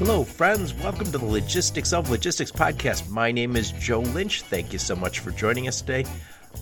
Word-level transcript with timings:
Hello, 0.00 0.24
friends. 0.24 0.72
Welcome 0.72 1.12
to 1.12 1.18
the 1.18 1.26
Logistics 1.26 1.92
of 1.92 2.08
Logistics 2.08 2.50
podcast. 2.50 3.10
My 3.10 3.30
name 3.30 3.54
is 3.54 3.72
Joe 3.72 4.00
Lynch. 4.00 4.40
Thank 4.40 4.72
you 4.72 4.78
so 4.78 4.96
much 4.96 5.18
for 5.18 5.30
joining 5.30 5.68
us 5.68 5.82
today. 5.82 6.06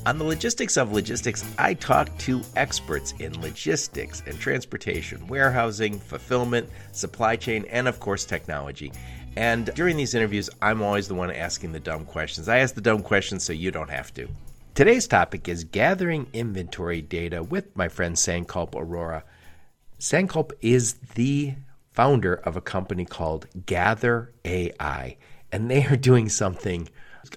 On 0.07 0.19
the 0.19 0.25
Logistics 0.25 0.77
of 0.77 0.91
Logistics, 0.91 1.45
I 1.57 1.75
talk 1.75 2.19
to 2.19 2.43
experts 2.57 3.15
in 3.21 3.41
logistics 3.41 4.25
and 4.27 4.37
transportation, 4.41 5.25
warehousing, 5.29 6.01
fulfillment, 6.01 6.69
supply 6.91 7.37
chain, 7.37 7.65
and 7.71 7.87
of 7.87 8.01
course, 8.01 8.25
technology. 8.25 8.91
And 9.37 9.67
during 9.77 9.97
these 9.97 10.17
interviews, 10.17 10.51
I'm 10.61 10.83
always 10.83 11.07
the 11.07 11.15
one 11.15 11.31
asking 11.31 11.71
the 11.71 11.79
dumb 11.79 12.07
questions. 12.07 12.49
I 12.49 12.59
ask 12.59 12.75
the 12.75 12.81
dumb 12.81 13.05
questions 13.05 13.45
so 13.45 13.53
you 13.53 13.71
don't 13.71 13.91
have 13.91 14.13
to. 14.15 14.27
Today's 14.75 15.07
topic 15.07 15.49
is 15.49 15.63
gathering 15.63 16.27
inventory 16.33 17.03
data 17.03 17.45
with 17.45 17.77
my 17.77 17.87
friend 17.87 18.17
Sankalp 18.17 18.73
Arora. 18.73 19.23
Sankalp 20.01 20.51
is 20.61 20.95
the 21.15 21.55
founder 21.99 22.35
of 22.35 22.57
a 22.57 22.61
company 22.61 23.05
called 23.05 23.49
Gather 23.67 24.33
AI, 24.45 25.17
and 25.51 25.69
they 25.69 25.85
are 25.85 25.97
doing 25.97 26.29
something 26.29 26.89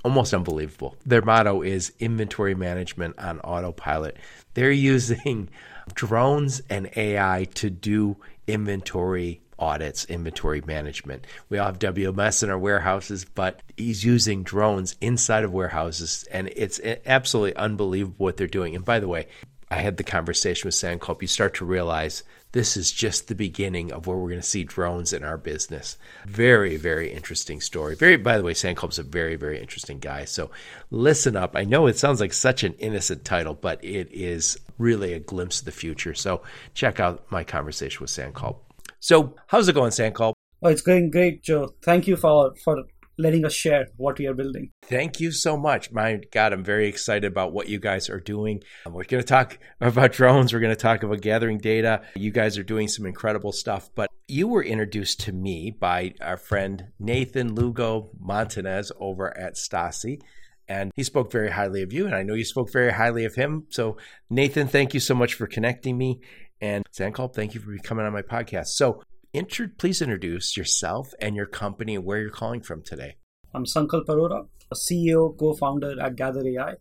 almost 0.05 0.35
unbelievable. 0.35 0.95
Their 1.03 1.23
motto 1.23 1.63
is 1.63 1.91
inventory 1.97 2.53
management 2.53 3.17
on 3.17 3.39
autopilot. 3.39 4.17
They're 4.53 4.70
using 4.70 5.49
drones 5.95 6.61
and 6.70 6.91
AI 6.95 7.47
to 7.55 7.71
do 7.71 8.17
inventory 8.45 9.41
audits, 9.57 10.05
inventory 10.05 10.62
management. 10.62 11.25
We 11.49 11.57
all 11.57 11.65
have 11.65 11.79
WMS 11.79 12.43
in 12.43 12.51
our 12.51 12.59
warehouses, 12.59 13.25
but 13.25 13.63
he's 13.77 14.05
using 14.05 14.43
drones 14.43 14.95
inside 15.01 15.43
of 15.43 15.51
warehouses, 15.51 16.23
and 16.31 16.51
it's 16.55 16.79
absolutely 17.07 17.55
unbelievable 17.55 18.25
what 18.25 18.37
they're 18.37 18.45
doing. 18.45 18.75
And 18.75 18.85
by 18.85 18.99
the 18.99 19.07
way, 19.07 19.25
I 19.71 19.77
had 19.77 19.98
the 19.98 20.03
conversation 20.03 20.67
with 20.67 20.75
Sankalp. 20.75 21.23
You 21.23 21.27
start 21.27 21.55
to 21.55 21.65
realize 21.65 22.21
this 22.51 22.75
is 22.75 22.91
just 22.91 23.27
the 23.27 23.35
beginning 23.35 23.91
of 23.91 24.07
where 24.07 24.17
we're 24.17 24.29
going 24.29 24.41
to 24.41 24.47
see 24.47 24.63
drones 24.63 25.13
in 25.13 25.23
our 25.23 25.37
business. 25.37 25.97
Very, 26.25 26.77
very 26.77 27.11
interesting 27.11 27.61
story. 27.61 27.95
Very, 27.95 28.17
by 28.17 28.37
the 28.37 28.43
way, 28.43 28.53
Sankalp's 28.53 28.99
a 28.99 29.03
very, 29.03 29.35
very 29.35 29.59
interesting 29.59 29.99
guy. 29.99 30.26
So 30.26 30.51
listen 30.89 31.35
up. 31.35 31.55
I 31.55 31.63
know 31.63 31.87
it 31.87 31.98
sounds 31.98 32.20
like 32.20 32.34
such 32.34 32.63
an 32.63 32.73
innocent 32.73 33.23
title, 33.23 33.53
but 33.53 33.84
it 33.84 34.09
is 34.11 34.59
really 34.77 35.13
a 35.13 35.20
glimpse 35.20 35.59
of 35.59 35.65
the 35.65 35.71
future. 35.71 36.13
So 36.13 36.41
check 36.73 36.99
out 36.99 37.23
my 37.31 37.43
conversation 37.43 38.01
with 38.01 38.11
Sankalp. 38.11 38.57
So 38.99 39.35
how's 39.48 39.67
it 39.67 39.73
going, 39.73 39.91
Sankalp? 39.91 40.33
Oh, 40.61 40.70
it's 40.70 40.81
going 40.81 41.09
great, 41.09 41.41
Joe. 41.41 41.73
Thank 41.83 42.07
you 42.07 42.15
for 42.15 42.54
for 42.63 42.83
letting 43.17 43.45
us 43.45 43.54
share 43.54 43.87
what 43.98 44.17
we 44.20 44.27
are 44.27 44.34
building. 44.34 44.71
Thank 44.84 45.20
you 45.20 45.31
so 45.31 45.57
much. 45.57 45.91
My 45.91 46.20
God, 46.31 46.54
I'm 46.54 46.63
very 46.63 46.87
excited 46.87 47.26
about 47.26 47.54
what 47.54 47.70
you 47.70 47.79
guys 47.79 48.09
are 48.09 48.20
doing. 48.20 48.62
Um, 48.85 48.93
we're 48.93 49.04
going 49.04 49.23
to 49.23 49.27
talk 49.27 49.59
about 49.81 50.13
drones. 50.13 50.54
We're 50.54 50.59
going 50.59 50.76
to 50.76 50.81
talk 50.81 51.04
about 51.04 51.21
gathering 51.21 51.57
data. 51.57 52.01
You 52.15 52.32
guys 52.32 52.57
are 52.57 52.63
doing 52.63 52.87
some 52.87 53.05
incredible 53.05 53.51
stuff. 53.51 53.89
But 53.95 54.09
you 54.27 54.48
were 54.48 54.63
introduced 54.63 55.21
to 55.21 55.34
me 55.34 55.71
by 55.71 56.13
our 56.21 56.37
friend 56.37 56.87
Nathan 56.99 57.55
Lugo 57.55 58.12
Montanez 58.20 58.91
over 58.99 59.37
at 59.37 59.55
Stasi. 59.55 60.21
And 60.67 60.91
he 60.95 61.04
spoke 61.04 61.32
very 61.34 61.51
highly 61.51 61.82
of 61.82 61.91
you, 61.91 62.05
and 62.05 62.15
I 62.15 62.23
know 62.23 62.34
you 62.34 62.45
spoke 62.45 62.71
very 62.71 62.93
highly 62.93 63.26
of 63.26 63.35
him. 63.35 63.65
So, 63.70 63.98
Nathan, 64.29 64.67
thank 64.67 64.94
you 64.94 65.01
so 65.01 65.13
much 65.13 65.34
for 65.34 65.45
connecting 65.45 65.97
me. 65.97 66.22
And 66.62 66.85
Sankalp, 66.97 67.35
thank 67.35 67.53
you 67.53 67.59
for 67.59 67.75
coming 67.79 68.06
on 68.06 68.13
my 68.13 68.22
podcast. 68.22 68.67
So, 68.67 69.01
Inter- 69.34 69.72
please 69.78 70.01
introduce 70.01 70.57
yourself 70.57 71.13
and 71.22 71.38
your 71.38 71.46
company 71.46 71.96
and 71.96 72.03
where 72.03 72.19
you're 72.19 72.29
calling 72.29 72.62
from 72.62 72.84
today. 72.84 73.16
I'm 73.53 73.63
Sankalp 73.63 74.06
Arora, 74.07 74.47
a 74.69 74.75
CEO, 74.75 75.38
co-founder 75.38 76.01
at 76.01 76.18
Gather 76.18 76.46
AI, 76.46 76.75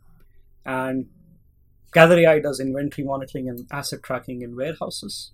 and 0.65 1.07
Gather 1.93 2.19
AI 2.19 2.41
does 2.41 2.59
inventory 2.59 3.07
monitoring 3.07 3.49
and 3.49 3.69
asset 3.71 4.03
tracking 4.03 4.43
in 4.43 4.57
warehouses. 4.57 5.33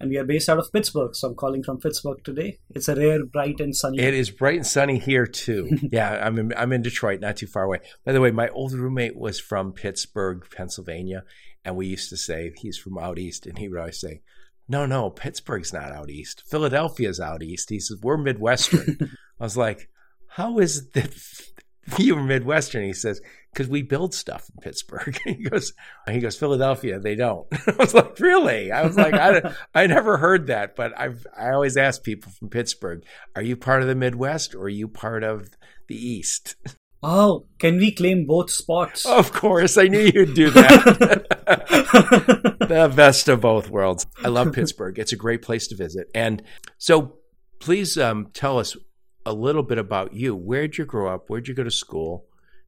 And 0.00 0.08
we 0.08 0.16
are 0.16 0.24
based 0.24 0.48
out 0.48 0.58
of 0.58 0.72
Pittsburgh, 0.72 1.14
so 1.14 1.28
I'm 1.28 1.34
calling 1.34 1.62
from 1.62 1.78
Pittsburgh 1.78 2.24
today. 2.24 2.58
It's 2.70 2.88
a 2.88 2.94
rare, 2.94 3.24
bright 3.24 3.60
and 3.60 3.76
sunny. 3.76 3.98
It 3.98 4.14
is 4.14 4.30
bright 4.30 4.56
and 4.56 4.66
sunny 4.66 4.98
here 4.98 5.26
too. 5.26 5.68
yeah, 5.92 6.26
I'm 6.26 6.38
in, 6.38 6.54
I'm 6.56 6.72
in 6.72 6.80
Detroit, 6.80 7.20
not 7.20 7.36
too 7.36 7.46
far 7.46 7.64
away. 7.64 7.80
By 8.04 8.12
the 8.12 8.20
way, 8.22 8.30
my 8.30 8.48
old 8.48 8.72
roommate 8.72 9.16
was 9.16 9.38
from 9.38 9.72
Pittsburgh, 9.72 10.46
Pennsylvania, 10.54 11.24
and 11.66 11.76
we 11.76 11.86
used 11.86 12.08
to 12.10 12.16
say 12.16 12.52
he's 12.56 12.78
from 12.78 12.96
out 12.96 13.18
east, 13.18 13.46
and 13.46 13.58
he 13.58 13.68
would 13.68 13.78
always 13.78 14.00
say, 14.00 14.22
no, 14.68 14.86
no, 14.86 15.10
Pittsburgh's 15.10 15.72
not 15.72 15.92
out 15.92 16.10
east. 16.10 16.42
Philadelphia's 16.46 17.20
out 17.20 17.42
east. 17.42 17.70
He 17.70 17.78
says, 17.78 17.98
we're 18.02 18.16
Midwestern. 18.16 18.98
I 19.40 19.44
was 19.44 19.56
like, 19.56 19.88
how 20.28 20.58
is 20.58 20.78
it 20.78 20.92
that 20.94 21.98
you're 21.98 22.22
Midwestern? 22.22 22.84
He 22.84 22.92
says, 22.92 23.20
because 23.52 23.68
we 23.68 23.82
build 23.82 24.12
stuff 24.12 24.50
in 24.52 24.60
Pittsburgh. 24.60 25.18
he 25.24 25.34
goes, 25.34 25.72
he 26.08 26.18
goes, 26.18 26.36
Philadelphia, 26.36 26.98
they 26.98 27.14
don't. 27.14 27.46
I 27.66 27.74
was 27.78 27.94
like, 27.94 28.18
really? 28.18 28.72
I 28.72 28.84
was 28.84 28.96
like, 28.96 29.14
I, 29.14 29.54
I 29.74 29.86
never 29.86 30.16
heard 30.16 30.48
that, 30.48 30.74
but 30.74 30.98
I've, 30.98 31.26
I 31.36 31.50
always 31.52 31.76
ask 31.76 32.02
people 32.02 32.32
from 32.32 32.48
Pittsburgh, 32.48 33.04
are 33.34 33.42
you 33.42 33.56
part 33.56 33.82
of 33.82 33.88
the 33.88 33.94
Midwest 33.94 34.54
or 34.54 34.62
are 34.62 34.68
you 34.68 34.88
part 34.88 35.22
of 35.22 35.50
the 35.88 35.96
East? 35.96 36.56
Oh, 37.02 37.46
can 37.58 37.76
we 37.76 37.92
claim 37.92 38.26
both 38.26 38.50
spots? 38.50 39.06
Of 39.06 39.32
course, 39.32 39.78
I 39.78 39.84
knew 39.84 40.10
you'd 40.12 40.34
do 40.34 40.50
that. 40.50 41.35
the 41.46 42.92
best 42.94 43.28
of 43.28 43.40
both 43.40 43.70
worlds. 43.70 44.06
I 44.24 44.28
love 44.28 44.52
Pittsburgh. 44.52 44.98
It's 44.98 45.12
a 45.12 45.16
great 45.16 45.42
place 45.42 45.66
to 45.68 45.76
visit. 45.76 46.10
And 46.14 46.42
so, 46.78 47.18
please 47.60 47.96
um, 47.96 48.28
tell 48.32 48.58
us 48.58 48.76
a 49.24 49.32
little 49.32 49.62
bit 49.62 49.78
about 49.78 50.12
you. 50.12 50.34
Where'd 50.34 50.76
you 50.76 50.84
grow 50.84 51.12
up? 51.12 51.28
Where'd 51.28 51.48
you 51.48 51.54
go 51.54 51.64
to 51.64 51.70
school? 51.70 52.26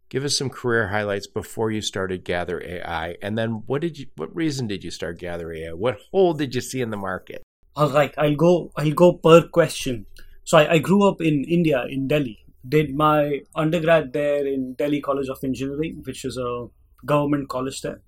Give 0.08 0.24
us 0.24 0.38
some 0.38 0.48
career 0.48 0.88
highlights 0.88 1.26
before 1.26 1.70
you 1.70 1.82
started 1.82 2.24
Gather 2.24 2.62
AI, 2.64 3.16
and 3.20 3.36
then 3.36 3.62
what 3.66 3.82
did 3.82 3.98
you? 3.98 4.06
What 4.16 4.34
reason 4.34 4.66
did 4.66 4.82
you 4.82 4.90
start 4.90 5.18
Gather 5.18 5.52
AI? 5.52 5.72
What 5.72 5.98
hole 6.10 6.32
did 6.32 6.54
you 6.54 6.62
see 6.62 6.80
in 6.80 6.90
the 6.90 6.96
market? 6.96 7.42
All 7.76 7.90
right, 7.90 8.14
I'll 8.16 8.34
go. 8.34 8.72
I'll 8.76 8.92
go 8.92 9.12
per 9.12 9.46
question. 9.48 10.06
So 10.44 10.56
I, 10.56 10.74
I 10.74 10.78
grew 10.78 11.06
up 11.06 11.20
in 11.20 11.44
India, 11.44 11.84
in 11.90 12.08
Delhi 12.08 12.38
did 12.66 12.94
my 12.94 13.40
undergrad 13.54 14.12
there 14.12 14.46
in 14.46 14.74
Delhi 14.74 15.00
College 15.00 15.28
of 15.28 15.42
Engineering, 15.42 16.02
which 16.04 16.24
is 16.24 16.36
a 16.36 16.66
government 17.04 17.48
college 17.48 17.80
there. 17.82 18.00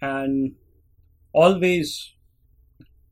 And 0.00 0.54
always, 1.32 2.14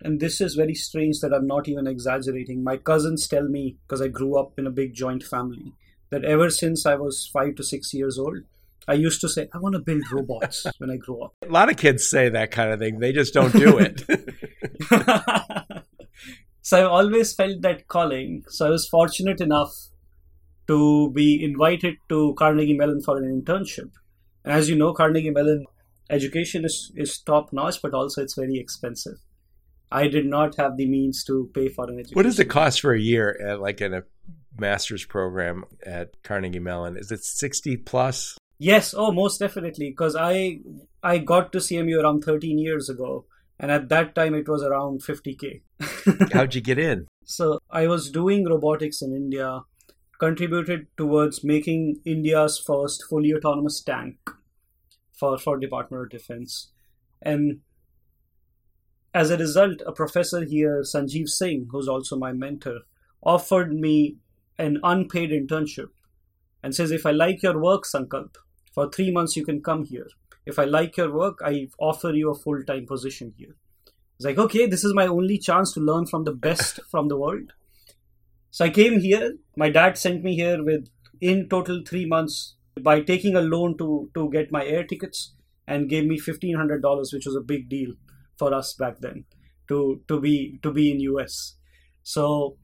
and 0.01 0.21
this 0.21 0.41
is 0.41 0.55
very 0.55 0.75
strange 0.75 1.21
that 1.21 1.33
I'm 1.33 1.47
not 1.47 1.69
even 1.69 1.87
exaggerating, 1.87 2.63
my 2.63 2.77
cousins 2.77 3.27
tell 3.29 3.49
me, 3.49 3.79
because 3.87 4.03
I 4.03 4.09
grew 4.09 4.39
up 4.39 4.59
in 4.59 4.67
a 4.67 4.71
big 4.71 4.95
joint 4.95 5.23
family, 5.23 5.73
that 6.11 6.25
ever 6.25 6.51
since 6.51 6.87
I 6.87 6.95
was 6.95 7.29
five 7.33 7.55
to 7.57 7.63
six 7.63 7.95
years 7.95 8.19
old, 8.19 8.39
I 8.87 8.95
used 8.95 9.21
to 9.23 9.29
say, 9.29 9.49
I 9.55 9.59
want 9.59 9.75
to 9.75 9.79
build 9.81 10.03
robots 10.13 10.67
when 10.79 10.91
I 10.91 10.97
grow 10.97 11.23
up. 11.23 11.35
A 11.43 11.53
lot 11.53 11.71
of 11.71 11.77
kids 11.77 12.09
say 12.09 12.29
that 12.29 12.51
kind 12.51 12.73
of 12.73 12.79
thing. 12.79 12.99
They 12.99 13.13
just 13.13 13.33
don't 13.33 13.53
do 13.53 13.79
it. 13.79 14.05
so 16.63 16.79
I 16.79 16.83
always 16.83 17.35
felt 17.35 17.63
that 17.63 17.89
calling. 17.89 18.45
So 18.49 18.67
I 18.67 18.71
was 18.71 18.87
fortunate 18.87 19.41
enough 19.41 19.73
to 20.67 21.11
be 21.13 21.43
invited 21.43 21.97
to 22.09 22.35
Carnegie 22.39 22.77
Mellon 22.77 23.01
for 23.03 23.17
an 23.17 23.25
internship. 23.25 23.91
And 24.45 24.53
as 24.53 24.69
you 24.69 24.77
know, 24.77 24.93
Carnegie 24.93 25.31
Mellon 25.31 25.65
education 26.11 26.65
is, 26.65 26.93
is 26.95 27.19
top 27.19 27.53
notch, 27.53 27.81
but 27.83 27.95
also 27.95 28.23
it's 28.23 28.35
very 28.35 28.59
expensive. 28.59 29.19
I 29.91 30.09
did 30.09 30.27
not 30.27 30.57
have 30.57 30.77
the 30.77 30.89
means 30.89 31.25
to 31.25 31.51
pay 31.55 31.69
for 31.69 31.85
an 31.89 31.99
education. 31.99 32.17
What 32.17 32.25
does 32.25 32.41
it 32.41 32.47
cost 32.47 32.81
for 32.81 32.93
a 32.93 33.01
year, 33.01 33.39
at, 33.41 33.61
like 33.61 33.81
in 33.81 33.95
a 33.95 34.03
master's 34.59 35.05
program 35.05 35.65
at 35.85 36.23
Carnegie 36.23 36.59
Mellon? 36.59 36.97
Is 36.97 37.13
it 37.13 37.23
sixty 37.23 37.77
plus? 37.77 38.37
Yes, 38.59 38.95
oh, 38.97 39.13
most 39.13 39.39
definitely. 39.39 39.91
Because 39.91 40.17
I 40.17 40.61
I 41.03 41.19
got 41.19 41.53
to 41.53 41.59
CMU 41.59 42.03
around 42.03 42.25
thirteen 42.25 42.59
years 42.59 42.89
ago, 42.89 43.27
and 43.61 43.71
at 43.71 43.89
that 43.91 44.15
time 44.15 44.35
it 44.35 44.49
was 44.49 44.63
around 44.63 45.05
fifty 45.05 45.35
k. 45.35 45.63
How'd 46.33 46.55
you 46.55 46.61
get 46.61 46.79
in? 46.79 47.07
So 47.25 47.61
I 47.71 47.87
was 47.87 48.11
doing 48.11 48.47
robotics 48.47 49.01
in 49.01 49.15
India 49.15 49.61
contributed 50.19 50.87
towards 50.97 51.45
making 51.45 52.01
India's 52.05 52.59
first 52.59 53.05
fully 53.09 53.33
autonomous 53.35 53.83
tank 53.83 54.17
for, 55.15 55.39
for 55.39 55.59
Department 55.59 56.05
of 56.05 56.11
Defense. 56.11 56.69
And 57.23 57.61
as 59.15 59.31
a 59.31 59.39
result, 59.39 59.81
a 59.87 59.93
professor 59.93 60.45
here, 60.45 60.83
Sanjiv 60.83 61.29
Singh, 61.29 61.69
who's 61.71 61.89
also 61.89 62.17
my 62.17 62.33
mentor, 62.33 62.81
offered 63.23 63.73
me 63.73 64.17
an 64.59 64.79
unpaid 64.83 65.31
internship 65.31 65.89
and 66.63 66.75
says, 66.75 66.91
if 66.91 67.07
I 67.07 67.11
like 67.11 67.43
your 67.43 67.59
work, 67.61 67.85
Sankalp, 67.85 68.37
for 68.73 68.91
three 68.91 69.11
months 69.11 69.37
you 69.37 69.45
can 69.45 69.63
come 69.63 69.85
here. 69.85 70.09
If 70.47 70.59
I 70.59 70.65
like 70.65 70.97
your 70.97 71.13
work, 71.13 71.39
I 71.45 71.69
offer 71.79 72.11
you 72.11 72.31
a 72.31 72.35
full 72.35 72.63
time 72.65 72.87
position 72.87 73.33
here. 73.37 73.55
It's 74.17 74.27
like, 74.27 74.39
okay, 74.39 74.67
this 74.67 74.85
is 74.85 74.95
my 74.95 75.07
only 75.07 75.39
chance 75.39 75.73
to 75.73 75.81
learn 75.81 76.07
from 76.07 76.25
the 76.25 76.33
best 76.33 76.81
from 76.91 77.09
the 77.09 77.17
world. 77.17 77.53
So 78.51 78.65
I 78.65 78.71
came 78.71 79.01
here. 79.01 79.35
My 79.57 79.71
dad 79.71 79.97
sent 79.99 80.23
me 80.23 80.37
here 80.37 80.63
with 80.63 80.89
in 81.21 81.49
total 81.49 81.83
three 81.87 82.05
months 82.05 82.55
by 82.81 83.01
taking 83.01 83.37
a 83.37 83.41
loan 83.41 83.77
to 83.79 84.11
to 84.15 84.31
get 84.31 84.53
my 84.53 84.65
air 84.65 84.85
tickets 84.85 85.35
and 85.67 85.89
gave 85.89 86.07
me 86.07 86.19
fifteen 86.19 86.57
hundred 86.57 86.83
dollars, 86.83 87.13
which 87.13 87.27
was 87.27 87.37
a 87.37 87.41
big 87.41 87.69
deal 87.69 87.93
for 88.39 88.53
us 88.55 88.75
back 88.75 89.01
then 89.01 89.25
to 89.69 90.01
to 90.09 90.21
be 90.21 90.59
to 90.63 90.73
be 90.73 90.91
in 90.91 91.01
US. 91.01 91.55
So 92.03 92.57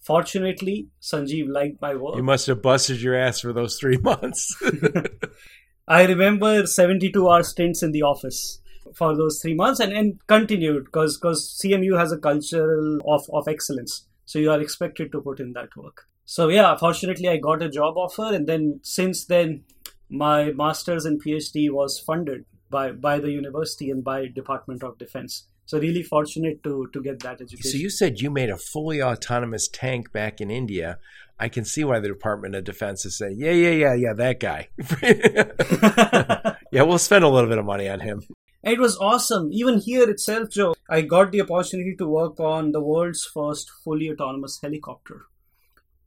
fortunately, 0.00 0.88
Sanjiv 1.00 1.48
liked 1.48 1.80
my 1.80 1.94
work. 1.94 2.16
You 2.16 2.22
must 2.22 2.46
have 2.46 2.62
busted 2.62 3.00
your 3.00 3.16
ass 3.16 3.40
for 3.40 3.52
those 3.52 3.78
three 3.78 3.96
months. 4.02 4.56
I 5.88 6.04
remember 6.04 6.66
seventy-two 6.66 7.28
hour 7.28 7.42
stints 7.42 7.82
in 7.82 7.92
the 7.92 8.02
office 8.02 8.60
for 8.94 9.16
those 9.16 9.40
three 9.40 9.54
months 9.54 9.80
and, 9.80 9.92
and 9.92 10.26
continued 10.26 10.84
because 10.84 11.16
because 11.16 11.58
CMU 11.62 11.98
has 11.98 12.12
a 12.12 12.18
culture 12.18 12.98
of, 13.06 13.22
of 13.32 13.48
excellence 13.48 14.06
So 14.26 14.38
you 14.38 14.50
are 14.50 14.60
expected 14.60 15.12
to 15.12 15.20
put 15.20 15.40
in 15.40 15.52
that 15.52 15.76
work. 15.76 16.06
So 16.24 16.48
yeah, 16.48 16.76
fortunately 16.76 17.28
I 17.28 17.36
got 17.36 17.62
a 17.62 17.68
job 17.68 17.96
offer 17.96 18.34
and 18.34 18.46
then 18.46 18.80
since 18.82 19.24
then 19.24 19.64
my 20.08 20.52
masters 20.52 21.04
and 21.04 21.22
PhD 21.22 21.70
was 21.70 21.98
funded 21.98 22.44
by 22.70 22.92
by 22.92 23.18
the 23.18 23.30
university 23.30 23.90
and 23.90 24.02
by 24.02 24.26
Department 24.26 24.82
of 24.82 24.98
Defense. 24.98 25.46
So 25.66 25.78
really 25.78 26.02
fortunate 26.02 26.62
to 26.64 26.88
to 26.92 27.02
get 27.02 27.20
that 27.20 27.40
education. 27.40 27.70
So 27.70 27.78
you 27.78 27.90
said 27.90 28.20
you 28.20 28.30
made 28.30 28.50
a 28.50 28.56
fully 28.56 29.02
autonomous 29.02 29.68
tank 29.68 30.12
back 30.12 30.40
in 30.40 30.50
India. 30.50 30.98
I 31.38 31.48
can 31.48 31.64
see 31.64 31.84
why 31.84 32.00
the 32.00 32.08
Department 32.08 32.54
of 32.54 32.64
Defense 32.64 33.04
is 33.04 33.18
saying, 33.18 33.36
"Yeah, 33.38 33.52
yeah, 33.52 33.70
yeah, 33.70 33.94
yeah, 33.94 34.12
that 34.14 34.40
guy." 34.40 34.68
yeah, 36.70 36.82
we'll 36.82 36.98
spend 36.98 37.24
a 37.24 37.28
little 37.28 37.48
bit 37.48 37.58
of 37.58 37.64
money 37.64 37.88
on 37.88 38.00
him. 38.00 38.22
It 38.62 38.78
was 38.78 38.96
awesome. 38.98 39.50
Even 39.52 39.78
here 39.78 40.08
itself, 40.08 40.50
Joe, 40.50 40.74
I 40.88 41.02
got 41.02 41.32
the 41.32 41.42
opportunity 41.42 41.96
to 41.96 42.06
work 42.06 42.40
on 42.40 42.72
the 42.72 42.80
world's 42.80 43.24
first 43.24 43.70
fully 43.70 44.10
autonomous 44.10 44.58
helicopter. 44.62 45.26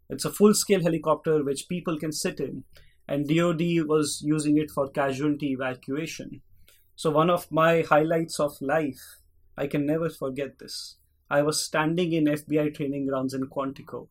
It's 0.10 0.26
a 0.26 0.32
full-scale 0.32 0.84
helicopter 0.84 1.44
which 1.44 1.68
people 1.70 2.00
can 2.00 2.12
sit 2.12 2.40
in, 2.40 2.64
and 3.08 3.28
DoD 3.28 3.88
was 3.88 4.22
using 4.26 4.58
it 4.58 4.72
for 4.72 4.90
casualty 4.90 5.52
evacuation. 5.52 6.42
So 6.96 7.12
one 7.12 7.30
of 7.30 7.52
my 7.52 7.82
highlights 7.82 8.40
of 8.40 8.62
life 8.62 9.20
I 9.58 9.66
can 9.66 9.88
never 9.88 10.10
forget 10.10 10.60
this. 10.60 10.98
I 11.30 11.42
was 11.42 11.64
standing 11.64 12.14
in 12.14 12.26
FBI 12.26 12.76
training 12.76 13.08
grounds 13.08 13.34
in 13.34 13.48
Quantico. 13.48 14.08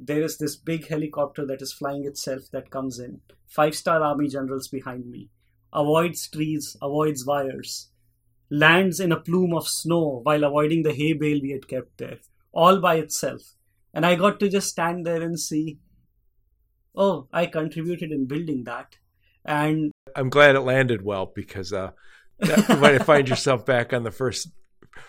There 0.00 0.22
is 0.22 0.38
this 0.38 0.56
big 0.56 0.88
helicopter 0.88 1.46
that 1.46 1.60
is 1.60 1.72
flying 1.72 2.06
itself 2.06 2.50
that 2.52 2.70
comes 2.70 2.98
in. 2.98 3.20
Five 3.46 3.74
star 3.76 4.02
army 4.02 4.28
generals 4.28 4.68
behind 4.68 5.10
me. 5.10 5.28
Avoids 5.74 6.26
trees, 6.28 6.76
avoids 6.80 7.26
wires. 7.26 7.90
Lands 8.50 8.98
in 8.98 9.12
a 9.12 9.20
plume 9.20 9.54
of 9.54 9.68
snow 9.68 10.20
while 10.22 10.42
avoiding 10.42 10.82
the 10.82 10.94
hay 10.94 11.12
bale 11.12 11.40
we 11.42 11.50
had 11.50 11.68
kept 11.68 11.98
there. 11.98 12.18
All 12.52 12.80
by 12.80 12.96
itself. 12.96 13.42
And 13.94 14.06
I 14.06 14.14
got 14.14 14.40
to 14.40 14.48
just 14.48 14.68
stand 14.68 15.06
there 15.06 15.22
and 15.22 15.38
see, 15.38 15.78
oh, 16.94 17.28
I 17.32 17.46
contributed 17.46 18.10
in 18.10 18.26
building 18.26 18.64
that. 18.64 18.96
And 19.44 19.92
I'm 20.14 20.30
glad 20.30 20.54
it 20.54 20.60
landed 20.60 21.02
well 21.02 21.30
because 21.34 21.72
uh, 21.72 21.90
you 22.40 22.76
might 22.76 23.04
find 23.04 23.28
yourself 23.28 23.66
back 23.66 23.92
on 23.92 24.04
the 24.04 24.10
first 24.10 24.48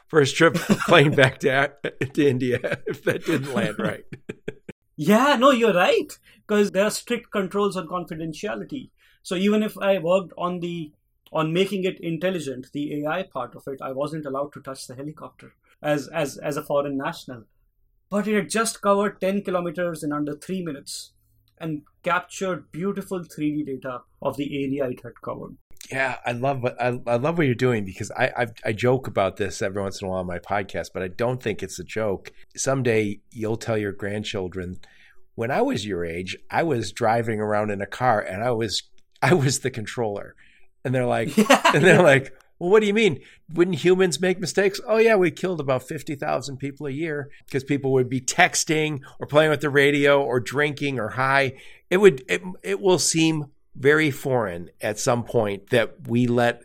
first 0.07 0.35
trip 0.35 0.55
plane 0.87 1.13
back 1.13 1.39
to, 1.39 1.73
to 2.13 2.27
India 2.27 2.59
if 2.87 3.03
that 3.03 3.25
didn't 3.25 3.53
land 3.53 3.75
right. 3.79 4.05
yeah, 4.97 5.35
no, 5.35 5.51
you're 5.51 5.73
right. 5.73 6.17
Because 6.47 6.71
there 6.71 6.85
are 6.85 6.91
strict 6.91 7.31
controls 7.31 7.77
on 7.77 7.87
confidentiality. 7.87 8.89
So 9.21 9.35
even 9.35 9.63
if 9.63 9.77
I 9.77 9.99
worked 9.99 10.33
on 10.37 10.59
the 10.59 10.91
on 11.31 11.51
making 11.51 11.83
it 11.83 11.99
intelligent, 11.99 12.67
the 12.73 13.01
AI 13.01 13.23
part 13.23 13.55
of 13.55 13.63
it, 13.67 13.81
I 13.81 13.91
wasn't 13.91 14.25
allowed 14.25 14.53
to 14.53 14.61
touch 14.61 14.87
the 14.87 14.95
helicopter 14.95 15.53
as 15.81 16.07
as 16.09 16.37
as 16.37 16.57
a 16.57 16.63
foreign 16.63 16.97
national. 16.97 17.45
But 18.13 18.27
it 18.27 18.35
had 18.35 18.47
just 18.47 18.79
covered 18.79 19.19
10 19.19 19.41
kilometers 19.41 20.03
in 20.03 20.13
under 20.13 20.35
three 20.35 20.63
minutes 20.63 21.13
and 21.57 21.81
captured 22.03 22.71
beautiful 22.71 23.21
3D 23.21 23.65
data 23.65 24.01
of 24.21 24.37
the 24.37 24.63
area 24.63 24.87
it 24.87 25.01
had 25.03 25.19
covered 25.23 25.57
yeah, 25.91 26.17
I 26.25 26.31
love 26.31 26.63
what 26.63 26.81
I, 26.81 26.99
I, 27.07 27.15
love 27.17 27.37
what 27.37 27.45
you're 27.45 27.55
doing 27.55 27.83
because 27.83 28.09
I, 28.11 28.31
I, 28.37 28.47
I 28.65 28.71
joke 28.71 29.07
about 29.07 29.35
this 29.35 29.61
every 29.61 29.81
once 29.81 30.01
in 30.01 30.07
a 30.07 30.11
while 30.11 30.19
on 30.19 30.27
my 30.27 30.39
podcast, 30.39 30.89
but 30.93 31.03
I 31.03 31.09
don't 31.09 31.43
think 31.43 31.61
it's 31.61 31.77
a 31.77 31.83
joke. 31.83 32.31
Someday 32.55 33.19
you'll 33.31 33.57
tell 33.57 33.77
your 33.77 33.91
grandchildren, 33.91 34.79
when 35.35 35.51
I 35.51 35.61
was 35.61 35.85
your 35.85 36.05
age, 36.05 36.37
I 36.49 36.63
was 36.63 36.93
driving 36.93 37.41
around 37.41 37.69
in 37.69 37.81
a 37.81 37.85
car 37.85 38.21
and 38.21 38.43
I 38.43 38.51
was 38.51 38.83
I 39.21 39.33
was 39.33 39.59
the 39.59 39.71
controller, 39.71 40.35
and 40.85 40.95
they're 40.95 41.05
like, 41.05 41.35
yeah, 41.35 41.61
and 41.73 41.83
they're 41.83 41.95
yeah. 41.95 42.01
like, 42.01 42.33
well, 42.63 42.71
what 42.71 42.79
do 42.79 42.87
you 42.87 42.93
mean? 42.93 43.19
Wouldn't 43.53 43.79
humans 43.79 44.21
make 44.21 44.39
mistakes? 44.39 44.79
Oh 44.87 44.95
yeah, 44.95 45.17
we 45.17 45.31
killed 45.31 45.59
about 45.59 45.83
fifty 45.83 46.15
thousand 46.15 46.57
people 46.57 46.87
a 46.87 46.91
year 46.91 47.29
because 47.45 47.65
people 47.65 47.91
would 47.91 48.07
be 48.07 48.21
texting 48.21 49.01
or 49.19 49.27
playing 49.27 49.49
with 49.49 49.59
the 49.59 49.69
radio 49.69 50.23
or 50.23 50.39
drinking 50.39 50.97
or 50.97 51.09
high. 51.09 51.57
It 51.89 51.97
would 51.97 52.23
it, 52.29 52.41
it 52.63 52.79
will 52.79 52.99
seem 52.99 53.47
very 53.75 54.11
foreign 54.11 54.69
at 54.79 54.97
some 54.97 55.25
point 55.25 55.71
that 55.71 56.07
we 56.07 56.25
let 56.25 56.63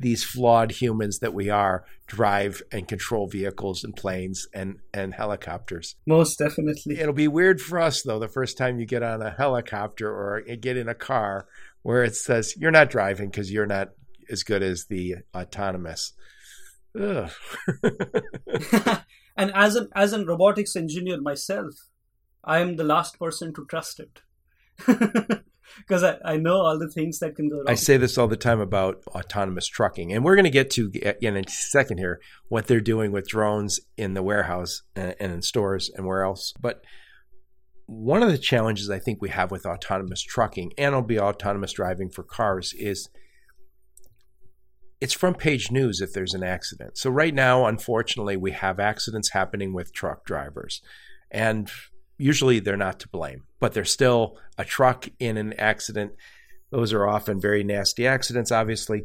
these 0.00 0.24
flawed 0.24 0.70
humans 0.70 1.18
that 1.18 1.34
we 1.34 1.50
are 1.50 1.84
drive 2.06 2.62
and 2.72 2.88
control 2.88 3.26
vehicles 3.26 3.84
and 3.84 3.94
planes 3.94 4.46
and, 4.54 4.78
and 4.94 5.12
helicopters. 5.12 5.96
Most 6.06 6.38
definitely. 6.38 6.98
It'll 6.98 7.12
be 7.12 7.28
weird 7.28 7.60
for 7.60 7.78
us, 7.78 8.02
though, 8.02 8.18
the 8.18 8.28
first 8.28 8.56
time 8.56 8.78
you 8.78 8.86
get 8.86 9.02
on 9.02 9.20
a 9.20 9.30
helicopter 9.30 10.08
or 10.08 10.40
get 10.40 10.78
in 10.78 10.88
a 10.88 10.94
car 10.94 11.46
where 11.82 12.04
it 12.04 12.16
says 12.16 12.54
you're 12.56 12.70
not 12.70 12.90
driving 12.90 13.28
because 13.28 13.50
you're 13.50 13.66
not 13.66 13.90
as 14.30 14.42
good 14.42 14.62
as 14.62 14.86
the 14.86 15.16
autonomous. 15.34 16.12
and 16.96 17.30
as 19.36 19.76
an 19.76 19.88
as 19.94 20.12
an 20.14 20.26
robotics 20.26 20.76
engineer 20.76 21.20
myself, 21.20 21.74
I 22.42 22.60
am 22.60 22.76
the 22.76 22.84
last 22.84 23.18
person 23.18 23.52
to 23.54 23.66
trust 23.66 24.00
it. 24.00 24.20
because 25.78 26.02
I, 26.02 26.16
I 26.24 26.36
know 26.36 26.60
all 26.60 26.78
the 26.78 26.88
things 26.88 27.18
that 27.18 27.34
can 27.36 27.48
go 27.48 27.56
wrong. 27.56 27.66
I 27.68 27.74
say 27.74 27.96
this 27.96 28.16
all 28.18 28.28
the 28.28 28.36
time 28.36 28.60
about 28.60 29.02
autonomous 29.08 29.66
trucking, 29.66 30.12
and 30.12 30.24
we're 30.24 30.36
going 30.36 30.44
to 30.44 30.50
get 30.50 30.70
to 30.72 30.90
in 31.20 31.36
a 31.36 31.48
second 31.48 31.98
here 31.98 32.20
what 32.48 32.66
they're 32.66 32.80
doing 32.80 33.12
with 33.12 33.28
drones 33.28 33.80
in 33.96 34.14
the 34.14 34.22
warehouse 34.22 34.82
and, 34.94 35.14
and 35.20 35.32
in 35.32 35.42
stores 35.42 35.90
and 35.94 36.06
where 36.06 36.22
else. 36.22 36.52
But 36.60 36.82
one 37.86 38.22
of 38.22 38.30
the 38.30 38.38
challenges 38.38 38.90
I 38.90 38.98
think 38.98 39.22
we 39.22 39.28
have 39.30 39.50
with 39.50 39.64
autonomous 39.64 40.22
trucking 40.22 40.72
and 40.76 40.88
it'll 40.88 41.02
be 41.02 41.20
autonomous 41.20 41.72
driving 41.72 42.10
for 42.10 42.24
cars 42.24 42.74
is 42.76 43.08
it's 45.00 45.12
front 45.12 45.38
page 45.38 45.70
news 45.70 46.00
if 46.00 46.12
there's 46.12 46.34
an 46.34 46.42
accident. 46.42 46.96
So 46.96 47.10
right 47.10 47.34
now, 47.34 47.66
unfortunately, 47.66 48.36
we 48.36 48.52
have 48.52 48.80
accidents 48.80 49.30
happening 49.30 49.74
with 49.74 49.92
truck 49.92 50.24
drivers. 50.24 50.80
And 51.30 51.70
usually 52.18 52.60
they're 52.60 52.76
not 52.76 53.00
to 53.00 53.08
blame, 53.08 53.44
but 53.60 53.74
they're 53.74 53.84
still 53.84 54.38
a 54.56 54.64
truck 54.64 55.08
in 55.18 55.36
an 55.36 55.52
accident. 55.54 56.12
Those 56.70 56.92
are 56.92 57.06
often 57.06 57.40
very 57.40 57.62
nasty 57.62 58.06
accidents, 58.06 58.50
obviously. 58.50 59.04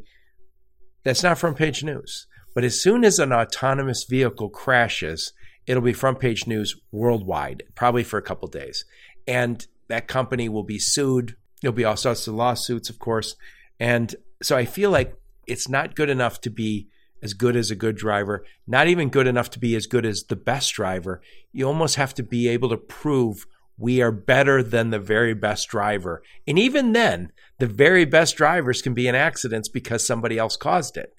That's 1.03 1.23
not 1.23 1.37
front 1.37 1.57
page 1.57 1.83
news. 1.83 2.27
But 2.53 2.63
as 2.63 2.81
soon 2.81 3.03
as 3.03 3.19
an 3.19 3.33
autonomous 3.33 4.05
vehicle 4.05 4.49
crashes, 4.49 5.33
it'll 5.67 5.83
be 5.83 5.93
front 5.93 6.19
page 6.19 6.47
news 6.47 6.75
worldwide, 6.91 7.63
probably 7.75 8.03
for 8.03 8.17
a 8.17 8.23
couple 8.23 8.47
days. 8.47 8.85
And 9.27 9.65
that 9.89 10.07
company 10.07 10.47
will 10.49 10.63
be 10.63 10.79
sued. 10.79 11.35
There'll 11.61 11.75
be 11.75 11.85
all 11.85 11.97
sorts 11.97 12.27
of 12.27 12.33
lawsuits, 12.33 12.89
of 12.89 12.99
course. 12.99 13.35
And 13.79 14.15
so 14.41 14.57
I 14.57 14.65
feel 14.65 14.89
like 14.89 15.15
it's 15.47 15.69
not 15.69 15.95
good 15.95 16.09
enough 16.09 16.41
to 16.41 16.49
be 16.49 16.87
as 17.23 17.33
good 17.33 17.55
as 17.55 17.69
a 17.69 17.75
good 17.75 17.95
driver, 17.95 18.45
not 18.65 18.87
even 18.87 19.09
good 19.09 19.27
enough 19.27 19.49
to 19.51 19.59
be 19.59 19.75
as 19.75 19.85
good 19.85 20.05
as 20.05 20.23
the 20.23 20.35
best 20.35 20.73
driver. 20.73 21.21
You 21.51 21.67
almost 21.67 21.95
have 21.95 22.13
to 22.15 22.23
be 22.23 22.47
able 22.47 22.69
to 22.69 22.77
prove 22.77 23.45
we 23.77 24.01
are 24.01 24.11
better 24.11 24.61
than 24.61 24.89
the 24.89 24.99
very 24.99 25.33
best 25.33 25.67
driver. 25.67 26.21
And 26.47 26.59
even 26.59 26.93
then, 26.93 27.31
the 27.59 27.67
very 27.67 28.05
best 28.05 28.35
drivers 28.37 28.81
can 28.81 28.93
be 28.93 29.07
in 29.07 29.15
accidents 29.15 29.69
because 29.69 30.05
somebody 30.05 30.37
else 30.37 30.55
caused 30.55 30.97
it. 30.97 31.13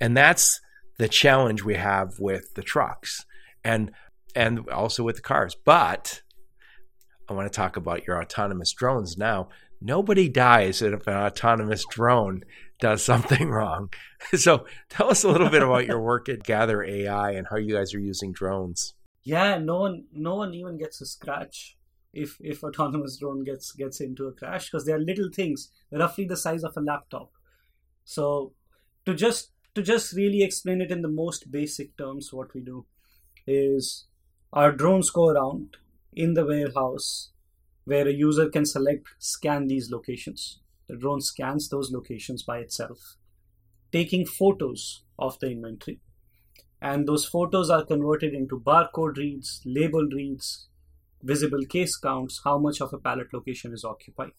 And 0.00 0.16
that's 0.16 0.60
the 0.98 1.08
challenge 1.08 1.62
we 1.62 1.74
have 1.74 2.18
with 2.18 2.54
the 2.54 2.62
trucks 2.62 3.24
and 3.64 3.92
and 4.34 4.68
also 4.70 5.04
with 5.04 5.16
the 5.16 5.22
cars. 5.22 5.54
But 5.54 6.22
I 7.28 7.34
want 7.34 7.50
to 7.52 7.56
talk 7.56 7.76
about 7.76 8.06
your 8.06 8.20
autonomous 8.20 8.72
drones 8.72 9.16
now. 9.16 9.48
Nobody 9.84 10.28
dies 10.28 10.80
if 10.80 11.06
an 11.06 11.14
autonomous 11.14 11.84
drone 11.90 12.44
does 12.78 13.04
something 13.12 13.48
wrong. 13.48 13.92
So 14.34 14.66
tell 14.88 15.10
us 15.10 15.24
a 15.24 15.28
little 15.28 15.48
bit 15.48 15.62
about 15.62 15.86
your 15.86 16.00
work 16.00 16.28
at 16.28 16.44
Gather 16.44 16.82
AI 16.82 17.32
and 17.32 17.46
how 17.50 17.56
you 17.56 17.74
guys 17.74 17.94
are 17.94 18.00
using 18.00 18.32
drones. 18.32 18.94
Yeah, 19.24 19.58
no 19.58 19.80
one 19.80 20.04
no 20.12 20.36
one 20.36 20.54
even 20.54 20.78
gets 20.78 21.00
a 21.00 21.06
scratch 21.06 21.76
if 22.12 22.38
if 22.40 22.62
autonomous 22.64 23.16
drone 23.16 23.44
gets 23.44 23.72
gets 23.72 24.00
into 24.00 24.26
a 24.26 24.32
crash 24.32 24.66
because 24.66 24.84
they 24.84 24.92
are 24.92 24.98
little 24.98 25.30
things, 25.32 25.70
roughly 25.90 26.24
the 26.24 26.36
size 26.36 26.64
of 26.64 26.76
a 26.76 26.80
laptop. 26.80 27.30
So 28.04 28.52
to 29.06 29.14
just 29.14 29.52
to 29.74 29.82
just 29.82 30.14
really 30.14 30.42
explain 30.42 30.80
it 30.80 30.90
in 30.90 31.02
the 31.02 31.08
most 31.08 31.50
basic 31.50 31.96
terms, 31.96 32.32
what 32.32 32.52
we 32.54 32.60
do 32.60 32.86
is 33.46 34.06
our 34.52 34.72
drones 34.72 35.10
go 35.10 35.28
around 35.28 35.76
in 36.12 36.34
the 36.34 36.44
warehouse 36.44 37.31
where 37.84 38.06
a 38.06 38.12
user 38.12 38.48
can 38.48 38.64
select 38.64 39.08
scan 39.18 39.66
these 39.66 39.90
locations 39.90 40.60
the 40.92 40.98
drone 40.98 41.20
scans 41.20 41.68
those 41.68 41.90
locations 41.90 42.42
by 42.42 42.58
itself, 42.58 43.16
taking 43.92 44.26
photos 44.26 45.04
of 45.18 45.38
the 45.38 45.50
inventory. 45.50 46.00
And 46.80 47.06
those 47.06 47.24
photos 47.24 47.70
are 47.70 47.84
converted 47.84 48.34
into 48.34 48.60
barcode 48.60 49.16
reads, 49.16 49.62
label 49.64 50.06
reads, 50.12 50.68
visible 51.22 51.64
case 51.64 51.96
counts, 51.96 52.40
how 52.44 52.58
much 52.58 52.80
of 52.80 52.92
a 52.92 52.98
pallet 52.98 53.32
location 53.32 53.72
is 53.72 53.84
occupied. 53.84 54.32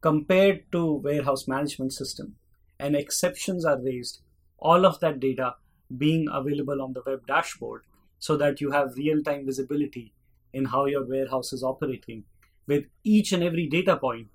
Compared 0.00 0.70
to 0.72 0.94
warehouse 0.94 1.48
management 1.48 1.92
system, 1.92 2.36
and 2.78 2.94
exceptions 2.94 3.64
are 3.64 3.80
raised, 3.80 4.20
all 4.58 4.84
of 4.84 5.00
that 5.00 5.20
data 5.20 5.54
being 5.96 6.28
available 6.30 6.82
on 6.82 6.92
the 6.92 7.02
web 7.06 7.26
dashboard 7.26 7.82
so 8.18 8.36
that 8.36 8.60
you 8.60 8.72
have 8.72 8.96
real-time 8.96 9.46
visibility 9.46 10.12
in 10.52 10.66
how 10.66 10.84
your 10.86 11.06
warehouse 11.06 11.52
is 11.52 11.62
operating 11.62 12.24
with 12.68 12.84
each 13.02 13.32
and 13.32 13.42
every 13.42 13.66
data 13.66 13.96
point 13.96 14.28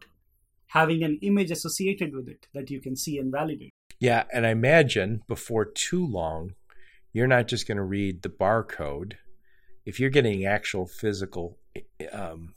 having 0.67 1.03
an 1.03 1.19
image 1.21 1.51
associated 1.51 2.15
with 2.15 2.27
it 2.27 2.47
that 2.53 2.71
you 2.71 2.81
can 2.81 2.95
see 2.95 3.19
and 3.19 3.31
validate. 3.31 3.71
Yeah, 3.99 4.23
and 4.33 4.45
I 4.45 4.49
imagine 4.49 5.21
before 5.27 5.65
too 5.65 6.05
long, 6.05 6.55
you're 7.13 7.27
not 7.27 7.47
just 7.47 7.67
going 7.67 7.77
to 7.77 7.83
read 7.83 8.23
the 8.23 8.29
barcode. 8.29 9.13
if 9.85 9.99
you're 9.99 10.09
getting 10.09 10.45
actual 10.45 10.87
physical 10.87 11.57
um, 12.11 12.55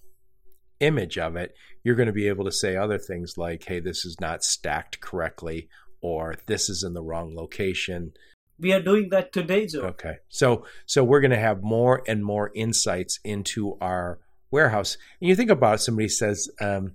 image 0.81 1.19
of 1.19 1.37
it, 1.37 1.55
you're 1.83 1.97
going 1.97 2.07
to 2.07 2.13
be 2.13 2.29
able 2.29 2.45
to 2.45 2.53
say 2.53 2.77
other 2.77 2.99
things 2.99 3.35
like, 3.37 3.65
hey, 3.65 3.81
this 3.81 4.05
is 4.05 4.17
not 4.21 4.45
stacked 4.45 5.01
correctly, 5.01 5.69
or 6.01 6.37
this 6.47 6.71
is 6.71 6.83
in 6.83 6.95
the 6.95 7.03
wrong 7.03 7.35
location. 7.35 8.13
We 8.59 8.73
are 8.73 8.81
doing 8.81 9.09
that 9.11 9.33
today, 9.33 9.67
Joe. 9.67 9.81
Okay. 9.81 10.17
So 10.29 10.65
so 10.87 11.05
we're 11.05 11.21
going 11.21 11.33
to 11.33 11.39
have 11.39 11.63
more 11.63 12.03
and 12.09 12.25
more 12.25 12.51
insights 12.55 13.19
into 13.25 13.77
our 13.81 14.21
warehouse. 14.51 14.97
And 15.21 15.29
you 15.29 15.37
think 15.37 15.51
about 15.51 15.77
it, 15.77 15.79
somebody 15.81 16.09
says, 16.09 16.49
um, 16.61 16.95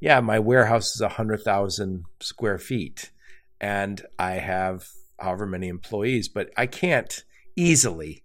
yeah, 0.00 0.20
my 0.20 0.38
warehouse 0.38 0.94
is 0.94 1.00
100,000 1.00 2.04
square 2.20 2.58
feet 2.58 3.10
and 3.60 4.04
I 4.18 4.32
have 4.32 4.88
however 5.18 5.46
many 5.46 5.68
employees, 5.68 6.28
but 6.28 6.50
I 6.56 6.66
can't 6.66 7.24
easily 7.56 8.22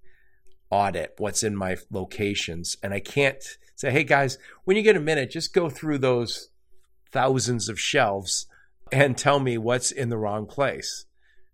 audit 0.69 1.15
what's 1.17 1.43
in 1.43 1.55
my 1.55 1.77
locations. 1.91 2.77
And 2.83 2.93
I 2.93 2.99
can't 2.99 3.43
say, 3.75 3.91
hey 3.91 4.03
guys, 4.03 4.37
when 4.63 4.77
you 4.77 4.83
get 4.83 4.95
a 4.95 5.01
minute, 5.01 5.31
just 5.31 5.53
go 5.53 5.69
through 5.69 5.99
those 5.99 6.49
thousands 7.11 7.69
of 7.69 7.79
shelves 7.79 8.47
and 8.91 9.17
tell 9.17 9.39
me 9.39 9.57
what's 9.57 9.91
in 9.91 10.09
the 10.09 10.17
wrong 10.17 10.45
place. 10.45 11.05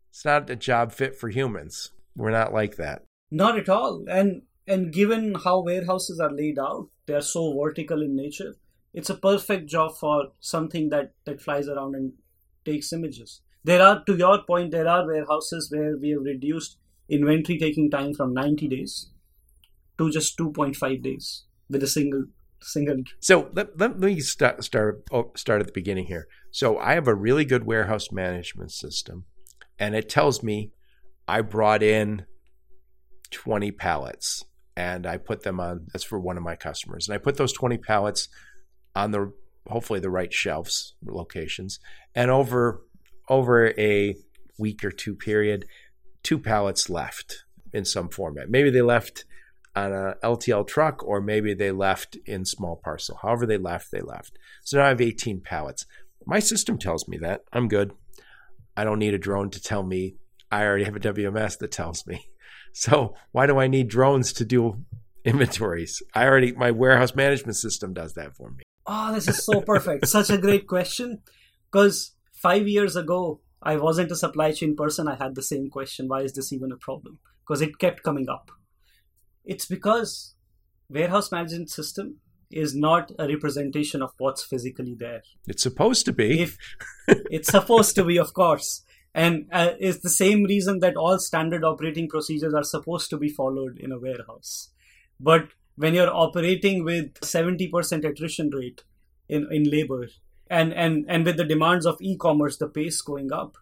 It's 0.09 0.25
not 0.25 0.49
a 0.49 0.55
job 0.55 0.91
fit 0.91 1.15
for 1.15 1.29
humans. 1.29 1.91
We're 2.15 2.31
not 2.31 2.53
like 2.53 2.75
that. 2.75 3.03
Not 3.31 3.57
at 3.57 3.69
all. 3.69 4.05
And 4.09 4.41
and 4.67 4.93
given 4.93 5.35
how 5.35 5.61
warehouses 5.61 6.19
are 6.19 6.31
laid 6.31 6.59
out, 6.59 6.89
they 7.09 7.15
are 7.15 7.21
so 7.21 7.59
vertical 7.59 8.03
in 8.03 8.15
nature. 8.15 8.55
It's 8.93 9.09
a 9.09 9.15
perfect 9.15 9.67
job 9.67 9.97
for 9.97 10.27
something 10.39 10.89
that 10.89 11.13
that 11.25 11.41
flies 11.41 11.67
around 11.67 11.95
and 11.95 12.13
takes 12.65 12.93
images. 12.93 13.41
There 13.63 13.81
are, 13.81 14.03
to 14.05 14.15
your 14.15 14.43
point, 14.43 14.71
there 14.71 14.87
are 14.87 15.05
warehouses 15.05 15.71
where 15.71 15.97
we 15.97 16.11
have 16.11 16.21
reduced 16.21 16.77
inventory 17.09 17.57
taking 17.57 17.89
time 17.89 18.13
from 18.13 18.33
90 18.33 18.67
days 18.67 19.09
to 19.97 20.11
just 20.11 20.37
2.5 20.37 21.03
days 21.03 21.45
with 21.69 21.83
a 21.83 21.87
single 21.87 22.25
single. 22.61 22.97
So 23.19 23.49
let, 23.53 23.77
let 23.79 23.97
me 23.97 24.19
start 24.19 24.63
start 24.63 25.03
oh, 25.11 25.31
start 25.35 25.61
at 25.61 25.67
the 25.67 25.73
beginning 25.73 26.05
here. 26.05 26.27
So 26.51 26.77
I 26.77 26.93
have 26.93 27.07
a 27.07 27.15
really 27.15 27.45
good 27.45 27.65
warehouse 27.65 28.11
management 28.11 28.71
system, 28.71 29.25
and 29.79 29.95
it 29.95 30.09
tells 30.09 30.43
me 30.43 30.73
I 31.27 31.41
brought 31.41 31.81
in 31.81 32.25
20 33.31 33.71
pallets 33.71 34.45
and 34.75 35.05
I 35.05 35.17
put 35.17 35.43
them 35.43 35.59
on. 35.59 35.87
That's 35.91 36.03
for 36.03 36.19
one 36.19 36.37
of 36.37 36.43
my 36.43 36.55
customers, 36.55 37.07
and 37.07 37.15
I 37.15 37.17
put 37.17 37.37
those 37.37 37.53
20 37.53 37.77
pallets 37.77 38.27
on 38.95 39.11
the 39.11 39.33
hopefully 39.67 39.99
the 39.99 40.09
right 40.09 40.33
shelves 40.33 40.95
locations, 41.05 41.79
and 42.15 42.31
over 42.31 42.81
over 43.27 43.67
a 43.77 44.15
week 44.57 44.83
or 44.83 44.91
two 44.91 45.15
period, 45.15 45.65
two 46.23 46.39
pallets 46.39 46.89
left 46.89 47.45
in 47.73 47.85
some 47.85 48.09
format. 48.09 48.49
Maybe 48.49 48.69
they 48.69 48.81
left 48.81 49.25
on 49.75 49.93
a 49.93 50.15
LTL 50.23 50.67
truck, 50.67 51.03
or 51.05 51.21
maybe 51.21 51.53
they 51.53 51.71
left 51.71 52.17
in 52.25 52.43
small 52.45 52.75
parcel. 52.83 53.19
However, 53.21 53.45
they 53.45 53.57
left, 53.57 53.91
they 53.91 54.01
left. 54.01 54.37
So 54.63 54.77
now 54.77 54.85
I 54.85 54.89
have 54.89 55.01
18 55.01 55.41
pallets. 55.41 55.85
My 56.25 56.39
system 56.39 56.77
tells 56.77 57.07
me 57.07 57.17
that 57.19 57.43
I'm 57.53 57.67
good. 57.67 57.93
I 58.75 58.83
don't 58.83 58.99
need 58.99 59.13
a 59.13 59.19
drone 59.19 59.49
to 59.51 59.61
tell 59.61 59.83
me. 59.83 60.15
I 60.51 60.63
already 60.63 60.85
have 60.85 60.95
a 60.95 60.99
WMS 60.99 61.59
that 61.59 61.71
tells 61.71 62.05
me. 62.07 62.29
So 62.73 63.15
why 63.31 63.45
do 63.45 63.59
I 63.59 63.67
need 63.67 63.89
drones 63.89 64.33
to 64.33 64.45
do 64.45 64.83
inventories? 65.25 66.01
I 66.13 66.25
already 66.25 66.51
my 66.53 66.71
warehouse 66.71 67.15
management 67.15 67.57
system 67.57 67.93
does 67.93 68.13
that 68.13 68.35
for 68.35 68.51
me. 68.51 68.63
Oh, 68.85 69.13
this 69.13 69.27
is 69.27 69.45
so 69.45 69.61
perfect. 69.61 70.07
Such 70.17 70.29
a 70.29 70.37
great 70.37 70.67
question. 70.67 71.21
Because 71.71 72.15
five 72.33 72.67
years 72.67 72.95
ago, 72.95 73.41
I 73.61 73.75
wasn't 73.75 74.11
a 74.11 74.15
supply 74.15 74.51
chain 74.51 74.75
person. 74.75 75.07
I 75.07 75.15
had 75.15 75.35
the 75.35 75.43
same 75.43 75.69
question 75.69 76.07
why 76.07 76.21
is 76.21 76.33
this 76.33 76.51
even 76.53 76.71
a 76.71 76.77
problem? 76.77 77.19
Because 77.45 77.61
it 77.61 77.79
kept 77.79 78.03
coming 78.03 78.29
up. 78.29 78.51
It's 79.43 79.65
because 79.65 80.35
warehouse 80.89 81.31
management 81.31 81.69
system 81.69 82.17
is 82.51 82.75
not 82.75 83.11
a 83.19 83.27
representation 83.27 84.01
of 84.01 84.11
what's 84.17 84.43
physically 84.43 84.95
there. 84.97 85.21
It's 85.47 85.63
supposed 85.63 86.05
to 86.05 86.13
be. 86.13 86.41
If 86.41 86.57
it's 87.07 87.49
supposed 87.49 87.95
to 87.95 88.03
be, 88.03 88.17
of 88.17 88.33
course. 88.33 88.83
And 89.19 89.47
uh, 89.51 89.71
it's 89.81 89.99
the 89.99 90.09
same 90.09 90.45
reason 90.45 90.79
that 90.79 90.95
all 90.95 91.19
standard 91.19 91.65
operating 91.65 92.07
procedures 92.07 92.53
are 92.53 92.63
supposed 92.63 93.09
to 93.09 93.17
be 93.17 93.27
followed 93.27 93.77
in 93.77 93.91
a 93.91 93.99
warehouse. 93.99 94.69
But 95.19 95.49
when 95.75 95.93
you're 95.93 96.15
operating 96.15 96.85
with 96.85 97.15
70% 97.15 98.05
attrition 98.05 98.49
rate 98.49 98.83
in, 99.27 99.45
in 99.51 99.69
labor, 99.69 100.07
and 100.49 100.73
and 100.73 101.05
and 101.09 101.25
with 101.25 101.35
the 101.35 101.43
demands 101.43 101.85
of 101.85 102.01
e-commerce 102.01 102.57
the 102.57 102.67
pace 102.67 103.01
going 103.01 103.31
up 103.31 103.57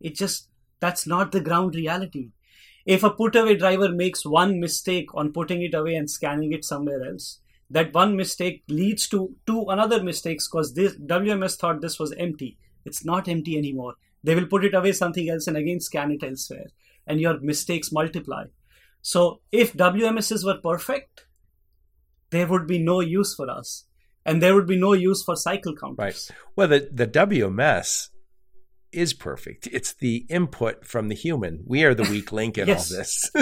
it 0.00 0.14
just 0.14 0.48
that's 0.80 1.06
not 1.06 1.30
the 1.32 1.40
ground 1.40 1.76
reality. 1.76 2.32
If 2.84 3.04
a 3.04 3.10
put 3.10 3.36
away 3.36 3.54
driver 3.56 3.88
makes 3.88 4.26
one 4.26 4.58
mistake 4.60 5.14
on 5.14 5.32
putting 5.32 5.62
it 5.62 5.72
away 5.72 5.94
and 5.94 6.10
scanning 6.10 6.52
it 6.52 6.64
somewhere 6.64 7.04
else 7.04 7.38
that 7.70 7.94
one 7.94 8.16
mistake 8.16 8.64
leads 8.68 9.08
to 9.10 9.36
two 9.46 9.64
another 9.68 10.02
mistakes 10.02 10.48
because 10.48 10.74
this 10.74 10.98
wms 10.98 11.56
thought 11.56 11.80
this 11.80 12.00
was 12.00 12.12
empty. 12.26 12.58
It's 12.84 13.04
not 13.04 13.28
empty 13.28 13.56
anymore 13.56 13.94
they 14.26 14.34
will 14.34 14.50
put 14.54 14.64
it 14.68 14.74
away 14.74 14.92
something 14.92 15.30
else 15.30 15.46
and 15.46 15.56
again 15.56 15.80
scan 15.80 16.12
it 16.16 16.26
elsewhere 16.28 16.68
and 17.06 17.20
your 17.20 17.38
mistakes 17.52 17.92
multiply 18.00 18.44
so 19.00 19.40
if 19.62 19.72
wms's 19.84 20.44
were 20.44 20.60
perfect 20.70 21.26
there 22.30 22.46
would 22.46 22.66
be 22.66 22.78
no 22.78 23.00
use 23.00 23.34
for 23.34 23.50
us 23.50 23.86
and 24.26 24.42
there 24.42 24.54
would 24.54 24.66
be 24.66 24.76
no 24.76 24.92
use 24.92 25.22
for 25.22 25.36
cycle 25.36 25.74
counters. 25.74 25.98
Right. 25.98 26.38
Well, 26.56 26.68
the, 26.68 26.90
the 26.92 27.06
WMS 27.06 28.08
is 28.92 29.14
perfect. 29.14 29.68
It's 29.70 29.94
the 29.94 30.26
input 30.28 30.84
from 30.84 31.08
the 31.08 31.14
human. 31.14 31.62
We 31.64 31.84
are 31.84 31.94
the 31.94 32.02
weak 32.02 32.32
link 32.32 32.58
in 32.58 32.68
all 32.76 32.76
this. 32.76 33.30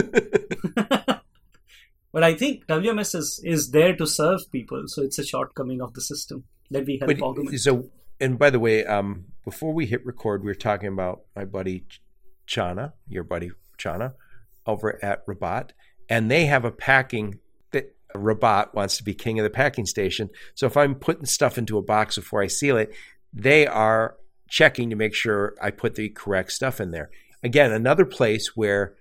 but 2.12 2.22
I 2.22 2.34
think 2.34 2.66
WMS 2.66 3.14
is, 3.14 3.40
is 3.42 3.70
there 3.70 3.96
to 3.96 4.06
serve 4.06 4.40
people, 4.52 4.84
so 4.86 5.02
it's 5.02 5.18
a 5.18 5.24
shortcoming 5.24 5.80
of 5.80 5.94
the 5.94 6.02
system 6.02 6.44
that 6.70 6.84
we 6.84 6.98
help 6.98 7.08
but, 7.08 7.22
augment. 7.22 7.58
So, 7.60 7.90
and 8.24 8.38
by 8.38 8.48
the 8.48 8.58
way, 8.58 8.86
um, 8.86 9.26
before 9.44 9.74
we 9.74 9.84
hit 9.84 10.04
record, 10.06 10.42
we 10.42 10.46
were 10.46 10.54
talking 10.54 10.88
about 10.88 11.24
my 11.36 11.44
buddy 11.44 11.84
Chana, 12.48 12.94
your 13.06 13.22
buddy 13.22 13.50
Chana, 13.78 14.14
over 14.66 14.98
at 15.04 15.26
Rabat, 15.26 15.70
and 16.08 16.30
they 16.30 16.46
have 16.46 16.64
a 16.64 16.70
packing 16.70 17.38
that 17.72 17.94
Rabat 18.14 18.72
wants 18.72 18.96
to 18.96 19.04
be 19.04 19.12
king 19.12 19.38
of 19.38 19.44
the 19.44 19.50
packing 19.50 19.84
station. 19.84 20.30
So 20.54 20.66
if 20.66 20.74
I'm 20.74 20.94
putting 20.94 21.26
stuff 21.26 21.58
into 21.58 21.76
a 21.76 21.82
box 21.82 22.16
before 22.16 22.42
I 22.42 22.46
seal 22.46 22.78
it, 22.78 22.94
they 23.34 23.66
are 23.66 24.16
checking 24.48 24.88
to 24.88 24.96
make 24.96 25.14
sure 25.14 25.54
I 25.60 25.70
put 25.70 25.94
the 25.94 26.08
correct 26.08 26.52
stuff 26.52 26.80
in 26.80 26.92
there. 26.92 27.10
Again, 27.42 27.72
another 27.72 28.06
place 28.06 28.56
where 28.56 28.94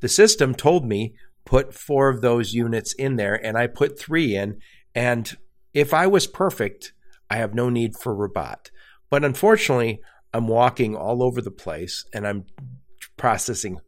the 0.00 0.08
system 0.08 0.54
told 0.54 0.86
me 0.86 1.14
put 1.44 1.74
four 1.74 2.08
of 2.08 2.22
those 2.22 2.54
units 2.54 2.94
in 2.94 3.16
there 3.16 3.34
and 3.34 3.58
I 3.58 3.66
put 3.66 3.98
three 3.98 4.34
in. 4.34 4.60
And 4.94 5.36
if 5.74 5.92
I 5.92 6.06
was 6.06 6.26
perfect, 6.26 6.92
I 7.30 7.36
have 7.36 7.54
no 7.54 7.68
need 7.70 7.96
for 7.96 8.14
Rabat. 8.14 8.70
But 9.10 9.24
unfortunately, 9.24 10.00
I'm 10.32 10.48
walking 10.48 10.96
all 10.96 11.22
over 11.22 11.40
the 11.40 11.50
place 11.50 12.04
and 12.12 12.26
I'm 12.26 12.44
processing 13.16 13.80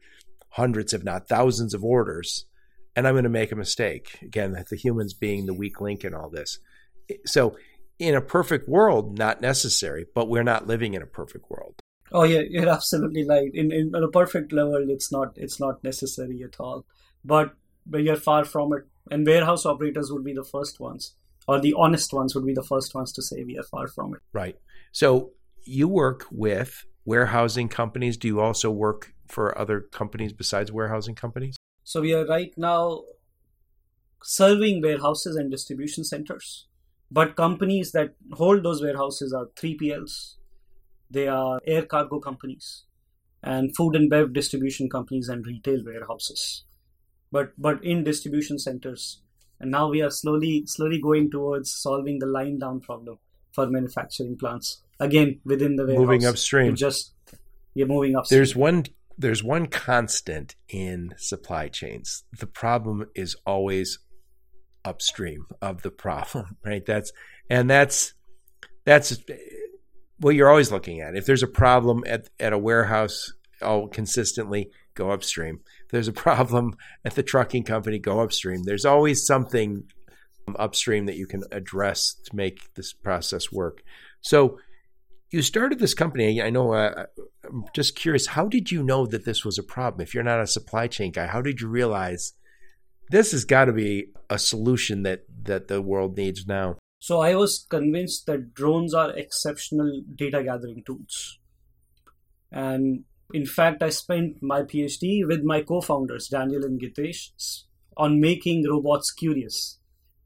hundreds, 0.50 0.92
if 0.92 1.04
not 1.04 1.28
thousands, 1.28 1.74
of 1.74 1.84
orders 1.84 2.46
and 2.96 3.06
I'm 3.06 3.14
going 3.14 3.24
to 3.24 3.30
make 3.30 3.52
a 3.52 3.56
mistake. 3.56 4.18
Again, 4.22 4.62
the 4.68 4.76
humans 4.76 5.14
being 5.14 5.46
the 5.46 5.54
weak 5.54 5.80
link 5.80 6.04
in 6.04 6.14
all 6.14 6.30
this. 6.30 6.58
So, 7.26 7.56
in 7.98 8.14
a 8.14 8.20
perfect 8.20 8.68
world, 8.68 9.18
not 9.18 9.42
necessary, 9.42 10.06
but 10.14 10.28
we're 10.28 10.42
not 10.42 10.66
living 10.66 10.94
in 10.94 11.02
a 11.02 11.06
perfect 11.06 11.50
world. 11.50 11.80
Oh 12.12 12.24
yeah, 12.24 12.40
you're 12.40 12.68
absolutely 12.68 13.26
right. 13.26 13.50
In 13.54 13.70
in 13.72 13.94
a 13.94 14.08
perfect 14.08 14.52
level, 14.52 14.86
it's 14.88 15.12
not 15.12 15.32
it's 15.36 15.60
not 15.60 15.84
necessary 15.84 16.42
at 16.42 16.58
all. 16.58 16.84
But 17.24 17.54
but 17.86 18.02
you're 18.02 18.16
far 18.16 18.44
from 18.44 18.72
it. 18.72 18.84
And 19.10 19.26
warehouse 19.26 19.66
operators 19.66 20.10
would 20.12 20.24
be 20.24 20.32
the 20.32 20.44
first 20.44 20.80
ones, 20.80 21.14
or 21.50 21.60
the 21.60 21.74
honest 21.76 22.12
ones 22.12 22.32
would 22.32 22.46
be 22.46 22.54
the 22.54 22.62
first 22.62 22.94
ones 22.94 23.12
to 23.12 23.20
say 23.20 23.42
we 23.42 23.58
are 23.58 23.64
far 23.64 23.88
from 23.88 24.14
it. 24.14 24.20
Right. 24.32 24.56
So 24.92 25.32
you 25.64 25.88
work 25.88 26.26
with 26.30 26.84
warehousing 27.04 27.68
companies. 27.68 28.16
Do 28.16 28.28
you 28.28 28.40
also 28.40 28.70
work 28.70 29.14
for 29.26 29.58
other 29.58 29.80
companies 29.80 30.32
besides 30.32 30.70
warehousing 30.70 31.16
companies? 31.16 31.56
So 31.82 32.02
we 32.02 32.14
are 32.14 32.24
right 32.24 32.52
now 32.56 33.02
serving 34.22 34.80
warehouses 34.80 35.34
and 35.34 35.50
distribution 35.50 36.04
centers. 36.04 36.68
But 37.10 37.34
companies 37.34 37.90
that 37.90 38.14
hold 38.34 38.62
those 38.62 38.80
warehouses 38.80 39.32
are 39.32 39.46
3PLs, 39.56 40.36
they 41.10 41.26
are 41.26 41.58
air 41.66 41.84
cargo 41.84 42.20
companies, 42.20 42.84
and 43.42 43.74
food 43.74 43.96
and 43.96 44.08
bev 44.08 44.32
distribution 44.32 44.88
companies 44.88 45.28
and 45.28 45.44
retail 45.44 45.82
warehouses. 45.84 46.62
But 47.32 47.54
but 47.58 47.82
in 47.82 48.04
distribution 48.04 48.60
centers. 48.60 49.22
And 49.60 49.70
now 49.70 49.88
we 49.88 50.02
are 50.02 50.10
slowly 50.10 50.64
slowly 50.66 51.00
going 51.00 51.30
towards 51.30 51.72
solving 51.72 52.18
the 52.18 52.26
line 52.26 52.58
down 52.58 52.80
problem 52.80 53.18
for 53.52 53.68
manufacturing 53.68 54.36
plants. 54.36 54.82
Again, 54.98 55.40
within 55.44 55.76
the 55.76 55.84
warehouse. 55.84 56.06
Moving 56.06 56.26
upstream. 56.26 56.76
Just 56.76 57.12
you're 57.74 57.86
moving 57.86 58.16
upstream. 58.16 58.38
There's 58.38 58.56
one 58.56 58.84
there's 59.18 59.44
one 59.44 59.66
constant 59.66 60.56
in 60.68 61.14
supply 61.18 61.68
chains. 61.68 62.24
The 62.38 62.46
problem 62.46 63.06
is 63.14 63.36
always 63.44 63.98
upstream 64.84 65.46
of 65.60 65.82
the 65.82 65.90
problem, 65.90 66.56
right? 66.64 66.84
That's 66.84 67.12
and 67.50 67.68
that's 67.68 68.14
that's 68.84 69.18
what 70.18 70.34
you're 70.34 70.48
always 70.48 70.72
looking 70.72 71.00
at. 71.00 71.16
If 71.16 71.26
there's 71.26 71.42
a 71.42 71.48
problem 71.48 72.02
at, 72.06 72.28
at 72.38 72.52
a 72.52 72.58
warehouse, 72.58 73.32
I'll 73.62 73.88
consistently 73.88 74.70
go 74.94 75.10
upstream. 75.10 75.60
There's 75.90 76.08
a 76.08 76.12
problem 76.12 76.76
at 77.04 77.14
the 77.14 77.22
trucking 77.22 77.64
company, 77.64 77.98
go 77.98 78.20
upstream. 78.20 78.62
There's 78.64 78.84
always 78.84 79.26
something 79.26 79.84
upstream 80.58 81.06
that 81.06 81.16
you 81.16 81.26
can 81.26 81.44
address 81.52 82.14
to 82.24 82.34
make 82.34 82.74
this 82.74 82.92
process 82.92 83.52
work. 83.52 83.82
So 84.20 84.58
you 85.30 85.42
started 85.42 85.78
this 85.78 85.94
company. 85.94 86.42
I 86.42 86.50
know. 86.50 86.72
Uh, 86.72 87.06
I'm 87.44 87.64
just 87.74 87.94
curious. 87.94 88.26
How 88.26 88.48
did 88.48 88.70
you 88.70 88.82
know 88.82 89.06
that 89.06 89.24
this 89.24 89.44
was 89.44 89.58
a 89.58 89.62
problem? 89.62 90.00
If 90.00 90.14
you're 90.14 90.24
not 90.24 90.40
a 90.40 90.46
supply 90.46 90.88
chain 90.88 91.12
guy, 91.12 91.26
how 91.26 91.40
did 91.40 91.60
you 91.60 91.68
realize 91.68 92.32
this 93.10 93.32
has 93.32 93.44
got 93.44 93.66
to 93.66 93.72
be 93.72 94.06
a 94.28 94.38
solution 94.38 95.02
that 95.04 95.20
that 95.44 95.68
the 95.68 95.80
world 95.80 96.16
needs 96.16 96.46
now? 96.46 96.76
So 96.98 97.20
I 97.20 97.34
was 97.34 97.66
convinced 97.70 98.26
that 98.26 98.54
drones 98.54 98.92
are 98.92 99.10
exceptional 99.12 100.02
data 100.14 100.42
gathering 100.42 100.82
tools, 100.84 101.38
and 102.50 103.04
in 103.32 103.46
fact, 103.46 103.82
I 103.82 103.90
spent 103.90 104.42
my 104.42 104.62
PhD 104.62 105.26
with 105.26 105.42
my 105.42 105.62
co-founders 105.62 106.28
Daniel 106.28 106.64
and 106.64 106.80
Geetesh 106.80 107.62
on 107.96 108.20
making 108.20 108.66
robots 108.68 109.12
curious 109.12 109.78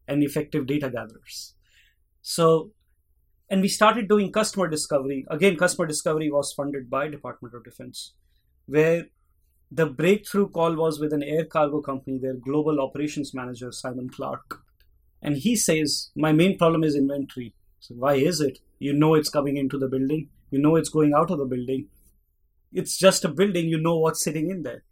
and 0.07 0.23
effective 0.23 0.67
data 0.67 0.91
gatherers. 0.91 1.55
So 2.23 2.73
and 3.51 3.61
we 3.61 3.69
started 3.69 4.09
doing 4.09 4.33
customer 4.33 4.69
discovery. 4.69 5.25
Again 5.31 5.57
customer 5.57 5.87
discovery 5.87 6.31
was 6.31 6.53
funded 6.53 6.89
by 6.89 7.09
department 7.09 7.55
of 7.55 7.65
defense 7.65 8.15
where 8.67 9.05
the 9.71 9.87
breakthrough 9.87 10.49
call 10.49 10.75
was 10.77 11.01
with 11.01 11.13
an 11.13 11.23
air 11.23 11.45
cargo 11.45 11.81
company 11.81 12.19
their 12.19 12.35
global 12.35 12.81
operations 12.81 13.35
manager 13.35 13.73
simon 13.73 14.09
clark. 14.09 14.61
And 15.23 15.37
he 15.37 15.57
says 15.57 16.11
my 16.17 16.33
main 16.33 16.57
problem 16.59 16.85
is 16.85 16.95
inventory. 16.95 17.55
So 17.81 17.95
why 17.95 18.15
is 18.15 18.41
it? 18.41 18.59
You 18.79 18.93
know 18.93 19.15
it's 19.15 19.29
coming 19.29 19.57
into 19.57 19.79
the 19.79 19.89
building. 19.89 20.29
You 20.51 20.59
know 20.59 20.77
it's 20.77 20.89
going 20.89 21.13
out 21.15 21.31
of 21.31 21.39
the 21.39 21.45
building 21.45 21.89
it's 22.75 22.99
just 22.99 23.25
a 23.25 23.29
building 23.29 23.69
you 23.69 23.81
know 23.81 23.97
what's 23.97 24.23
sitting 24.23 24.51
in 24.51 24.63
there. 24.65 24.83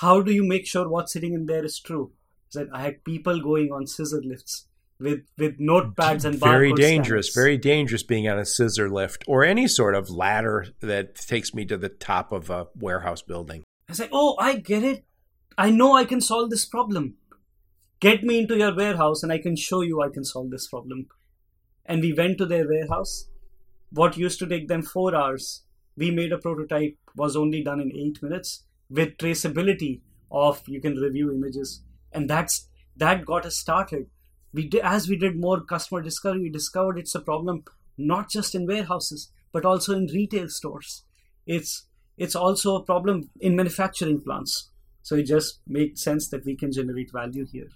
How 0.00 0.22
do 0.22 0.32
you 0.32 0.42
make 0.42 0.66
sure 0.66 0.88
what's 0.88 1.12
sitting 1.12 1.34
in 1.34 1.46
there 1.46 1.64
is 1.64 1.78
true? 1.78 2.12
That 2.54 2.68
i 2.72 2.82
had 2.82 3.04
people 3.04 3.40
going 3.40 3.72
on 3.72 3.86
scissor 3.88 4.22
lifts 4.24 4.66
with 5.00 5.22
with 5.36 5.58
notepads 5.58 6.24
and 6.24 6.38
very 6.38 6.72
dangerous 6.72 7.30
scanners. 7.30 7.44
very 7.44 7.58
dangerous 7.58 8.04
being 8.04 8.28
on 8.28 8.38
a 8.38 8.44
scissor 8.44 8.88
lift 8.88 9.24
or 9.26 9.44
any 9.44 9.66
sort 9.66 9.96
of 9.96 10.08
ladder 10.08 10.66
that 10.80 11.16
takes 11.16 11.52
me 11.52 11.64
to 11.64 11.76
the 11.76 11.88
top 11.88 12.30
of 12.30 12.50
a 12.50 12.68
warehouse 12.76 13.22
building. 13.22 13.64
I 13.88 13.94
say 13.94 14.08
oh 14.12 14.36
i 14.38 14.54
get 14.54 14.84
it. 14.84 15.04
I 15.58 15.70
know 15.70 15.96
i 15.96 16.04
can 16.04 16.20
solve 16.20 16.50
this 16.50 16.64
problem. 16.64 17.14
Get 17.98 18.22
me 18.22 18.38
into 18.38 18.56
your 18.56 18.74
warehouse 18.76 19.24
and 19.24 19.32
i 19.32 19.38
can 19.38 19.56
show 19.56 19.80
you 19.80 20.00
i 20.00 20.08
can 20.08 20.24
solve 20.24 20.50
this 20.50 20.68
problem. 20.68 21.06
And 21.84 22.00
we 22.02 22.12
went 22.12 22.38
to 22.38 22.46
their 22.46 22.68
warehouse. 22.68 23.28
What 23.90 24.16
used 24.16 24.38
to 24.38 24.46
take 24.46 24.68
them 24.68 24.82
4 24.82 25.14
hours 25.14 25.64
we 25.96 26.10
made 26.10 26.32
a 26.32 26.38
prototype 26.38 26.96
was 27.16 27.36
only 27.36 27.62
done 27.62 27.80
in 27.80 27.92
8 27.94 28.22
minutes 28.22 28.64
with 28.90 29.16
traceability 29.16 30.00
of 30.30 30.62
you 30.66 30.80
can 30.80 30.96
review 30.96 31.32
images 31.32 31.82
and 32.12 32.28
that's 32.28 32.68
that 32.96 33.24
got 33.24 33.46
us 33.46 33.56
started 33.56 34.06
we 34.54 34.68
did, 34.68 34.82
as 34.82 35.08
we 35.08 35.16
did 35.16 35.36
more 35.36 35.60
customer 35.60 36.00
discovery, 36.00 36.42
we 36.42 36.48
discovered 36.48 36.96
it's 36.96 37.14
a 37.14 37.20
problem 37.20 37.64
not 37.98 38.30
just 38.30 38.54
in 38.54 38.66
warehouses 38.66 39.30
but 39.52 39.64
also 39.64 39.94
in 39.94 40.06
retail 40.06 40.48
stores. 40.48 41.04
It's 41.46 41.86
it's 42.16 42.36
also 42.36 42.76
a 42.76 42.84
problem 42.84 43.30
in 43.40 43.56
manufacturing 43.56 44.20
plants. 44.20 44.70
So 45.02 45.16
it 45.16 45.24
just 45.24 45.60
made 45.66 45.98
sense 45.98 46.28
that 46.28 46.44
we 46.44 46.56
can 46.56 46.72
generate 46.72 47.12
value 47.12 47.44
here, 47.44 47.68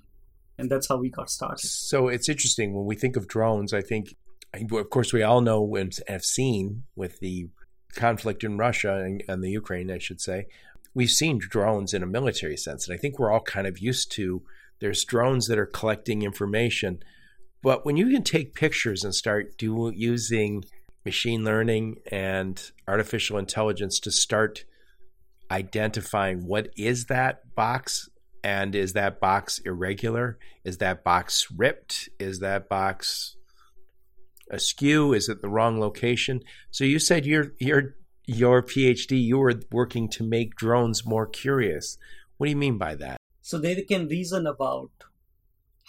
and 0.56 0.70
that's 0.70 0.88
how 0.88 0.96
we 0.96 1.10
got 1.10 1.28
started. 1.30 1.68
So 1.68 2.08
it's 2.08 2.28
interesting 2.28 2.74
when 2.74 2.86
we 2.86 2.94
think 2.94 3.16
of 3.16 3.26
drones. 3.26 3.74
I 3.74 3.82
think, 3.82 4.14
of 4.54 4.90
course, 4.90 5.12
we 5.12 5.22
all 5.22 5.40
know 5.40 5.74
and 5.76 5.92
have 6.06 6.24
seen 6.24 6.84
with 6.96 7.18
the 7.20 7.48
conflict 7.94 8.44
in 8.44 8.58
Russia 8.58 8.96
and, 8.96 9.22
and 9.28 9.42
the 9.42 9.50
Ukraine, 9.50 9.90
I 9.90 9.98
should 9.98 10.20
say, 10.20 10.46
we've 10.94 11.10
seen 11.10 11.38
drones 11.38 11.94
in 11.94 12.02
a 12.02 12.06
military 12.06 12.56
sense, 12.56 12.86
and 12.86 12.94
I 12.94 12.98
think 12.98 13.18
we're 13.18 13.30
all 13.30 13.40
kind 13.40 13.66
of 13.66 13.78
used 13.78 14.12
to 14.12 14.42
there's 14.80 15.04
drones 15.04 15.46
that 15.48 15.58
are 15.58 15.66
collecting 15.66 16.22
information. 16.22 17.02
But 17.62 17.84
when 17.84 17.96
you 17.96 18.10
can 18.10 18.22
take 18.22 18.54
pictures 18.54 19.04
and 19.04 19.14
start 19.14 19.58
do, 19.58 19.92
using 19.94 20.64
machine 21.04 21.44
learning 21.44 21.96
and 22.10 22.70
artificial 22.86 23.38
intelligence 23.38 23.98
to 24.00 24.10
start 24.10 24.64
identifying 25.50 26.46
what 26.46 26.68
is 26.76 27.06
that 27.06 27.54
box 27.54 28.08
and 28.44 28.74
is 28.74 28.92
that 28.92 29.18
box 29.18 29.58
irregular? 29.64 30.38
Is 30.64 30.78
that 30.78 31.02
box 31.02 31.48
ripped? 31.56 32.08
Is 32.20 32.38
that 32.40 32.68
box 32.68 33.36
askew? 34.50 35.12
Is 35.12 35.28
it 35.28 35.42
the 35.42 35.48
wrong 35.48 35.80
location? 35.80 36.42
So 36.70 36.84
you 36.84 36.98
said 36.98 37.26
your 37.26 37.52
your 37.58 37.96
your 38.26 38.62
PhD 38.62 39.22
you 39.22 39.38
were 39.38 39.54
working 39.72 40.08
to 40.10 40.22
make 40.22 40.54
drones 40.54 41.06
more 41.06 41.26
curious. 41.26 41.96
What 42.36 42.46
do 42.46 42.50
you 42.50 42.56
mean 42.56 42.78
by 42.78 42.94
that? 42.96 43.18
so 43.48 43.56
they 43.56 43.80
can 43.80 44.08
reason 44.08 44.46
about 44.46 45.04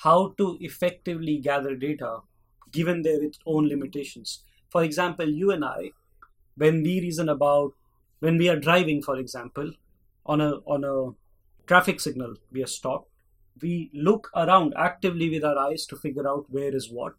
how 0.04 0.34
to 0.38 0.58
effectively 0.62 1.38
gather 1.40 1.76
data 1.76 2.20
given 2.72 3.02
their 3.02 3.20
own 3.46 3.68
limitations. 3.68 4.46
For 4.70 4.82
example, 4.82 5.28
you 5.28 5.52
and 5.52 5.66
I, 5.66 5.92
when 6.56 6.82
we 6.84 7.02
reason 7.02 7.28
about 7.28 7.74
when 8.22 8.38
we 8.38 8.48
are 8.48 8.56
driving, 8.56 9.02
for 9.02 9.18
example, 9.18 9.74
on 10.26 10.40
a 10.40 10.52
on 10.76 10.86
a 10.86 10.96
traffic 11.68 12.00
signal, 12.00 12.36
we 12.50 12.64
are 12.64 12.74
stopped. 12.78 13.12
We 13.62 13.92
look 13.94 14.32
around 14.34 14.74
actively 14.78 15.30
with 15.30 15.44
our 15.44 15.58
eyes 15.58 15.86
to 15.88 15.98
figure 15.98 16.30
out 16.30 16.46
where 16.50 16.74
is 16.74 16.90
what, 16.90 17.16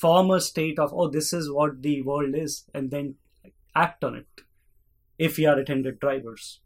form 0.00 0.30
a 0.30 0.40
state 0.40 0.78
of 0.78 0.92
oh 0.94 1.08
this 1.08 1.32
is 1.32 1.50
what 1.50 1.82
the 1.82 2.02
world 2.02 2.34
is, 2.34 2.64
and 2.74 2.90
then 2.90 3.16
act 3.74 4.04
on 4.04 4.16
it. 4.16 4.28
If 5.18 5.36
we 5.36 5.46
are 5.46 5.58
attended 5.58 6.00
drivers, 6.00 6.60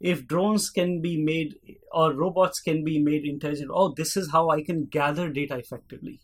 if 0.00 0.26
drones 0.26 0.70
can 0.70 1.00
be 1.00 1.16
made 1.16 1.54
or 1.90 2.12
robots 2.12 2.60
can 2.60 2.84
be 2.84 2.98
made 3.02 3.24
intelligent 3.24 3.70
oh 3.72 3.94
this 4.00 4.16
is 4.16 4.30
how 4.32 4.50
i 4.50 4.62
can 4.62 4.84
gather 4.96 5.28
data 5.30 5.56
effectively 5.56 6.20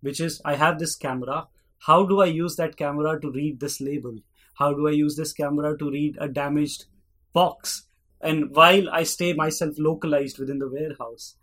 which 0.00 0.20
is 0.20 0.40
i 0.44 0.54
have 0.54 0.78
this 0.78 0.96
camera. 0.96 1.46
How 1.86 2.04
do 2.06 2.20
i 2.20 2.26
use 2.26 2.56
that 2.56 2.76
camera 2.76 3.20
to 3.20 3.30
read 3.30 3.60
this 3.60 3.80
label? 3.80 4.16
How 4.54 4.72
do 4.72 4.88
i 4.88 4.92
use 4.92 5.16
this 5.16 5.32
camera 5.32 5.76
to 5.76 5.90
read 5.90 6.16
a 6.20 6.28
damaged 6.28 6.86
box? 7.34 7.86
And 8.20 8.54
while 8.54 8.88
i 8.90 9.02
stay 9.02 9.32
myself 9.34 9.74
localized 9.78 10.38
within 10.38 10.58
the 10.58 10.70
warehouse 10.70 11.36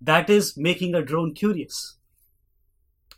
that 0.00 0.28
is 0.28 0.56
making 0.56 0.94
a 0.94 1.02
drone 1.02 1.34
curious 1.34 1.96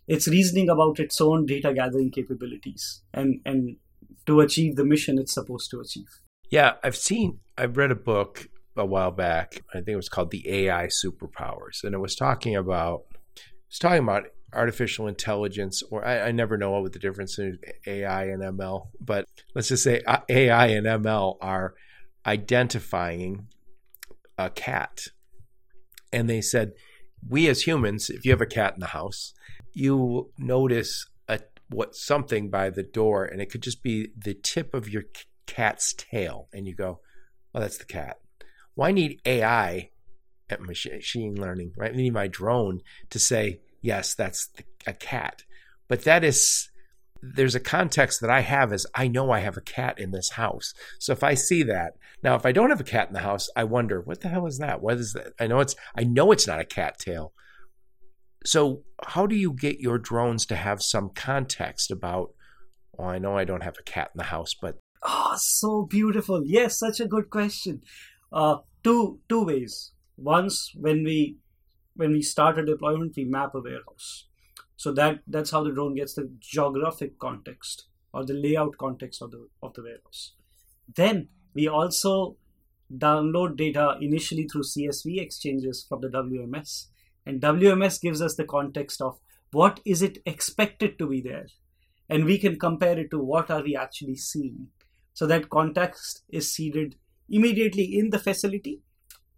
it's 0.09 0.29
reasoning 0.29 0.69
about 0.69 1.01
its 1.01 1.21
own 1.21 1.47
data 1.47 1.73
gathering 1.75 2.11
capabilities 2.11 3.03
and 3.13 3.41
and 3.45 3.77
to 4.27 4.41
achieve 4.41 4.77
the 4.77 4.85
mission 4.85 5.19
it's 5.19 5.35
supposed 5.35 5.71
to 5.71 5.81
achieve 5.81 6.21
yeah, 6.51 6.75
I've 6.85 6.97
seen, 6.97 7.41
I've 7.59 7.77
read 7.77 7.91
a 7.91 7.97
book 7.97 8.49
a 8.77 8.87
while 8.87 9.11
back. 9.11 9.63
I 9.71 9.79
think 9.79 9.89
it 9.89 9.97
was 9.97 10.09
called 10.09 10.31
The 10.31 10.49
AI 10.67 10.87
Superpowers. 10.87 11.83
And 11.83 11.95
it 11.95 11.99
was 11.99 12.15
talking 12.15 12.55
about, 12.55 13.03
it's 13.69 13.79
talking 13.79 14.03
about 14.03 14.25
artificial 14.53 15.09
intelligence, 15.09 15.83
or 15.91 16.05
I, 16.07 16.29
I, 16.29 16.33
never 16.33 16.57
know 16.57 16.81
what 16.81 16.93
the 16.93 16.99
difference 16.99 17.39
in 17.39 17.59
AI 17.87 18.25
and 18.27 18.43
ML, 18.43 18.89
but 19.01 19.27
let's 19.55 19.69
just 19.69 19.83
say 19.83 20.03
uh, 20.07 20.21
AI 20.29 20.69
and 20.69 20.87
ML 20.87 21.37
are 21.41 21.75
identifying 22.25 23.49
a 24.39 24.49
cat. 24.51 25.09
And 26.13 26.31
they 26.31 26.41
said, 26.41 26.73
we 27.29 27.49
as 27.49 27.63
humans, 27.63 28.09
if 28.09 28.25
you 28.25 28.31
have 28.31 28.41
a 28.41 28.47
cat 28.47 28.75
in 28.75 28.81
the 28.81 28.87
house, 28.87 29.35
you 29.77 30.31
notice 30.39 31.07
a 31.29 31.39
what 31.69 31.95
something 31.95 32.49
by 32.49 32.71
the 32.71 32.83
door, 32.83 33.25
and 33.25 33.43
it 33.43 33.51
could 33.51 33.63
just 33.63 33.83
be 33.83 34.09
the 34.17 34.33
tip 34.33 34.73
of 34.73 34.89
your 34.89 35.05
cat's 35.47 35.93
tail 35.93 36.49
and 36.53 36.67
you 36.67 36.75
go, 36.75 37.01
oh, 37.55 37.61
that's 37.61 37.77
the 37.79 37.85
cat. 37.85 38.19
Why 38.75 38.91
need 38.91 39.21
AI 39.27 39.91
at 40.49 40.63
machine 40.63 41.35
learning, 41.35 41.73
right? 41.77 41.93
I 41.93 41.97
need 41.97 42.15
my 42.15 42.27
drone 42.27 42.81
to 43.11 43.19
say, 43.19 43.61
yes, 43.83 44.15
that's 44.15 44.49
a 44.87 44.95
cat. 44.95 45.45
But 45.89 46.05
that 46.05 46.25
is, 46.25 46.71
there's 47.21 47.55
a 47.55 47.61
context 47.61 48.23
that 48.23 48.31
I 48.31 48.41
have 48.41 48.73
is 48.73 48.87
I 48.95 49.09
know 49.09 49.31
I 49.31 49.41
have 49.41 49.59
a 49.59 49.63
cat 49.63 49.99
in 49.99 50.11
this 50.11 50.31
house. 50.31 50.73
So 50.99 51.13
if 51.13 51.23
I 51.23 51.35
see 51.35 51.63
that, 51.65 51.95
now 52.23 52.35
if 52.35 52.47
I 52.47 52.53
don't 52.53 52.71
have 52.71 52.81
a 52.81 52.85
cat 52.85 53.09
in 53.09 53.15
the 53.15 53.21
house, 53.21 53.49
I 53.55 53.65
wonder, 53.65 54.01
what 54.01 54.23
the 54.23 54.29
hell 54.29 54.47
is 54.47 54.59
that? 54.59 54.81
What 54.81 54.97
is 54.97 55.13
that? 55.13 55.33
I 55.39 55.47
know 55.47 55.61
it's, 55.61 55.77
I 55.97 56.05
know 56.05 56.33
it's 56.33 56.47
not 56.47 56.61
a 56.61 56.65
cat 56.65 56.99
tail. 56.99 57.33
So 58.47 58.83
how 59.05 59.27
do 59.27 59.35
you 59.35 59.53
get 59.53 59.81
your 59.81 59.99
drones 59.99 60.47
to 60.47 60.57
have 60.57 60.83
some 60.83 61.11
context 61.15 61.91
about, 61.91 62.31
well, 62.93 63.09
I 63.09 63.19
know 63.19 63.37
I 63.37 63.45
don't 63.45 63.63
have 63.63 63.77
a 63.79 63.83
cat 63.83 64.11
in 64.15 64.19
the 64.19 64.25
house, 64.25 64.55
but 64.55 64.79
Oh, 65.03 65.35
so 65.37 65.83
beautiful. 65.85 66.43
Yes, 66.45 66.79
such 66.79 67.01
a 67.01 67.07
good 67.07 67.31
question. 67.31 67.83
Uh, 68.33 68.59
two 68.83 69.21
two 69.29 69.45
ways. 69.45 69.93
Once 70.17 70.73
when 70.75 71.05
we 71.05 71.39
when 71.95 72.13
we 72.13 72.23
start 72.23 72.59
a 72.59 72.65
deployment, 72.65 73.15
we 73.17 73.25
map 73.25 73.55
a 73.55 73.61
warehouse. 73.61 74.27
So 74.77 74.93
that 74.95 75.21
that's 75.27 75.51
how 75.51 75.63
the 75.63 75.73
drone 75.73 75.95
gets 75.95 76.15
the 76.15 76.31
geographic 76.41 77.19
context 77.19 77.87
or 78.13 78.25
the 78.25 78.35
layout 78.35 78.77
context 78.79 79.23
of 79.23 79.31
the 79.31 79.47
of 79.63 79.75
the 79.75 79.83
warehouse. 79.83 80.33
Then 80.93 81.29
we 81.55 81.69
also 81.69 82.37
download 82.93 83.57
data 83.57 83.97
initially 84.01 84.49
through 84.49 84.63
CSV 84.63 85.21
exchanges 85.21 85.85
from 85.89 86.01
the 86.01 86.09
WMS. 86.09 86.87
And 87.27 87.41
WMS 87.41 88.01
gives 88.01 88.23
us 88.23 88.37
the 88.37 88.45
context 88.45 89.03
of 89.03 89.19
what 89.53 89.81
is 89.85 90.01
it 90.01 90.19
expected 90.25 90.99
to 90.99 91.09
be 91.09 91.21
there. 91.21 91.47
And 92.09 92.25
we 92.25 92.39
can 92.39 92.59
compare 92.59 92.99
it 92.99 93.11
to 93.11 93.19
what 93.19 93.51
are 93.51 93.63
we 93.63 93.77
actually 93.77 94.17
seeing. 94.17 94.69
So 95.13 95.27
that 95.27 95.51
context 95.51 96.23
is 96.29 96.53
seeded 96.53 96.95
immediately 97.29 97.99
in 97.99 98.11
the 98.11 98.19
facility 98.19 98.83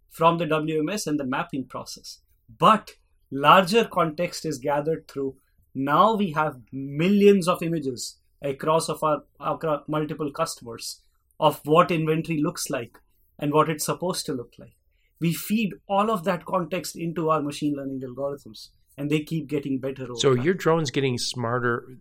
from 0.09 0.37
the 0.37 0.45
WMS 0.45 1.07
and 1.07 1.19
the 1.19 1.25
mapping 1.25 1.65
process. 1.65 2.19
But 2.57 2.91
larger 3.31 3.85
context 3.85 4.45
is 4.45 4.59
gathered 4.59 5.07
through 5.07 5.37
now 5.73 6.15
we 6.15 6.31
have 6.31 6.59
millions 6.71 7.47
of 7.47 7.61
images 7.61 8.17
across 8.41 8.89
of 8.89 9.03
our, 9.03 9.23
our 9.39 9.83
multiple 9.87 10.31
customers 10.31 11.01
of 11.39 11.61
what 11.65 11.91
inventory 11.91 12.41
looks 12.41 12.69
like 12.69 12.97
and 13.37 13.53
what 13.53 13.69
it's 13.69 13.85
supposed 13.85 14.25
to 14.25 14.33
look 14.33 14.53
like. 14.57 14.73
We 15.19 15.33
feed 15.33 15.73
all 15.87 16.09
of 16.09 16.23
that 16.23 16.45
context 16.45 16.95
into 16.95 17.29
our 17.29 17.41
machine 17.41 17.75
learning 17.75 18.01
algorithms 18.01 18.69
and 18.97 19.09
they 19.09 19.21
keep 19.21 19.47
getting 19.47 19.79
better. 19.79 20.07
so 20.15 20.35
time. 20.35 20.43
your 20.43 20.53
drone's 20.53 20.91
getting 20.91 21.17
smarter. 21.17 21.97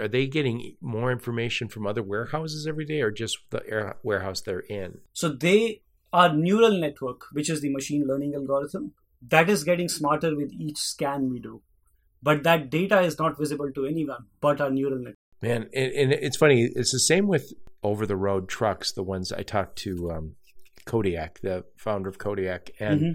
Are 0.00 0.08
they 0.08 0.26
getting 0.26 0.76
more 0.80 1.12
information 1.12 1.68
from 1.68 1.86
other 1.86 2.02
warehouses 2.02 2.66
every 2.66 2.86
day 2.86 3.02
or 3.02 3.10
just 3.10 3.38
the 3.50 3.94
warehouse 4.02 4.40
they're 4.40 4.60
in? 4.60 4.98
So 5.12 5.28
they 5.28 5.82
are 6.12 6.34
neural 6.34 6.78
network, 6.78 7.26
which 7.32 7.50
is 7.50 7.60
the 7.60 7.70
machine 7.70 8.06
learning 8.06 8.34
algorithm, 8.34 8.92
that 9.28 9.50
is 9.50 9.64
getting 9.64 9.88
smarter 9.88 10.34
with 10.34 10.52
each 10.52 10.78
scan 10.78 11.30
we 11.30 11.38
do. 11.38 11.60
But 12.22 12.44
that 12.44 12.70
data 12.70 13.00
is 13.00 13.18
not 13.18 13.38
visible 13.38 13.70
to 13.72 13.86
anyone 13.86 14.26
but 14.40 14.60
our 14.60 14.70
neural 14.70 14.98
network. 14.98 15.16
Man, 15.42 15.68
and, 15.74 15.92
and 15.92 16.12
it's 16.12 16.36
funny. 16.36 16.70
It's 16.74 16.92
the 16.92 17.00
same 17.00 17.26
with 17.26 17.52
over 17.82 18.06
the 18.06 18.16
road 18.16 18.48
trucks. 18.48 18.92
The 18.92 19.02
ones 19.02 19.32
I 19.32 19.42
talked 19.42 19.76
to 19.80 20.10
um, 20.12 20.36
Kodiak, 20.86 21.40
the 21.40 21.64
founder 21.76 22.08
of 22.08 22.18
Kodiak, 22.18 22.70
and 22.80 23.00
mm-hmm. 23.00 23.12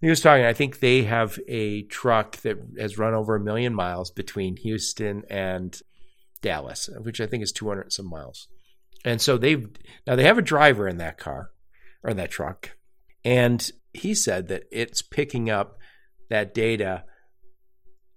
he 0.00 0.08
was 0.08 0.20
talking. 0.20 0.44
I 0.44 0.52
think 0.52 0.78
they 0.78 1.02
have 1.02 1.38
a 1.48 1.82
truck 1.82 2.36
that 2.38 2.58
has 2.78 2.98
run 2.98 3.14
over 3.14 3.36
a 3.36 3.40
million 3.40 3.74
miles 3.74 4.10
between 4.10 4.56
Houston 4.56 5.22
and 5.28 5.78
Dallas, 6.42 6.88
which 7.02 7.20
I 7.20 7.26
think 7.26 7.42
is 7.42 7.52
two 7.52 7.68
hundred 7.68 7.92
some 7.92 8.08
miles. 8.08 8.48
And 9.04 9.20
so 9.20 9.36
they've 9.36 9.68
now 10.06 10.16
they 10.16 10.24
have 10.24 10.38
a 10.38 10.42
driver 10.42 10.88
in 10.88 10.98
that 10.98 11.18
car 11.18 11.50
or 12.02 12.10
in 12.10 12.16
that 12.16 12.30
truck, 12.30 12.76
and 13.24 13.70
he 13.92 14.14
said 14.14 14.48
that 14.48 14.64
it's 14.70 15.02
picking 15.02 15.50
up 15.50 15.78
that 16.30 16.54
data 16.54 17.04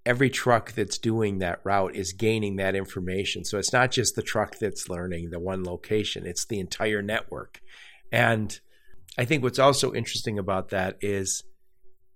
every 0.08 0.30
truck 0.30 0.72
that's 0.72 0.98
doing 0.98 1.40
that 1.40 1.60
route 1.66 1.94
is 1.94 2.14
gaining 2.14 2.56
that 2.56 2.76
information. 2.76 3.44
So 3.44 3.58
it's 3.58 3.74
not 3.74 3.92
just 3.92 4.16
the 4.16 4.22
truck 4.22 4.58
that's 4.58 4.88
learning 4.88 5.32
the 5.32 5.40
one 5.40 5.66
location, 5.66 6.26
it's 6.26 6.46
the 6.46 6.62
entire 6.62 7.02
network. 7.02 7.60
And 8.10 8.58
I 9.18 9.26
think 9.26 9.44
what's 9.44 9.60
also 9.60 9.94
interesting 9.94 10.38
about 10.38 10.70
that 10.70 10.98
is 11.02 11.44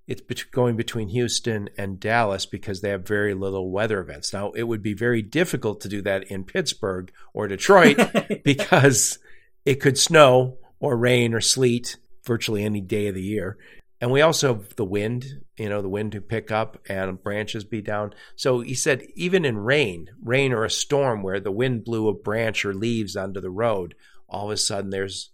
it's 0.08 0.44
going 0.44 0.76
between 0.76 1.10
Houston 1.10 1.70
and 1.78 2.00
Dallas 2.00 2.46
because 2.46 2.82
they 2.82 2.90
have 2.90 3.08
very 3.08 3.34
little 3.34 3.72
weather 3.72 4.00
events. 4.02 4.34
Now, 4.34 4.52
it 4.52 4.64
would 4.64 4.84
be 4.84 4.94
very 4.94 5.22
difficult 5.22 5.82
to 5.82 5.90
do 5.90 6.02
that 6.02 6.26
in 6.26 6.44
Pittsburgh 6.44 7.12
or 7.34 7.48
Detroit 7.48 7.98
because 8.44 9.20
it 9.66 9.76
could 9.76 9.98
snow 9.98 10.58
or 10.80 10.98
rain 10.98 11.34
or 11.34 11.42
sleet 11.42 11.98
virtually 12.26 12.64
any 12.64 12.82
day 12.82 13.08
of 13.08 13.16
the 13.16 13.22
year. 13.22 13.58
And 14.02 14.12
we 14.12 14.22
also 14.22 14.56
have 14.56 14.76
the 14.76 14.86
wind, 14.86 15.26
you 15.58 15.70
know, 15.70 15.82
the 15.82 15.90
wind 15.90 16.12
to 16.14 16.22
pick 16.22 16.52
up 16.52 16.80
and 16.90 17.22
branches 17.22 17.64
be 17.64 17.82
down. 17.82 18.14
So 18.36 18.62
he 18.62 18.74
said, 18.74 19.04
even 19.16 19.46
in 19.46 19.60
rain, 19.60 20.08
rain 20.24 20.54
or 20.54 20.66
a 20.66 20.72
storm 20.72 21.22
where 21.22 21.40
the 21.40 21.52
wind 21.52 21.86
blew 21.86 22.08
a 22.08 22.14
branch 22.14 22.66
or 22.66 22.74
leaves 22.74 23.16
onto 23.16 23.40
the 23.40 23.52
road, 23.52 23.94
all 24.28 24.48
of 24.48 24.52
a 24.52 24.58
sudden 24.58 24.90
there's 24.90 25.31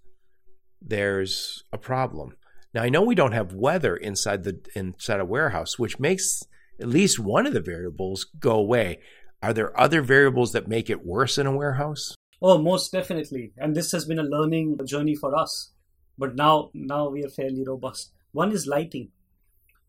there's 0.81 1.63
a 1.71 1.77
problem. 1.77 2.35
Now 2.73 2.83
I 2.83 2.89
know 2.89 3.01
we 3.01 3.15
don't 3.15 3.31
have 3.31 3.53
weather 3.53 3.95
inside 3.95 4.43
the 4.43 4.59
inside 4.75 5.19
a 5.19 5.25
warehouse, 5.25 5.79
which 5.79 5.99
makes 5.99 6.43
at 6.79 6.87
least 6.87 7.19
one 7.19 7.47
of 7.47 7.53
the 7.53 7.61
variables 7.61 8.25
go 8.39 8.51
away. 8.51 8.99
Are 9.41 9.53
there 9.53 9.79
other 9.79 10.01
variables 10.01 10.51
that 10.53 10.67
make 10.67 10.89
it 10.89 11.05
worse 11.05 11.37
in 11.37 11.47
a 11.47 11.55
warehouse? 11.55 12.15
Oh, 12.41 12.57
most 12.57 12.91
definitely. 12.91 13.53
And 13.57 13.75
this 13.75 13.91
has 13.91 14.05
been 14.05 14.19
a 14.19 14.23
learning 14.23 14.79
journey 14.85 15.15
for 15.15 15.35
us. 15.35 15.71
But 16.17 16.35
now 16.35 16.71
now 16.73 17.09
we 17.09 17.23
are 17.23 17.29
fairly 17.29 17.63
robust. 17.65 18.11
One 18.31 18.51
is 18.51 18.67
lighting, 18.67 19.09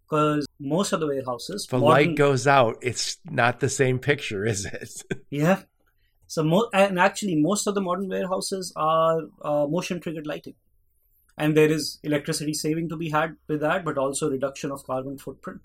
because 0.05 0.47
most 0.59 0.93
of 0.93 1.01
the 1.01 1.07
warehouses, 1.07 1.65
if 1.65 1.71
the 1.71 1.79
modern, 1.79 2.09
light 2.09 2.17
goes 2.17 2.47
out, 2.47 2.79
it's 2.83 3.19
not 3.25 3.61
the 3.61 3.69
same 3.69 3.99
picture, 3.99 4.47
is 4.47 4.65
it? 4.65 5.03
yeah. 5.31 5.63
So, 6.27 6.43
mo- 6.43 6.69
and 6.73 6.99
actually, 6.99 7.37
most 7.37 7.67
of 7.67 7.75
the 7.75 7.81
modern 7.81 8.09
warehouses 8.09 8.73
are 8.77 9.23
uh, 9.43 9.67
motion 9.67 10.01
triggered 10.01 10.27
lighting, 10.27 10.55
and 11.39 11.57
there 11.57 11.71
is 11.71 11.99
electricity 12.03 12.53
saving 12.53 12.89
to 12.91 12.97
be 12.97 13.11
had 13.11 13.37
with 13.47 13.61
that, 13.61 13.85
but 13.85 13.97
also 13.97 14.31
reduction 14.31 14.71
of 14.71 14.85
carbon 14.85 15.17
footprint. 15.17 15.63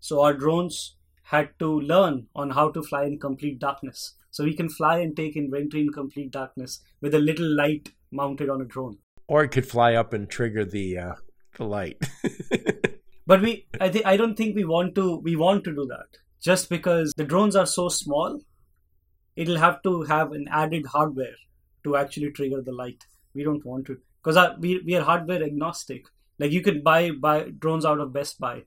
So, 0.00 0.20
our 0.22 0.34
drones 0.34 0.96
had 1.22 1.50
to 1.58 1.80
learn 1.80 2.26
on 2.34 2.50
how 2.50 2.70
to 2.70 2.82
fly 2.82 3.04
in 3.04 3.18
complete 3.18 3.58
darkness. 3.58 4.14
So 4.30 4.44
we 4.44 4.54
can 4.54 4.68
fly 4.68 4.98
and 4.98 5.14
take 5.14 5.36
inventory 5.36 5.82
in 5.84 5.92
complete 5.92 6.30
darkness 6.30 6.80
with 7.00 7.14
a 7.14 7.18
little 7.18 7.46
light 7.46 7.92
mounted 8.10 8.48
on 8.48 8.62
a 8.62 8.64
drone. 8.64 8.98
Or 9.28 9.44
it 9.44 9.48
could 9.48 9.68
fly 9.68 9.94
up 9.94 10.12
and 10.12 10.28
trigger 10.28 10.64
the 10.64 10.98
uh, 10.98 11.14
the 11.56 11.64
light. 11.64 12.02
but 13.26 13.42
we, 13.42 13.66
I 13.80 13.88
think, 13.88 14.06
I 14.06 14.16
don't 14.16 14.36
think 14.36 14.56
we 14.56 14.64
want 14.64 14.94
to. 14.96 15.18
We 15.18 15.36
want 15.36 15.64
to 15.64 15.74
do 15.74 15.86
that 15.86 16.18
just 16.40 16.68
because 16.68 17.12
the 17.16 17.24
drones 17.24 17.56
are 17.56 17.66
so 17.66 17.88
small. 17.88 18.40
It'll 19.36 19.58
have 19.58 19.82
to 19.82 20.02
have 20.02 20.32
an 20.32 20.48
added 20.50 20.86
hardware 20.86 21.36
to 21.84 21.96
actually 21.96 22.30
trigger 22.32 22.60
the 22.62 22.72
light. 22.72 23.06
We 23.34 23.44
don't 23.44 23.64
want 23.64 23.86
to 23.86 23.98
because 24.22 24.58
we 24.58 24.82
we 24.84 24.94
are 24.94 25.02
hardware 25.02 25.42
agnostic. 25.42 26.06
Like 26.38 26.52
you 26.52 26.62
can 26.62 26.82
buy 26.82 27.10
buy 27.10 27.50
drones 27.58 27.84
out 27.84 28.00
of 28.00 28.12
Best 28.12 28.38
Buy 28.38 28.62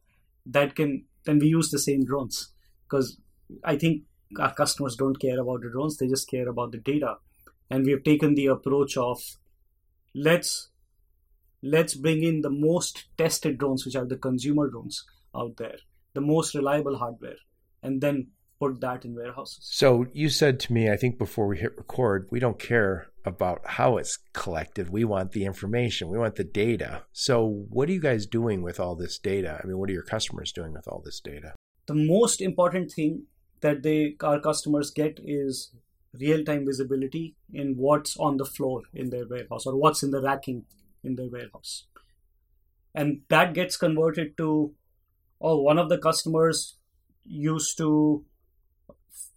that 0.46 0.76
can 0.76 1.06
then 1.26 1.40
we 1.40 1.48
use 1.48 1.70
the 1.70 1.80
same 1.80 2.06
drones 2.06 2.52
because 2.88 3.18
I 3.64 3.78
think 3.78 4.04
our 4.40 4.54
customers 4.54 4.96
don't 4.96 5.20
care 5.20 5.40
about 5.40 5.62
the 5.62 5.70
drones; 5.70 5.98
they 5.98 6.08
just 6.08 6.30
care 6.30 6.48
about 6.48 6.72
the 6.72 6.78
data. 6.78 7.18
And 7.70 7.84
we 7.84 7.92
have 7.92 8.04
taken 8.04 8.36
the 8.36 8.48
approach 8.48 8.96
of 8.96 9.22
let's 10.14 10.70
let's 11.64 11.96
bring 11.96 12.24
in 12.24 12.42
the 12.42 12.50
most 12.50 13.06
tested 13.18 13.58
drones, 13.58 13.86
which 13.86 13.96
are 13.96 14.06
the 14.06 14.18
consumer 14.18 14.70
drones 14.70 15.04
out 15.36 15.58
there, 15.58 15.78
the 16.14 16.22
most 16.22 16.54
reliable 16.54 16.98
hardware, 16.98 17.38
and 17.82 18.02
then 18.02 18.28
put 18.60 18.80
that 18.82 19.06
in 19.06 19.16
warehouses. 19.16 19.60
So 19.62 20.06
you 20.14 20.30
said 20.30 20.60
to 20.62 20.74
me, 20.74 20.90
I 20.90 20.96
think 20.96 21.18
before 21.18 21.48
we 21.48 21.58
hit 21.58 21.78
record, 21.78 22.28
we 22.32 22.40
don't 22.40 22.60
care 22.60 23.08
about 23.26 23.62
how 23.66 23.98
it's 23.98 24.18
collected. 24.34 24.90
We 24.90 25.04
want 25.04 25.32
the 25.32 25.46
information. 25.46 26.10
We 26.10 26.18
want 26.18 26.36
the 26.36 26.44
data. 26.44 27.04
So 27.12 27.66
what 27.70 27.90
are 27.90 27.94
you 27.94 28.00
guys 28.00 28.26
doing 28.26 28.62
with 28.62 28.80
all 28.80 28.96
this 28.96 29.18
data? 29.18 29.60
I 29.62 29.68
mean, 29.68 29.78
what 29.78 29.90
are 29.90 29.94
your 29.94 30.04
customers 30.04 30.52
doing 30.52 30.74
with 30.74 30.88
all 30.88 31.02
this 31.04 31.20
data? 31.20 31.54
The 31.88 31.96
most 31.96 32.42
important 32.42 32.92
thing 32.92 33.24
that 33.62 33.84
they 33.84 34.16
our 34.22 34.40
customers 34.40 34.92
get 34.92 35.20
is 35.24 35.72
real-time 36.20 36.66
visibility 36.66 37.36
in 37.52 37.76
what's 37.76 38.16
on 38.18 38.38
the 38.38 38.46
floor 38.46 38.84
in 38.94 39.10
their 39.10 39.28
warehouse 39.28 39.66
or 39.66 39.76
what's 39.76 40.02
in 40.02 40.12
the 40.12 40.22
racking 40.22 40.64
in 41.04 41.16
their 41.16 41.30
warehouse. 41.30 41.88
And 42.94 43.22
that 43.30 43.54
gets 43.54 43.76
converted 43.76 44.38
to, 44.38 44.74
oh, 45.42 45.60
one 45.62 45.78
of 45.78 45.90
the 45.90 45.98
customers 45.98 46.78
used 47.26 47.78
to, 47.80 48.24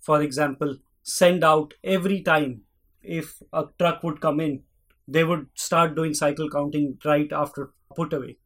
for 0.01 0.23
example, 0.23 0.77
send 1.03 1.45
out 1.45 1.75
every 1.83 2.23
time 2.23 2.63
if 3.03 3.43
a 3.53 3.65
truck 3.79 4.03
would 4.03 4.21
come 4.21 4.41
in, 4.41 4.63
they 5.07 5.25
would 5.25 5.47
start 5.55 5.95
doing 5.95 6.15
cycle 6.15 6.51
counting 6.51 6.99
right 7.05 7.33
after 7.33 7.71
put 7.95 8.13
away. 8.13 8.37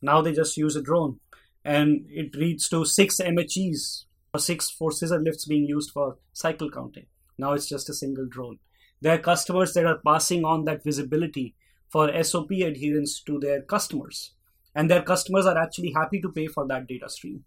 Now 0.00 0.20
they 0.20 0.32
just 0.32 0.56
use 0.56 0.76
a 0.76 0.82
drone 0.82 1.20
and 1.64 2.06
it 2.08 2.34
leads 2.34 2.68
to 2.68 2.84
six 2.84 3.20
MHEs 3.20 4.04
or 4.34 4.40
six 4.40 4.70
four 4.70 4.92
scissor 4.92 5.20
lifts 5.20 5.46
being 5.46 5.66
used 5.66 5.90
for 5.90 6.18
cycle 6.32 6.70
counting. 6.70 7.06
Now 7.38 7.52
it's 7.52 7.68
just 7.68 7.88
a 7.88 7.94
single 7.94 8.26
drone. 8.26 8.58
There 9.00 9.14
are 9.14 9.18
customers 9.18 9.72
that 9.74 9.86
are 9.86 10.00
passing 10.04 10.44
on 10.44 10.64
that 10.64 10.84
visibility 10.84 11.54
for 11.88 12.22
SOP 12.22 12.50
adherence 12.52 13.20
to 13.22 13.38
their 13.38 13.62
customers. 13.62 14.32
And 14.74 14.90
their 14.90 15.02
customers 15.02 15.44
are 15.44 15.58
actually 15.58 15.92
happy 15.92 16.20
to 16.20 16.30
pay 16.30 16.46
for 16.46 16.66
that 16.68 16.86
data 16.86 17.08
stream. 17.08 17.44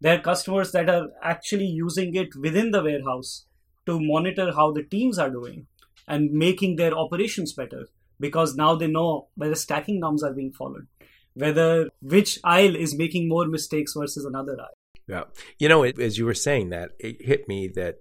There 0.00 0.16
are 0.16 0.22
customers 0.22 0.72
that 0.72 0.88
are 0.88 1.08
actually 1.22 1.66
using 1.66 2.14
it 2.14 2.34
within 2.34 2.70
the 2.70 2.82
warehouse 2.82 3.44
to 3.86 4.00
monitor 4.00 4.52
how 4.52 4.72
the 4.72 4.82
teams 4.82 5.18
are 5.18 5.30
doing 5.30 5.66
and 6.08 6.32
making 6.32 6.76
their 6.76 6.94
operations 6.94 7.52
better 7.52 7.86
because 8.18 8.54
now 8.54 8.74
they 8.74 8.86
know 8.86 9.28
whether 9.34 9.54
stacking 9.54 10.00
norms 10.00 10.22
are 10.22 10.32
being 10.32 10.52
followed, 10.52 10.86
whether 11.34 11.88
which 12.00 12.38
aisle 12.44 12.76
is 12.76 12.96
making 12.96 13.28
more 13.28 13.46
mistakes 13.46 13.94
versus 13.96 14.24
another 14.24 14.56
aisle. 14.60 14.74
Yeah. 15.06 15.24
You 15.58 15.68
know, 15.68 15.82
as 15.82 16.18
you 16.18 16.24
were 16.24 16.34
saying 16.34 16.70
that, 16.70 16.92
it 16.98 17.22
hit 17.22 17.48
me 17.48 17.68
that 17.74 17.96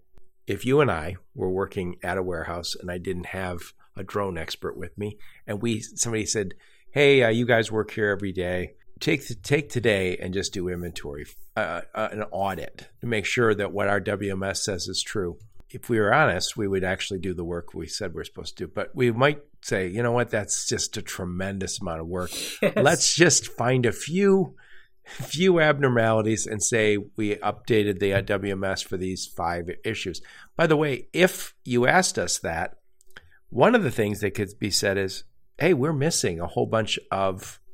if 0.47 0.65
you 0.65 0.81
and 0.81 0.91
I 0.91 1.17
were 1.35 1.49
working 1.49 1.95
at 2.03 2.17
a 2.17 2.23
warehouse 2.23 2.75
and 2.79 2.91
I 2.91 2.97
didn't 2.97 3.27
have 3.27 3.73
a 3.95 4.03
drone 4.03 4.37
expert 4.37 4.77
with 4.77 4.97
me, 4.97 5.17
and 5.45 5.61
we 5.61 5.81
somebody 5.81 6.25
said, 6.25 6.53
"Hey, 6.91 7.23
uh, 7.23 7.29
you 7.29 7.45
guys 7.45 7.71
work 7.71 7.91
here 7.91 8.09
every 8.09 8.31
day. 8.31 8.75
Take 8.99 9.41
take 9.43 9.69
today 9.69 10.17
and 10.17 10.33
just 10.33 10.53
do 10.53 10.67
inventory, 10.69 11.25
uh, 11.55 11.81
uh, 11.95 12.09
an 12.11 12.23
audit 12.31 12.87
to 13.01 13.07
make 13.07 13.25
sure 13.25 13.55
that 13.55 13.71
what 13.71 13.87
our 13.87 14.01
WMS 14.01 14.57
says 14.57 14.87
is 14.87 15.01
true." 15.01 15.37
If 15.71 15.87
we 15.87 15.99
were 15.99 16.11
honest, 16.11 16.57
we 16.57 16.67
would 16.67 16.83
actually 16.83 17.19
do 17.19 17.35
the 17.35 17.43
work 17.43 17.75
we 17.75 17.85
said 17.85 18.15
we 18.15 18.21
are 18.21 18.25
supposed 18.25 18.57
to 18.57 18.65
do. 18.65 18.71
But 18.73 18.95
we 18.95 19.11
might 19.11 19.41
say, 19.61 19.87
you 19.87 20.01
know 20.01 20.11
what, 20.11 20.31
that's 20.31 20.67
just 20.67 20.97
a 20.97 21.01
tremendous 21.03 21.79
amount 21.79 22.01
of 22.01 22.07
work. 22.07 22.31
Yes. 22.59 22.73
Let's 22.75 23.15
just 23.15 23.47
find 23.47 23.85
a 23.85 23.91
few 23.91 24.55
few 25.09 25.59
abnormalities 25.59 26.45
and 26.45 26.61
say 26.61 26.97
we 27.15 27.35
updated 27.37 27.99
the 27.99 28.11
WMS 28.11 28.83
for 28.83 28.97
these 28.97 29.25
five 29.25 29.69
issues. 29.83 30.21
By 30.55 30.67
the 30.67 30.77
way, 30.77 31.07
if 31.13 31.55
you 31.65 31.87
asked 31.87 32.17
us 32.19 32.37
that, 32.39 32.77
one 33.49 33.75
of 33.75 33.83
the 33.83 33.91
things 33.91 34.19
that 34.19 34.35
could 34.35 34.51
be 34.59 34.69
said 34.69 34.97
is, 34.97 35.23
hey, 35.57 35.73
we're 35.73 35.93
missing 35.93 36.39
a 36.39 36.47
whole 36.47 36.67
bunch 36.67 36.99
of, 37.11 37.59
uh, 37.67 37.68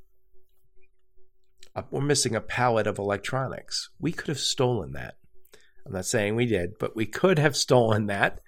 we're 1.91 2.01
missing 2.01 2.35
a 2.35 2.41
pallet 2.41 2.87
of 2.87 2.97
electronics. 2.97 3.89
We 3.99 4.11
could 4.11 4.27
have 4.27 4.39
stolen 4.39 4.93
that. 4.93 5.15
I'm 5.85 5.93
not 5.93 6.05
saying 6.05 6.35
we 6.35 6.45
did, 6.45 6.77
but 6.79 6.95
we 6.95 7.05
could 7.05 7.39
have 7.39 7.55
stolen 7.65 8.07
that. 8.07 8.39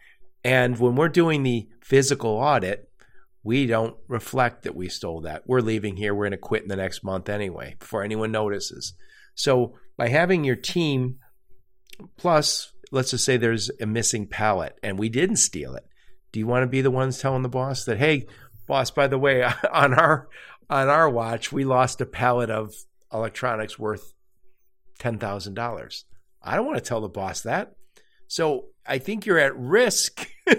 And 0.43 0.79
when 0.79 0.95
we're 0.95 1.09
doing 1.09 1.43
the 1.43 1.67
physical 1.81 2.31
audit, 2.31 2.89
we 3.43 3.65
don't 3.65 3.95
reflect 4.07 4.63
that 4.63 4.75
we 4.75 4.89
stole 4.89 5.21
that. 5.21 5.43
We're 5.47 5.61
leaving 5.61 5.97
here. 5.97 6.13
We're 6.13 6.25
going 6.25 6.31
to 6.31 6.37
quit 6.37 6.63
in 6.63 6.69
the 6.69 6.75
next 6.75 7.03
month 7.03 7.29
anyway, 7.29 7.75
before 7.79 8.03
anyone 8.03 8.31
notices. 8.31 8.93
So 9.35 9.75
by 9.97 10.09
having 10.09 10.43
your 10.43 10.55
team, 10.55 11.17
plus, 12.17 12.71
let's 12.91 13.11
just 13.11 13.25
say 13.25 13.37
there's 13.37 13.69
a 13.81 13.85
missing 13.85 14.27
pallet 14.27 14.77
and 14.83 14.97
we 14.97 15.09
didn't 15.09 15.37
steal 15.37 15.75
it. 15.75 15.85
Do 16.31 16.39
you 16.39 16.47
want 16.47 16.63
to 16.63 16.67
be 16.67 16.81
the 16.81 16.91
ones 16.91 17.19
telling 17.19 17.41
the 17.41 17.49
boss 17.49 17.85
that, 17.85 17.97
hey, 17.97 18.27
boss, 18.67 18.91
by 18.91 19.07
the 19.07 19.17
way, 19.17 19.43
on 19.71 19.93
our 19.93 20.27
on 20.69 20.89
our 20.89 21.09
watch, 21.09 21.51
we 21.51 21.63
lost 21.63 22.01
a 22.01 22.05
pallet 22.05 22.49
of 22.49 22.73
electronics 23.13 23.77
worth 23.79 24.13
ten 24.99 25.17
thousand 25.17 25.53
dollars. 25.53 26.05
I 26.41 26.55
don't 26.55 26.65
want 26.65 26.77
to 26.77 26.87
tell 26.87 27.01
the 27.01 27.09
boss 27.09 27.41
that. 27.41 27.73
So 28.27 28.65
I 28.85 28.97
think 28.99 29.25
you're 29.25 29.39
at 29.39 29.57
risk 29.57 30.29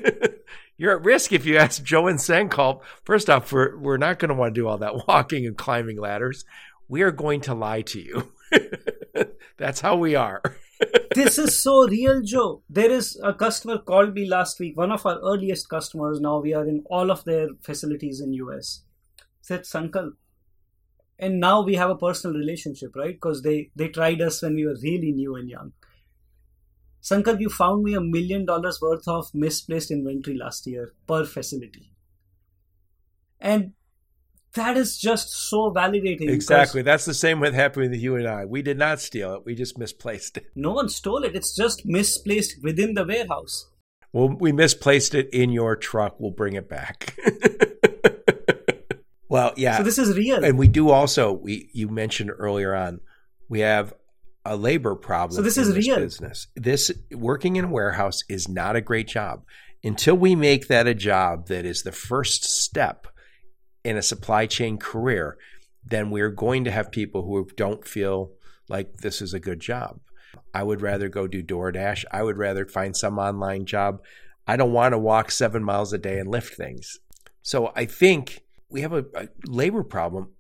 you're 0.79 0.97
at 0.97 1.05
risk 1.05 1.33
if 1.33 1.45
you 1.45 1.57
ask 1.57 1.83
Joe 1.83 2.07
and 2.07 2.19
Sankalp. 2.19 2.83
First 3.05 3.29
off, 3.29 3.53
we're, 3.53 3.77
we're 3.77 3.97
not 3.97 4.19
going 4.19 4.29
to 4.29 4.35
want 4.35 4.55
to 4.55 4.61
do 4.61 4.69
all 4.69 4.79
that 4.79 5.07
walking 5.09 5.45
and 5.45 5.57
climbing 5.57 5.99
ladders. 6.01 6.45
We 6.89 7.03
are 7.03 7.11
going 7.11 7.41
to 7.43 7.55
lie 7.55 7.83
to 7.83 8.01
you. 8.01 8.33
That's 9.59 9.81
how 9.81 9.97
we 9.97 10.15
are. 10.15 10.41
this 11.15 11.37
is 11.37 11.61
so 11.61 11.89
real, 11.89 12.23
Joe. 12.23 12.63
There 12.71 12.91
is 12.91 13.21
a 13.23 13.35
customer 13.35 13.79
called 13.79 14.15
me 14.15 14.29
last 14.29 14.61
week, 14.61 14.77
one 14.77 14.93
of 14.93 15.05
our 15.05 15.19
earliest 15.19 15.69
customers. 15.69 16.21
Now 16.21 16.39
we 16.39 16.55
are 16.55 16.67
in 16.67 16.85
all 16.89 17.11
of 17.11 17.25
their 17.25 17.49
facilities 17.61 18.21
in 18.21 18.33
US. 18.35 18.85
Said 19.41 19.63
Sankalp. 19.63 20.13
And 21.19 21.41
now 21.41 21.63
we 21.63 21.75
have 21.75 21.91
a 21.91 21.97
personal 21.97 22.37
relationship, 22.37 22.95
right? 22.95 23.15
Because 23.15 23.43
they, 23.43 23.71
they 23.75 23.89
tried 23.89 24.21
us 24.23 24.43
when 24.43 24.55
we 24.55 24.67
were 24.67 24.77
really 24.83 25.13
new 25.13 25.35
and 25.35 25.49
young. 25.49 25.73
Sankalp, 27.03 27.41
you 27.41 27.49
found 27.49 27.83
me 27.83 27.95
a 27.95 28.01
million 28.01 28.45
dollars 28.45 28.81
worth 28.81 29.09
of 29.09 29.35
misplaced 29.35 29.91
inventory 29.91 30.37
last 30.37 30.67
year 30.67 30.93
per 31.07 31.25
facility. 31.25 31.93
And 33.41 33.73
that 34.55 34.77
is 34.77 34.99
just 34.99 35.31
so 35.31 35.73
validating. 35.73 36.29
Exactly. 36.29 36.83
That's 36.83 37.05
the 37.05 37.15
same 37.15 37.41
with 37.41 37.55
happening 37.55 37.91
with 37.91 38.01
you 38.01 38.17
and 38.17 38.27
I. 38.27 38.45
We 38.45 38.63
did 38.63 38.79
not 38.79 39.01
steal 39.01 39.35
it. 39.35 39.45
We 39.45 39.55
just 39.55 39.79
misplaced 39.79 40.37
it. 40.37 40.47
No 40.55 40.73
one 40.73 40.89
stole 40.89 41.25
it. 41.25 41.35
It's 41.35 41.55
just 41.55 41.85
misplaced 41.85 42.63
within 42.63 42.95
the 42.95 43.05
warehouse. 43.05 43.69
Well, 44.13 44.29
we 44.29 44.53
misplaced 44.53 45.15
it 45.15 45.29
in 45.33 45.51
your 45.51 45.77
truck. 45.77 46.19
We'll 46.19 46.31
bring 46.31 46.55
it 46.55 46.69
back. 46.69 47.17
well, 49.29 49.53
yeah. 49.57 49.79
So 49.79 49.83
this 49.83 49.99
is 49.99 50.17
real. 50.17 50.45
And 50.45 50.59
we 50.59 50.69
do 50.69 50.91
also, 50.91 51.33
we 51.33 51.71
you 51.73 51.89
mentioned 51.89 52.31
earlier 52.37 52.75
on, 52.75 53.01
we 53.49 53.61
have 53.61 53.95
a 54.45 54.57
labor 54.57 54.95
problem. 54.95 55.37
So 55.37 55.43
this 55.43 55.59
is 55.59 55.75
this 55.75 55.87
real 55.87 55.97
business. 55.97 56.47
This 56.57 56.91
working 57.13 57.57
in 57.57 57.67
a 57.67 57.69
warehouse 57.69 58.23
is 58.29 58.49
not 58.49 58.77
a 58.77 58.81
great 58.81 59.09
job. 59.09 59.45
Until 59.85 60.17
we 60.17 60.35
make 60.35 60.69
that 60.69 60.87
a 60.87 60.95
job 60.95 61.49
that 61.49 61.65
is 61.65 61.83
the 61.83 61.93
first 61.93 62.45
step 62.45 63.07
in 63.85 63.97
a 63.97 64.03
supply 64.03 64.47
chain 64.47 64.77
career, 64.77 65.39
then 65.85 66.11
we're 66.11 66.31
going 66.31 66.65
to 66.65 66.71
have 66.71 66.91
people 66.91 67.23
who 67.23 67.49
don't 67.57 67.87
feel 67.87 68.33
like 68.69 68.99
this 68.99 69.23
is 69.23 69.35
a 69.35 69.41
good 69.41 69.61
job. 69.61 70.01
I 70.53 70.63
would 70.63 70.83
rather 70.83 71.09
go 71.09 71.27
do 71.27 71.43
DoorDash. 71.43 72.05
I 72.11 72.23
would 72.23 72.37
rather 72.37 72.67
find 72.67 72.97
some 72.97 73.19
online 73.19 73.67
job. 73.67 74.01
I 74.47 74.57
don't 74.57 74.73
want 74.73 74.93
to 74.93 74.99
walk 74.99 75.31
seven 75.31 75.63
miles 75.63 75.93
a 75.93 75.99
day 75.99 76.19
and 76.19 76.29
lift 76.29 76.55
things. 76.55 76.99
So 77.43 77.73
I 77.77 77.85
think 77.85 78.43
we 78.71 78.83
have 78.83 78.93
a, 78.93 79.05
a 79.15 79.29
labor 79.47 79.83
problem 79.83 80.31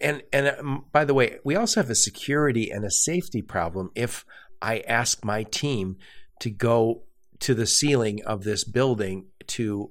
and 0.00 0.22
and 0.32 0.48
um, 0.58 0.84
by 0.92 1.04
the 1.04 1.14
way, 1.14 1.38
we 1.44 1.56
also 1.56 1.80
have 1.80 1.90
a 1.90 1.94
security 1.94 2.70
and 2.70 2.84
a 2.84 2.90
safety 2.90 3.42
problem 3.42 3.90
if 3.94 4.24
I 4.62 4.80
ask 4.80 5.24
my 5.24 5.42
team 5.42 5.96
to 6.40 6.50
go 6.50 7.02
to 7.40 7.54
the 7.54 7.66
ceiling 7.66 8.24
of 8.24 8.44
this 8.44 8.64
building 8.64 9.26
to 9.48 9.90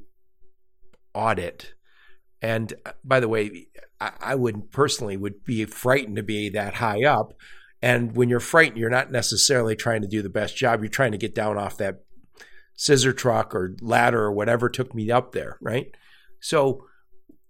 audit. 1.14 1.74
And 2.42 2.74
uh, 2.86 2.94
by 3.04 3.20
the 3.20 3.28
way, 3.28 3.68
I, 4.02 4.12
I 4.20 4.36
would 4.36 4.72
personally 4.72 5.18
would 5.18 5.44
be 5.44 5.66
frightened 5.66 6.16
to 6.16 6.24
be 6.24 6.50
that 6.50 6.76
high 6.76 7.04
up. 7.04 7.34
And 7.82 8.16
when 8.16 8.30
you're 8.30 8.40
frightened, 8.40 8.80
you're 8.80 8.90
not 8.90 9.12
necessarily 9.12 9.76
trying 9.76 10.02
to 10.02 10.08
do 10.08 10.22
the 10.22 10.30
best 10.30 10.56
job. 10.56 10.82
You're 10.82 10.90
trying 10.90 11.12
to 11.12 11.18
get 11.18 11.36
down 11.36 11.58
off 11.58 11.78
that 11.78 12.04
scissor 12.76 13.14
truck 13.14 13.54
or 13.54 13.76
ladder 13.82 14.24
or 14.24 14.32
whatever 14.32 14.70
took 14.70 14.96
me 14.96 15.12
up 15.12 15.34
there, 15.34 15.58
right? 15.62 15.94
So 16.40 16.86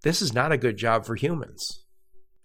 this 0.04 0.22
is 0.22 0.32
not 0.32 0.52
a 0.52 0.58
good 0.58 0.76
job 0.76 1.04
for 1.06 1.16
humans. 1.16 1.82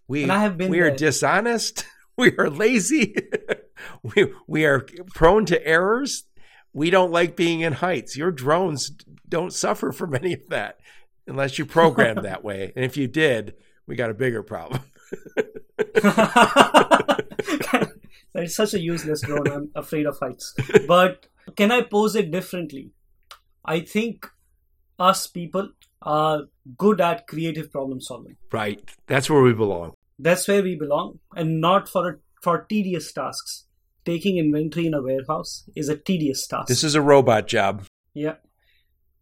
We, 0.08 0.24
and 0.24 0.32
I 0.32 0.40
have 0.40 0.58
been 0.58 0.72
we 0.72 0.80
are 0.80 0.90
dishonest. 0.90 1.86
We 2.18 2.36
are 2.38 2.50
lazy. 2.50 3.16
we, 4.04 4.34
we 4.46 4.66
are 4.66 4.86
prone 5.16 5.46
to 5.46 5.66
errors. 5.66 6.26
We 6.74 6.90
don't 6.90 7.14
like 7.14 7.38
being 7.38 7.62
in 7.62 7.72
heights. 7.72 8.18
Your 8.18 8.30
drones 8.30 8.92
don't 9.30 9.54
suffer 9.54 9.94
from 9.94 10.14
any 10.14 10.34
of 10.34 10.42
that 10.50 10.82
unless 11.28 11.58
you 11.58 11.66
program 11.66 12.24
that 12.24 12.44
way. 12.44 12.74
And 12.76 12.84
if 12.84 12.98
you 12.98 13.08
did, 13.08 13.54
we 13.88 13.96
got 13.96 14.10
a 14.10 14.14
bigger 14.14 14.44
problem. 14.44 14.82
That's 18.34 18.54
such 18.54 18.74
a 18.74 18.82
useless 18.82 19.22
drone. 19.22 19.48
I'm 19.48 19.72
afraid 19.74 20.06
of 20.06 20.20
heights. 20.20 20.54
But 20.90 21.28
can 21.56 21.72
I 21.72 21.84
pose 21.84 22.18
it 22.18 22.32
differently? 22.32 22.92
I 23.64 23.80
think 23.80 24.28
us 25.00 25.26
people 25.26 25.70
are 26.02 26.44
good 26.78 27.02
at 27.02 27.28
creative 27.28 27.72
problem 27.72 28.02
solving. 28.02 28.38
Right. 28.52 28.82
That's 29.08 29.30
where 29.30 29.42
we 29.42 29.54
belong. 29.54 29.94
That's 30.18 30.48
where 30.48 30.62
we 30.62 30.76
belong, 30.76 31.20
and 31.36 31.62
not 31.62 31.88
for 31.88 32.10
a, 32.10 32.16
for 32.42 32.66
tedious 32.70 33.12
tasks. 33.14 33.66
Taking 34.06 34.38
inventory 34.38 34.88
in 34.88 34.94
a 34.94 35.02
warehouse 35.02 35.64
is 35.76 35.88
a 35.88 35.96
tedious 35.96 36.46
task. 36.48 36.68
This 36.68 36.84
is 36.84 36.96
a 36.96 37.02
robot 37.02 37.48
job. 37.48 37.86
Yeah, 38.14 38.36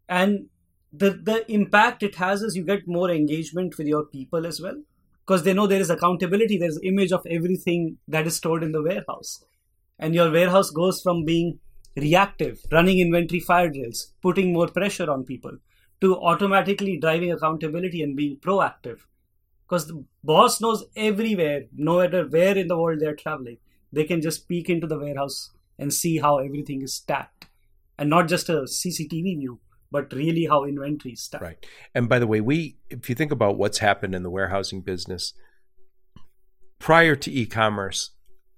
and 0.09 0.47
the 0.91 1.11
the 1.11 1.51
impact 1.51 2.01
it 2.01 2.15
has 2.15 2.41
is 2.41 2.55
you 2.55 2.63
get 2.63 2.87
more 2.87 3.11
engagement 3.11 3.77
with 3.77 3.87
your 3.87 4.05
people 4.05 4.45
as 4.45 4.61
well 4.61 4.81
because 5.25 5.43
they 5.43 5.53
know 5.53 5.67
there 5.67 5.81
is 5.81 5.89
accountability. 5.89 6.57
There's 6.57 6.79
image 6.83 7.11
of 7.11 7.25
everything 7.29 7.97
that 8.07 8.25
is 8.25 8.37
stored 8.37 8.63
in 8.63 8.71
the 8.71 8.81
warehouse, 8.81 9.43
and 9.99 10.15
your 10.15 10.31
warehouse 10.31 10.71
goes 10.71 11.01
from 11.01 11.25
being 11.25 11.59
reactive, 11.95 12.59
running 12.71 12.99
inventory 12.99 13.39
fire 13.39 13.69
drills, 13.69 14.13
putting 14.21 14.53
more 14.53 14.67
pressure 14.67 15.11
on 15.11 15.25
people, 15.25 15.57
to 16.01 16.15
automatically 16.15 16.97
driving 16.97 17.31
accountability 17.31 18.01
and 18.01 18.15
being 18.15 18.37
proactive 18.37 18.99
because 19.67 19.87
the 19.87 20.03
boss 20.23 20.61
knows 20.61 20.85
everywhere, 20.95 21.65
no 21.75 21.99
matter 21.99 22.25
where 22.25 22.57
in 22.57 22.67
the 22.67 22.77
world 22.77 22.99
they're 22.99 23.15
traveling. 23.15 23.57
They 23.91 24.05
can 24.05 24.21
just 24.21 24.47
peek 24.47 24.69
into 24.69 24.87
the 24.87 24.97
warehouse 24.97 25.51
and 25.77 25.93
see 25.93 26.17
how 26.17 26.37
everything 26.39 26.81
is 26.81 26.95
stacked, 26.95 27.47
and 27.97 28.09
not 28.09 28.27
just 28.27 28.49
a 28.49 28.63
CCTV 28.63 29.37
view, 29.39 29.59
but 29.91 30.11
really 30.13 30.45
how 30.45 30.63
inventory 30.63 31.13
is 31.13 31.21
stacked. 31.21 31.43
Right. 31.43 31.65
And 31.93 32.09
by 32.09 32.19
the 32.19 32.27
way, 32.27 32.41
we 32.41 32.77
if 32.89 33.09
you 33.09 33.15
think 33.15 33.31
about 33.31 33.57
what's 33.57 33.79
happened 33.79 34.15
in 34.15 34.23
the 34.23 34.29
warehousing 34.29 34.81
business 34.81 35.33
prior 36.79 37.15
to 37.15 37.31
e-commerce, 37.31 38.11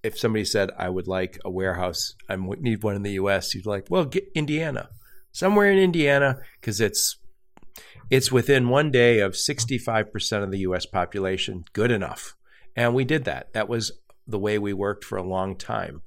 if 0.04 0.18
somebody 0.18 0.46
said 0.46 0.72
I 0.78 0.90
would 0.90 1.08
like 1.08 1.40
a 1.44 1.50
warehouse, 1.50 2.16
I 2.30 2.36
need 2.38 2.84
one 2.84 2.96
in 2.96 3.04
the 3.04 3.14
U.S., 3.14 3.54
you'd 3.54 3.66
like, 3.66 3.88
well, 3.90 4.06
get 4.06 4.30
Indiana, 4.36 4.90
somewhere 5.32 5.72
in 5.72 5.78
Indiana, 5.78 6.40
because 6.60 6.80
it's 6.82 7.18
it's 8.10 8.32
within 8.32 8.70
one 8.70 8.92
day 8.92 9.20
of 9.20 9.34
65% 9.34 10.44
of 10.44 10.52
the 10.52 10.60
US 10.60 10.86
population. 10.86 11.64
Good 11.74 11.92
enough. 11.92 12.36
And 12.76 12.96
we 12.96 13.04
did 13.06 13.26
that. 13.26 13.54
That 13.54 13.70
was 13.70 13.92
the 14.28 14.40
way 14.40 14.58
we 14.58 14.74
worked 14.74 15.04
for 15.04 15.18
a 15.18 15.28
long 15.28 15.56
time. 15.56 16.02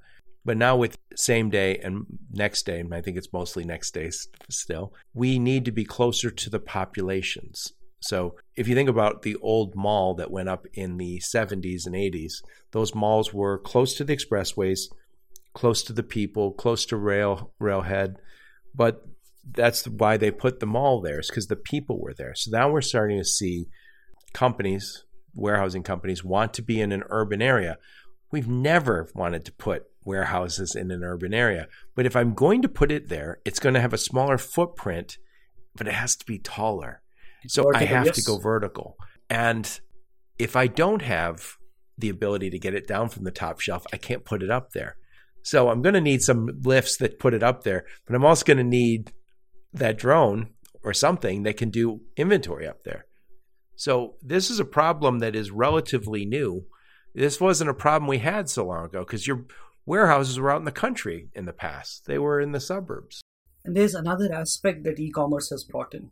But 0.45 0.57
now 0.57 0.77
with 0.77 0.99
same 1.15 1.51
day 1.51 1.79
and 1.79 2.05
next 2.33 2.67
day, 2.67 2.81
and 2.81 2.93
I 2.93 3.01
think 3.01 3.17
it's 3.17 3.33
mostly 3.33 3.65
next 3.65 3.93
day 3.95 4.11
still, 4.51 4.93
we 5.15 5.39
need 5.39 5.65
to 5.67 5.73
be 5.73 5.85
closer 5.85 6.31
to 6.31 6.51
the 6.51 6.59
populations. 6.59 7.73
So 8.01 8.35
if 8.57 8.67
you 8.67 8.75
think 8.75 8.89
about 8.89 9.23
the 9.23 9.37
old 9.37 9.77
mall 9.77 10.15
that 10.15 10.33
went 10.33 10.49
up 10.49 10.67
in 10.75 10.97
the 10.97 11.21
70s 11.21 11.87
and 11.87 11.95
80s, 11.95 12.43
those 12.73 12.95
malls 12.95 13.33
were 13.33 13.59
close 13.59 13.95
to 13.95 14.05
the 14.05 14.17
expressways, 14.17 14.89
close 15.55 15.85
to 15.85 15.93
the 15.93 16.03
people, 16.03 16.53
close 16.53 16.85
to 16.87 16.97
rail 16.97 17.53
railhead, 17.61 18.17
but 18.75 19.07
that's 19.45 19.87
why 19.87 20.17
they 20.17 20.31
put 20.31 20.61
the 20.61 20.67
mall 20.67 21.01
there 21.01 21.21
is 21.21 21.29
because 21.29 21.47
the 21.47 21.57
people 21.57 22.01
were 22.01 22.15
there. 22.15 22.35
So 22.35 22.51
now 22.51 22.71
we're 22.71 22.81
starting 22.81 23.19
to 23.19 23.25
see 23.25 23.67
companies, 24.33 25.05
warehousing 25.35 25.83
companies, 25.83 26.25
want 26.25 26.55
to 26.55 26.63
be 26.63 26.81
in 26.81 26.93
an 26.93 27.03
urban 27.11 27.43
area. 27.43 27.79
We've 28.31 28.49
never 28.49 29.09
wanted 29.15 29.45
to 29.47 29.53
put 29.53 29.87
warehouses 30.05 30.75
in 30.75 30.91
an 30.91 31.05
urban 31.05 31.35
area. 31.35 31.69
But 31.95 32.07
if 32.07 32.17
I'm 32.17 32.35
going 32.35 32.63
to 32.63 32.69
put 32.69 32.91
it 32.91 33.09
there, 33.09 33.41
it's 33.45 33.61
going 33.61 33.75
to 33.75 33.81
have 33.81 33.93
a 33.93 33.99
smaller 33.99 34.39
footprint, 34.39 35.19
but 35.75 35.87
it 35.89 35.95
has 35.95 36.17
to 36.17 36.27
be 36.27 36.39
taller. 36.39 37.03
So 37.47 37.65
vertical, 37.65 37.83
I 37.83 37.85
have 37.87 38.07
yes. 38.07 38.17
to 38.17 38.23
go 38.23 38.39
vertical. 38.39 38.97
And 39.29 39.81
if 40.39 40.57
I 40.57 40.67
don't 40.67 41.03
have 41.03 41.57
the 41.99 42.09
ability 42.09 42.51
to 42.51 42.59
get 42.59 42.75
it 42.75 42.87
down 42.87 43.09
from 43.09 43.25
the 43.25 43.31
top 43.31 43.61
shelf, 43.61 43.85
I 43.93 43.97
can't 43.97 44.25
put 44.25 44.43
it 44.43 44.51
up 44.51 44.71
there. 44.73 44.97
So 45.43 45.69
I'm 45.69 45.83
going 45.83 45.95
to 45.95 46.01
need 46.01 46.23
some 46.23 46.49
lifts 46.63 46.97
that 46.99 47.19
put 47.19 47.35
it 47.35 47.43
up 47.43 47.65
there, 47.65 47.85
but 48.07 48.15
I'm 48.15 48.25
also 48.25 48.45
going 48.45 48.59
to 48.59 48.65
need 48.65 49.13
that 49.73 49.99
drone 49.99 50.51
or 50.83 50.93
something 50.93 51.43
that 51.45 51.57
can 51.57 51.71
do 51.71 52.01
inventory 52.17 52.67
up 52.67 52.83
there. 52.85 53.07
So 53.77 54.15
this 54.23 54.51
is 54.51 54.61
a 54.61 54.65
problem 54.65 55.21
that 55.21 55.35
is 55.35 55.51
relatively 55.51 56.25
new. 56.25 56.67
This 57.15 57.41
wasn't 57.41 57.71
a 57.71 57.75
problem 57.75 58.09
we 58.09 58.19
had 58.19 58.49
so 58.49 58.67
long 58.67 58.85
ago 58.85 59.01
because 59.01 59.27
your 59.27 59.45
warehouses 59.87 60.39
were 60.39 60.51
out 60.51 60.61
in 60.61 60.65
the 60.65 60.73
country 60.73 61.29
in 61.35 61.47
the 61.47 61.53
past. 61.53 62.07
They 62.07 62.19
were 62.19 62.41
in 62.41 62.53
the 62.53 62.61
suburbs. 62.61 63.23
And 63.65 63.77
there's 63.77 63.95
another 63.95 64.33
aspect 64.33 64.85
that 64.85 64.99
e-commerce 64.99 65.51
has 65.51 65.65
brought 65.65 65.95
in. 65.95 66.11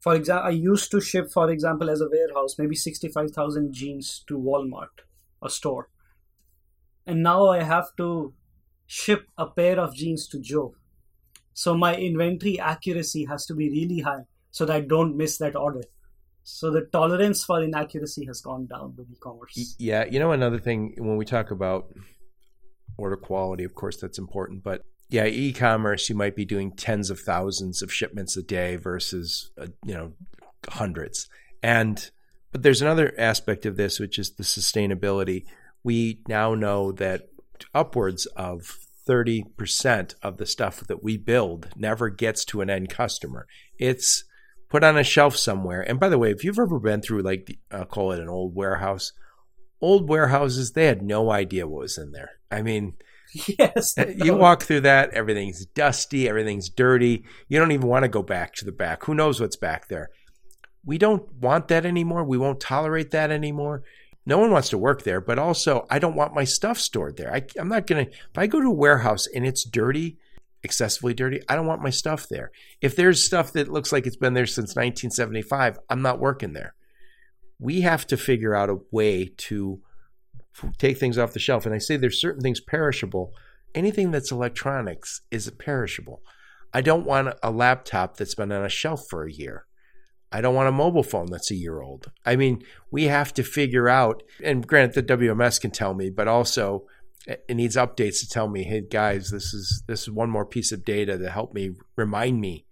For 0.00 0.14
example, 0.14 0.46
I 0.48 0.50
used 0.50 0.90
to 0.90 1.00
ship, 1.00 1.30
for 1.32 1.50
example, 1.50 1.88
as 1.88 2.00
a 2.00 2.08
warehouse, 2.10 2.56
maybe 2.58 2.74
65,000 2.74 3.72
jeans 3.72 4.22
to 4.28 4.38
Walmart, 4.38 5.04
a 5.42 5.48
store. 5.48 5.88
And 7.06 7.22
now 7.22 7.46
I 7.46 7.62
have 7.62 7.86
to 7.96 8.34
ship 8.86 9.28
a 9.38 9.46
pair 9.46 9.80
of 9.80 9.94
jeans 9.94 10.28
to 10.28 10.40
Joe. 10.40 10.74
So 11.54 11.76
my 11.76 11.94
inventory 11.96 12.58
accuracy 12.58 13.24
has 13.24 13.46
to 13.46 13.54
be 13.54 13.70
really 13.70 14.00
high 14.00 14.24
so 14.50 14.66
that 14.66 14.74
I 14.74 14.80
don't 14.80 15.16
miss 15.16 15.38
that 15.38 15.56
order. 15.56 15.82
So 16.42 16.70
the 16.70 16.82
tolerance 16.82 17.42
for 17.42 17.62
inaccuracy 17.62 18.26
has 18.26 18.40
gone 18.42 18.66
down 18.66 18.94
with 18.96 19.10
e-commerce. 19.10 19.76
Yeah, 19.78 20.04
you 20.04 20.18
know 20.18 20.32
another 20.32 20.58
thing 20.58 20.94
when 20.98 21.16
we 21.16 21.24
talk 21.24 21.50
about 21.50 21.86
order 22.98 23.16
quality, 23.16 23.64
of 23.64 23.74
course 23.74 23.96
that's 23.98 24.18
important, 24.18 24.62
but 24.62 24.82
yeah, 25.08 25.24
e-commerce 25.24 26.08
you 26.08 26.14
might 26.14 26.36
be 26.36 26.44
doing 26.44 26.72
tens 26.72 27.08
of 27.08 27.20
thousands 27.20 27.82
of 27.82 27.92
shipments 27.92 28.36
a 28.36 28.42
day 28.42 28.76
versus 28.76 29.50
uh, 29.58 29.68
you 29.84 29.94
know 29.94 30.12
hundreds. 30.68 31.28
And 31.62 32.10
but 32.52 32.62
there's 32.62 32.82
another 32.82 33.14
aspect 33.16 33.64
of 33.64 33.76
this 33.76 33.98
which 33.98 34.18
is 34.18 34.34
the 34.34 34.44
sustainability. 34.44 35.44
We 35.82 36.20
now 36.28 36.54
know 36.54 36.92
that 36.92 37.28
upwards 37.74 38.26
of 38.26 38.83
30% 39.06 40.14
of 40.22 40.38
the 40.38 40.46
stuff 40.46 40.80
that 40.86 41.02
we 41.02 41.16
build 41.16 41.68
never 41.76 42.08
gets 42.08 42.44
to 42.46 42.60
an 42.60 42.70
end 42.70 42.88
customer. 42.88 43.46
It's 43.78 44.24
put 44.68 44.82
on 44.84 44.98
a 44.98 45.04
shelf 45.04 45.36
somewhere. 45.36 45.82
And 45.82 46.00
by 46.00 46.08
the 46.08 46.18
way, 46.18 46.30
if 46.30 46.42
you've 46.42 46.58
ever 46.58 46.80
been 46.80 47.00
through 47.00 47.22
like 47.22 47.58
I'll 47.70 47.84
call 47.84 48.12
it 48.12 48.20
an 48.20 48.28
old 48.28 48.54
warehouse, 48.54 49.12
old 49.80 50.08
warehouses 50.08 50.72
they 50.72 50.86
had 50.86 51.02
no 51.02 51.30
idea 51.30 51.66
what 51.66 51.82
was 51.82 51.98
in 51.98 52.12
there. 52.12 52.30
I 52.50 52.62
mean, 52.62 52.94
yes, 53.58 53.94
you 54.16 54.34
walk 54.34 54.62
through 54.62 54.80
that, 54.80 55.10
everything's 55.10 55.66
dusty, 55.66 56.28
everything's 56.28 56.70
dirty. 56.70 57.24
You 57.48 57.58
don't 57.58 57.72
even 57.72 57.88
want 57.88 58.04
to 58.04 58.08
go 58.08 58.22
back 58.22 58.54
to 58.54 58.64
the 58.64 58.72
back. 58.72 59.04
Who 59.04 59.14
knows 59.14 59.40
what's 59.40 59.56
back 59.56 59.88
there? 59.88 60.10
We 60.84 60.98
don't 60.98 61.32
want 61.34 61.68
that 61.68 61.86
anymore. 61.86 62.24
We 62.24 62.38
won't 62.38 62.60
tolerate 62.60 63.10
that 63.12 63.30
anymore. 63.30 63.82
No 64.26 64.38
one 64.38 64.50
wants 64.50 64.70
to 64.70 64.78
work 64.78 65.02
there, 65.02 65.20
but 65.20 65.38
also 65.38 65.86
I 65.90 65.98
don't 65.98 66.16
want 66.16 66.34
my 66.34 66.44
stuff 66.44 66.78
stored 66.78 67.16
there. 67.16 67.32
I, 67.34 67.42
I'm 67.58 67.68
not 67.68 67.86
going 67.86 68.06
to, 68.06 68.10
if 68.10 68.38
I 68.38 68.46
go 68.46 68.60
to 68.60 68.68
a 68.68 68.74
warehouse 68.74 69.26
and 69.26 69.46
it's 69.46 69.64
dirty, 69.64 70.18
excessively 70.62 71.12
dirty, 71.12 71.42
I 71.48 71.56
don't 71.56 71.66
want 71.66 71.82
my 71.82 71.90
stuff 71.90 72.26
there. 72.28 72.50
If 72.80 72.96
there's 72.96 73.22
stuff 73.22 73.52
that 73.52 73.68
looks 73.68 73.92
like 73.92 74.06
it's 74.06 74.16
been 74.16 74.34
there 74.34 74.46
since 74.46 74.70
1975, 74.70 75.78
I'm 75.90 76.02
not 76.02 76.20
working 76.20 76.54
there. 76.54 76.74
We 77.58 77.82
have 77.82 78.06
to 78.08 78.16
figure 78.16 78.54
out 78.54 78.70
a 78.70 78.80
way 78.90 79.32
to 79.36 79.80
take 80.78 80.98
things 80.98 81.18
off 81.18 81.32
the 81.32 81.38
shelf. 81.38 81.66
And 81.66 81.74
I 81.74 81.78
say 81.78 81.96
there's 81.96 82.20
certain 82.20 82.42
things 82.42 82.60
perishable. 82.60 83.32
Anything 83.74 84.10
that's 84.10 84.30
electronics 84.30 85.20
is 85.30 85.50
perishable. 85.50 86.22
I 86.72 86.80
don't 86.80 87.06
want 87.06 87.36
a 87.42 87.50
laptop 87.50 88.16
that's 88.16 88.34
been 88.34 88.52
on 88.52 88.64
a 88.64 88.68
shelf 88.68 89.06
for 89.08 89.24
a 89.24 89.32
year. 89.32 89.66
I 90.34 90.40
don't 90.40 90.56
want 90.56 90.68
a 90.68 90.72
mobile 90.72 91.04
phone 91.04 91.26
that's 91.30 91.52
a 91.52 91.54
year 91.54 91.80
old. 91.80 92.10
I 92.26 92.34
mean, 92.34 92.64
we 92.90 93.04
have 93.04 93.32
to 93.34 93.44
figure 93.44 93.88
out, 93.88 94.24
and 94.42 94.66
granted, 94.66 95.06
the 95.06 95.16
WMS 95.16 95.60
can 95.60 95.70
tell 95.70 95.94
me, 95.94 96.10
but 96.10 96.26
also 96.26 96.86
eh, 97.28 97.36
it 97.48 97.54
needs 97.54 97.76
updates 97.76 98.18
to 98.18 98.28
tell 98.28 98.48
me, 98.48 98.64
hey 98.64 98.80
guys, 98.80 99.30
this 99.30 99.54
is 99.54 99.84
this 99.86 100.02
is 100.02 100.10
one 100.10 100.30
more 100.30 100.44
piece 100.44 100.72
of 100.72 100.84
data 100.84 101.16
to 101.16 101.30
help 101.30 101.54
me 101.54 101.70
remind 101.94 102.40
me 102.40 102.66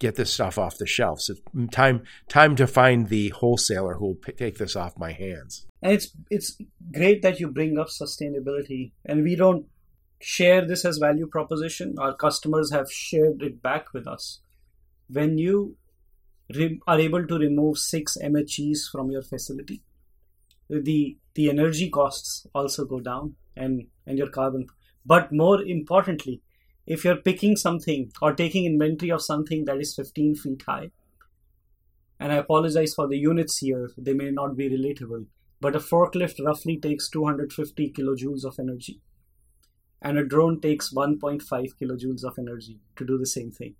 get 0.00 0.16
this 0.16 0.32
stuff 0.32 0.58
off 0.58 0.76
the 0.76 0.86
shelf. 0.86 1.20
So 1.20 1.34
mm, 1.54 1.70
time 1.70 2.02
time 2.28 2.56
to 2.56 2.66
find 2.66 3.08
the 3.08 3.28
wholesaler 3.28 3.94
who 3.94 4.06
will 4.06 4.14
p- 4.16 4.32
take 4.32 4.58
this 4.58 4.74
off 4.74 4.98
my 4.98 5.12
hands. 5.12 5.64
And 5.82 5.92
it's 5.92 6.08
it's 6.30 6.58
great 6.92 7.22
that 7.22 7.38
you 7.38 7.46
bring 7.46 7.78
up 7.78 7.90
sustainability, 7.90 8.90
and 9.04 9.22
we 9.22 9.36
don't 9.36 9.66
share 10.20 10.66
this 10.66 10.84
as 10.84 10.98
value 10.98 11.28
proposition. 11.28 11.94
Our 11.96 12.16
customers 12.16 12.72
have 12.72 12.90
shared 12.90 13.40
it 13.40 13.62
back 13.62 13.92
with 13.92 14.08
us. 14.08 14.40
When 15.08 15.38
you 15.38 15.76
are 16.86 16.98
able 16.98 17.26
to 17.26 17.38
remove 17.38 17.78
six 17.78 18.16
MHEs 18.22 18.90
from 18.90 19.10
your 19.10 19.22
facility, 19.22 19.82
the 20.68 21.16
the 21.34 21.48
energy 21.50 21.88
costs 21.90 22.46
also 22.54 22.84
go 22.84 23.00
down 23.00 23.36
and 23.56 23.86
and 24.06 24.18
your 24.18 24.28
carbon. 24.28 24.66
But 25.04 25.32
more 25.32 25.62
importantly, 25.62 26.42
if 26.86 27.04
you're 27.04 27.16
picking 27.16 27.56
something 27.56 28.12
or 28.20 28.32
taking 28.32 28.64
inventory 28.64 29.10
of 29.10 29.22
something 29.22 29.64
that 29.64 29.80
is 29.80 29.94
15 29.94 30.34
feet 30.36 30.62
high, 30.66 30.90
and 32.18 32.32
I 32.32 32.36
apologize 32.36 32.94
for 32.94 33.08
the 33.08 33.18
units 33.18 33.58
here, 33.58 33.90
they 33.96 34.14
may 34.14 34.30
not 34.30 34.56
be 34.56 34.68
relatable, 34.70 35.26
but 35.60 35.76
a 35.76 35.80
forklift 35.80 36.44
roughly 36.44 36.76
takes 36.76 37.08
250 37.08 37.92
kilojoules 37.92 38.44
of 38.44 38.58
energy, 38.58 39.00
and 40.00 40.18
a 40.18 40.24
drone 40.24 40.60
takes 40.60 40.92
1.5 40.92 41.42
kilojoules 41.80 42.24
of 42.24 42.38
energy 42.38 42.80
to 42.96 43.04
do 43.04 43.18
the 43.18 43.26
same 43.26 43.50
thing. 43.50 43.74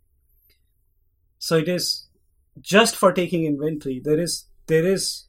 So 1.39 1.57
it 1.57 1.69
is 1.69 2.09
just 2.61 2.97
for 2.97 3.13
taking 3.13 3.45
inventory. 3.47 4.01
There 4.03 4.21
is 4.21 4.47
there 4.67 4.85
is 4.85 5.27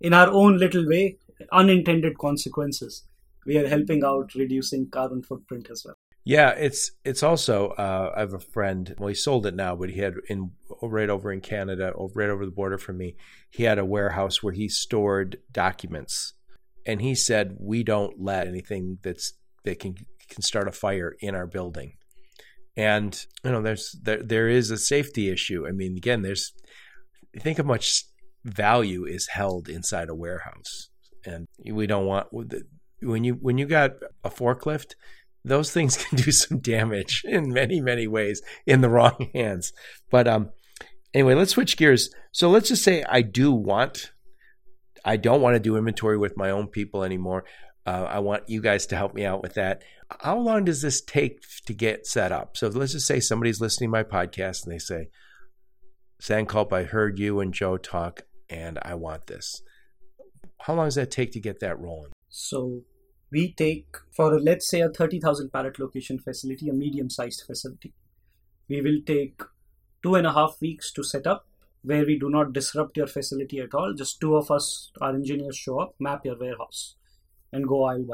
in 0.00 0.12
our 0.12 0.28
own 0.28 0.58
little 0.58 0.86
way 0.86 1.18
unintended 1.52 2.18
consequences. 2.18 3.04
We 3.46 3.58
are 3.58 3.68
helping 3.68 4.04
out 4.04 4.34
reducing 4.34 4.88
carbon 4.90 5.22
footprint 5.22 5.68
as 5.70 5.84
well. 5.84 5.96
Yeah, 6.24 6.50
it's 6.50 6.92
it's 7.04 7.24
also 7.24 7.70
uh, 7.70 8.12
I 8.16 8.20
have 8.20 8.34
a 8.34 8.38
friend. 8.38 8.94
Well, 8.98 9.08
he 9.08 9.14
sold 9.14 9.44
it 9.44 9.56
now, 9.56 9.74
but 9.74 9.90
he 9.90 10.00
had 10.00 10.14
in 10.28 10.52
right 10.80 11.10
over 11.10 11.32
in 11.32 11.40
Canada, 11.40 11.92
right 12.14 12.30
over 12.30 12.44
the 12.44 12.52
border 12.52 12.78
from 12.78 12.98
me. 12.98 13.16
He 13.50 13.64
had 13.64 13.78
a 13.78 13.84
warehouse 13.84 14.40
where 14.42 14.52
he 14.52 14.68
stored 14.68 15.38
documents, 15.50 16.34
and 16.86 17.02
he 17.02 17.16
said 17.16 17.56
we 17.58 17.82
don't 17.82 18.22
let 18.22 18.46
anything 18.46 18.98
that's 19.02 19.32
that 19.64 19.80
can 19.80 19.96
can 20.28 20.42
start 20.42 20.68
a 20.68 20.72
fire 20.72 21.16
in 21.20 21.34
our 21.34 21.46
building. 21.46 21.94
And 22.76 23.24
you 23.44 23.52
know, 23.52 23.62
there's 23.62 23.96
there 24.02 24.22
there 24.22 24.48
is 24.48 24.70
a 24.70 24.78
safety 24.78 25.30
issue. 25.30 25.66
I 25.66 25.72
mean, 25.72 25.96
again, 25.96 26.22
there's 26.22 26.52
think 27.38 27.58
how 27.58 27.64
much 27.64 28.04
value 28.44 29.04
is 29.04 29.28
held 29.28 29.68
inside 29.68 30.08
a 30.08 30.14
warehouse, 30.14 30.88
and 31.24 31.46
we 31.64 31.86
don't 31.86 32.06
want 32.06 32.28
when 33.02 33.24
you 33.24 33.34
when 33.34 33.58
you 33.58 33.66
got 33.66 33.92
a 34.24 34.30
forklift 34.30 34.94
those 35.44 35.72
things 35.72 35.96
can 36.04 36.16
do 36.16 36.30
some 36.32 36.58
damage 36.58 37.22
in 37.24 37.52
many 37.52 37.80
many 37.80 38.06
ways 38.06 38.42
in 38.66 38.80
the 38.80 38.88
wrong 38.88 39.30
hands. 39.34 39.72
But 40.10 40.28
um 40.28 40.50
anyway 41.14 41.34
let's 41.34 41.52
switch 41.52 41.76
gears. 41.76 42.10
So 42.32 42.48
let's 42.48 42.68
just 42.68 42.84
say 42.84 43.04
i 43.08 43.22
do 43.22 43.52
want 43.52 44.12
i 45.04 45.16
don't 45.16 45.42
want 45.42 45.54
to 45.54 45.60
do 45.60 45.76
inventory 45.76 46.18
with 46.18 46.36
my 46.36 46.50
own 46.50 46.68
people 46.68 47.04
anymore. 47.04 47.44
Uh, 47.84 48.06
i 48.08 48.20
want 48.20 48.48
you 48.48 48.60
guys 48.60 48.86
to 48.86 48.96
help 48.96 49.12
me 49.12 49.24
out 49.24 49.42
with 49.42 49.54
that 49.54 49.82
how 50.20 50.38
long 50.38 50.64
does 50.64 50.82
this 50.82 51.00
take 51.00 51.42
to 51.66 51.74
get 51.74 52.06
set 52.06 52.32
up? 52.32 52.56
So 52.56 52.68
let's 52.68 52.92
just 52.92 53.06
say 53.06 53.20
somebody's 53.20 53.60
listening 53.60 53.88
to 53.88 53.92
my 53.92 54.02
podcast 54.02 54.64
and 54.64 54.72
they 54.72 54.78
say 54.78 55.08
Sankalp, 56.20 56.72
i 56.72 56.84
heard 56.84 57.18
you 57.18 57.40
and 57.40 57.52
joe 57.52 57.76
talk 57.76 58.22
and 58.48 58.78
i 58.82 58.94
want 58.94 59.26
this. 59.26 59.62
How 60.60 60.74
long 60.74 60.86
does 60.86 60.94
that 60.94 61.10
take 61.10 61.32
to 61.32 61.40
get 61.40 61.60
that 61.60 61.78
rolling? 61.80 62.12
So 62.28 62.82
we 63.30 63.52
take 63.52 63.96
for 64.14 64.38
let's 64.40 64.68
say 64.68 64.80
a 64.80 64.90
30000 64.90 65.50
pallet 65.52 65.78
location 65.78 66.18
facility 66.18 66.68
a 66.68 66.72
medium 66.72 67.08
sized 67.08 67.42
facility 67.46 67.94
we 68.68 68.80
will 68.80 69.00
take 69.06 69.40
two 70.02 70.14
and 70.14 70.26
a 70.26 70.32
half 70.32 70.60
weeks 70.60 70.92
to 70.92 71.02
set 71.02 71.26
up 71.26 71.46
where 71.82 72.04
we 72.04 72.18
do 72.18 72.30
not 72.30 72.52
disrupt 72.52 72.96
your 72.96 73.06
facility 73.08 73.58
at 73.58 73.74
all. 73.74 73.92
Just 73.92 74.20
two 74.20 74.36
of 74.36 74.50
us 74.50 74.92
our 75.00 75.14
engineers 75.14 75.56
show 75.56 75.80
up 75.80 75.94
map 75.98 76.24
your 76.24 76.38
warehouse 76.38 76.96
and 77.52 77.66
go 77.68 77.84
aisle 77.84 78.06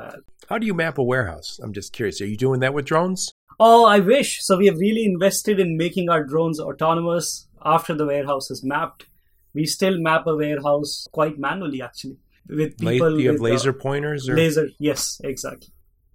how 0.49 0.59
do 0.59 0.67
you 0.67 0.75
map 0.75 0.99
a 0.99 1.03
warehouse 1.03 1.59
i'm 1.63 1.73
just 1.73 1.93
curious 1.93 2.21
are 2.21 2.27
you 2.27 2.37
doing 2.37 2.61
that 2.61 2.75
with 2.75 2.85
drones 2.85 3.33
oh 3.61 3.85
i 3.85 3.99
wish 3.99 4.43
so 4.43 4.57
we 4.57 4.67
have 4.67 4.79
really 4.79 5.05
invested 5.05 5.61
in 5.61 5.77
making 5.77 6.09
our 6.09 6.25
drones 6.25 6.61
autonomous 6.61 7.49
after 7.65 7.95
the 7.95 8.07
warehouse 8.07 8.51
is 8.51 8.65
mapped 8.65 9.07
we 9.55 9.65
still 9.67 9.99
map 9.99 10.27
a 10.27 10.37
warehouse 10.37 11.07
quite 11.13 11.39
manually 11.39 11.83
actually 11.83 12.19
with 12.49 12.79
people. 12.79 13.11
La- 13.11 13.19
you 13.19 13.29
have 13.29 13.41
with, 13.41 13.53
laser 13.53 13.73
pointers 13.73 14.29
or 14.29 14.37
laser? 14.37 14.69
Yes, 14.79 15.21
exactly. 15.23 15.73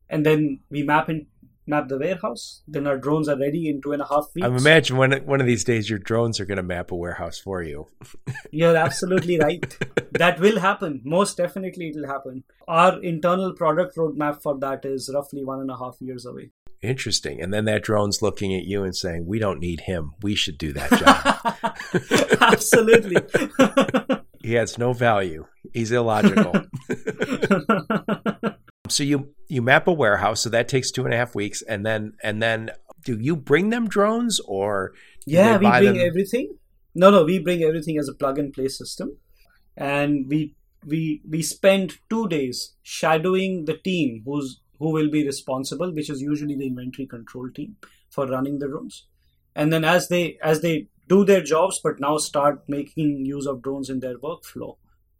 And 0.09 0.25
then 0.25 0.59
we 0.69 0.83
map 0.83 1.09
in 1.09 1.27
map 1.65 1.87
the 1.87 1.97
warehouse. 1.97 2.61
Then 2.67 2.87
our 2.87 2.97
drones 2.97 3.29
are 3.29 3.37
ready 3.37 3.69
in 3.69 3.81
two 3.81 3.91
and 3.91 4.01
a 4.01 4.07
half 4.07 4.27
weeks. 4.35 4.45
I'm 4.45 4.57
imagine 4.57 4.97
one 4.97 5.11
one 5.25 5.41
of 5.41 5.47
these 5.47 5.63
days 5.63 5.89
your 5.89 5.99
drones 5.99 6.39
are 6.39 6.45
going 6.45 6.57
to 6.57 6.63
map 6.63 6.91
a 6.91 6.95
warehouse 6.95 7.39
for 7.39 7.61
you. 7.61 7.87
You're 8.51 8.75
absolutely 8.75 9.39
right. 9.39 9.77
that 10.11 10.39
will 10.39 10.59
happen. 10.59 11.01
Most 11.03 11.37
definitely, 11.37 11.89
it 11.89 11.95
will 11.95 12.07
happen. 12.07 12.43
Our 12.67 13.01
internal 13.01 13.53
product 13.53 13.95
roadmap 13.95 14.41
for 14.41 14.57
that 14.59 14.85
is 14.85 15.09
roughly 15.13 15.43
one 15.43 15.61
and 15.61 15.71
a 15.71 15.77
half 15.77 15.97
years 15.99 16.25
away. 16.25 16.51
Interesting. 16.81 17.41
And 17.41 17.53
then 17.53 17.63
that 17.65 17.83
drone's 17.83 18.21
looking 18.21 18.53
at 18.53 18.65
you 18.65 18.83
and 18.83 18.95
saying, 18.95 19.25
"We 19.25 19.39
don't 19.39 19.59
need 19.59 19.81
him. 19.81 20.11
We 20.21 20.35
should 20.35 20.57
do 20.57 20.73
that 20.73 20.91
job." 20.91 22.41
absolutely. 22.41 23.21
he 24.43 24.53
has 24.53 24.77
no 24.77 24.91
value. 24.91 25.45
He's 25.73 25.91
illogical. 25.93 26.53
So 28.93 29.03
you 29.03 29.33
you 29.47 29.61
map 29.61 29.87
a 29.87 29.91
warehouse, 29.91 30.41
so 30.41 30.49
that 30.49 30.67
takes 30.67 30.91
two 30.91 31.05
and 31.05 31.13
a 31.13 31.17
half 31.17 31.35
weeks, 31.35 31.61
and 31.61 31.85
then 31.85 32.13
and 32.23 32.41
then 32.41 32.71
do 33.03 33.19
you 33.19 33.35
bring 33.35 33.69
them 33.69 33.87
drones 33.87 34.39
or 34.45 34.93
yeah, 35.25 35.57
we 35.57 35.69
bring 35.69 35.93
them? 35.93 35.97
everything. 35.97 36.57
No, 36.95 37.09
no, 37.09 37.23
we 37.23 37.39
bring 37.39 37.63
everything 37.63 37.97
as 37.97 38.07
a 38.07 38.13
plug 38.13 38.37
and 38.39 38.53
play 38.53 38.67
system, 38.67 39.17
and 39.75 40.27
we 40.27 40.55
we 40.85 41.21
we 41.29 41.41
spend 41.41 41.95
two 42.09 42.27
days 42.27 42.75
shadowing 42.83 43.65
the 43.65 43.77
team 43.77 44.23
who's 44.25 44.61
who 44.79 44.91
will 44.91 45.09
be 45.09 45.25
responsible, 45.25 45.93
which 45.93 46.09
is 46.09 46.21
usually 46.21 46.55
the 46.55 46.67
inventory 46.67 47.07
control 47.07 47.49
team 47.49 47.77
for 48.09 48.27
running 48.27 48.59
the 48.59 48.67
drones. 48.67 49.07
And 49.55 49.71
then 49.71 49.83
as 49.83 50.07
they 50.07 50.37
as 50.43 50.61
they 50.61 50.87
do 51.07 51.23
their 51.25 51.41
jobs, 51.41 51.79
but 51.83 51.99
now 51.99 52.17
start 52.17 52.63
making 52.67 53.25
use 53.25 53.45
of 53.45 53.61
drones 53.61 53.89
in 53.89 53.99
their 53.99 54.17
workflow, 54.17 54.77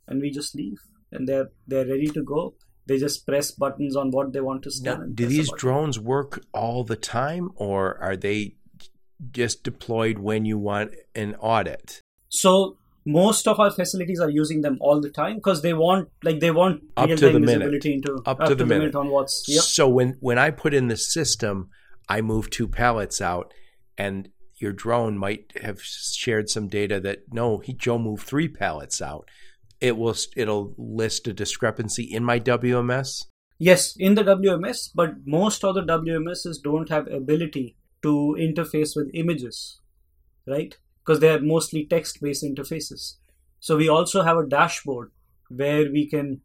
and 0.08 0.22
we 0.22 0.32
just 0.32 0.56
leave, 0.56 0.80
and 1.12 1.28
they're 1.28 1.50
they're 1.68 1.86
ready 1.86 2.08
to 2.08 2.24
go. 2.24 2.56
They 2.86 2.98
just 2.98 3.26
press 3.26 3.52
buttons 3.52 3.96
on 3.96 4.12
what 4.12 4.34
they 4.34 4.42
want 4.42 4.64
to 4.64 4.72
scan. 4.72 5.00
Now, 5.00 5.06
do 5.14 5.26
these 5.26 5.50
drones 5.58 6.00
work 6.00 6.44
all 6.54 6.84
the 6.84 6.96
time, 6.98 7.52
or 7.56 7.98
are 8.02 8.18
they 8.18 8.56
just 9.32 9.64
deployed 9.64 10.20
when 10.20 10.46
you 10.46 10.58
want 10.58 10.92
an 11.16 11.36
audit? 11.36 12.02
So 12.30 12.78
most 13.06 13.48
of 13.48 13.60
our 13.60 13.72
facilities 13.72 14.20
are 14.20 14.30
using 14.30 14.62
them 14.62 14.78
all 14.82 15.00
the 15.02 15.10
time 15.10 15.36
because 15.36 15.62
they 15.62 15.74
want 15.74 16.10
like 16.24 16.40
they 16.40 16.52
want 16.52 16.84
Up 16.98 17.10
to 17.10 17.16
the 17.16 17.40
minute. 17.40 17.46
visibility 17.46 17.94
into 17.94 18.22
Up 18.26 18.40
to 18.46 18.56
the 18.56 18.66
minute. 18.66 18.96
on 18.96 19.10
what's 19.10 19.46
yep. 19.48 19.62
So 19.64 19.88
when 19.88 20.18
when 20.20 20.38
I 20.38 20.52
put 20.52 20.74
in 20.74 20.88
the 20.88 20.98
system, 20.98 21.70
I 22.10 22.22
move 22.22 22.50
two 22.50 22.68
pallets 22.68 23.22
out, 23.22 23.54
and 23.98 24.30
your 24.56 24.74
drone 24.74 25.18
might 25.18 25.54
have 25.62 25.82
shared 25.82 26.50
some 26.50 26.68
data 26.68 27.00
that 27.02 27.20
no, 27.32 27.58
he 27.60 27.74
Joe 27.74 27.98
moved 27.98 28.24
three 28.26 28.48
pallets 28.48 29.02
out. 29.02 29.30
It 29.84 29.98
will 29.98 30.16
it'll 30.38 30.74
list 30.78 31.28
a 31.28 31.34
discrepancy 31.34 32.04
in 32.04 32.24
my 32.24 32.40
WMS. 32.40 33.26
Yes, 33.60 33.98
in 33.98 34.16
the 34.16 34.24
WMS, 34.24 34.90
but 34.96 35.16
most 35.26 35.66
of 35.66 35.76
the 35.76 35.82
WMSs 35.82 36.64
don't 36.64 36.88
have 36.88 37.08
ability 37.08 37.76
to 38.02 38.38
interface 38.40 38.96
with 38.96 39.12
images, 39.14 39.82
right? 40.48 40.78
Because 41.00 41.20
they 41.20 41.30
are 41.34 41.42
mostly 41.42 41.86
text-based 41.86 42.46
interfaces. 42.46 43.16
So 43.60 43.76
we 43.76 43.90
also 43.90 44.22
have 44.22 44.38
a 44.38 44.48
dashboard 44.48 45.12
where 45.50 45.92
we 45.92 46.08
can 46.10 46.40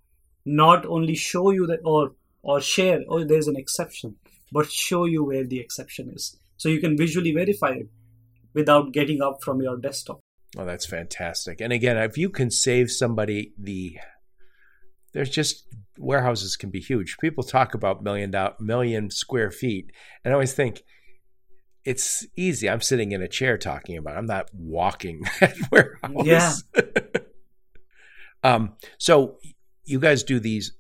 not 0.45 0.85
only 0.85 1.15
show 1.15 1.53
you 1.53 1.65
that 1.69 1.81
or 1.85 2.17
or 2.43 2.61
share, 2.61 3.03
oh, 3.09 3.23
there's 3.23 3.47
an 3.47 3.57
exception, 3.57 4.17
but 4.51 4.69
show 4.69 5.05
you 5.05 5.23
where 5.23 5.45
the 5.45 5.61
exception 5.61 6.11
is. 6.13 6.37
So 6.57 6.69
you 6.69 6.81
can 6.81 6.97
visually 6.97 7.31
verify 7.31 7.71
it 7.83 7.89
without 8.53 8.93
getting 8.93 9.23
up 9.23 9.45
from 9.45 9.63
your 9.63 9.77
desktop. 9.77 10.23
Oh, 10.59 10.65
that's 10.65 10.87
fantastic! 10.87 11.61
And 11.61 11.73
again, 11.73 11.97
if 11.97 12.19
you 12.19 12.31
can 12.31 12.51
save 12.51 12.91
somebody 12.91 13.55
the, 13.57 13.99
there's 15.13 15.31
just 15.31 15.65
warehouses 15.97 16.57
can 16.57 16.71
be 16.71 16.81
huge. 16.81 17.17
People 17.21 17.45
talk 17.45 17.75
about 17.75 18.03
million 18.03 18.33
dollar, 18.33 18.55
million 18.59 19.11
square 19.11 19.53
feet, 19.53 19.93
and 20.25 20.33
I 20.33 20.35
always 20.35 20.55
think 20.55 20.83
it's 21.85 22.27
easy. 22.37 22.69
I'm 22.69 22.81
sitting 22.81 23.13
in 23.13 23.23
a 23.23 23.29
chair 23.29 23.57
talking 23.57 23.97
about. 23.97 24.15
it. 24.15 24.19
I'm 24.19 24.27
not 24.27 24.51
walking 24.53 25.23
that 25.41 25.57
warehouse. 25.71 26.65
Yeah. 26.75 26.83
um. 28.43 28.73
So 28.99 29.39
you 29.85 30.01
guys 30.01 30.25
do 30.25 30.41
these 30.41 30.73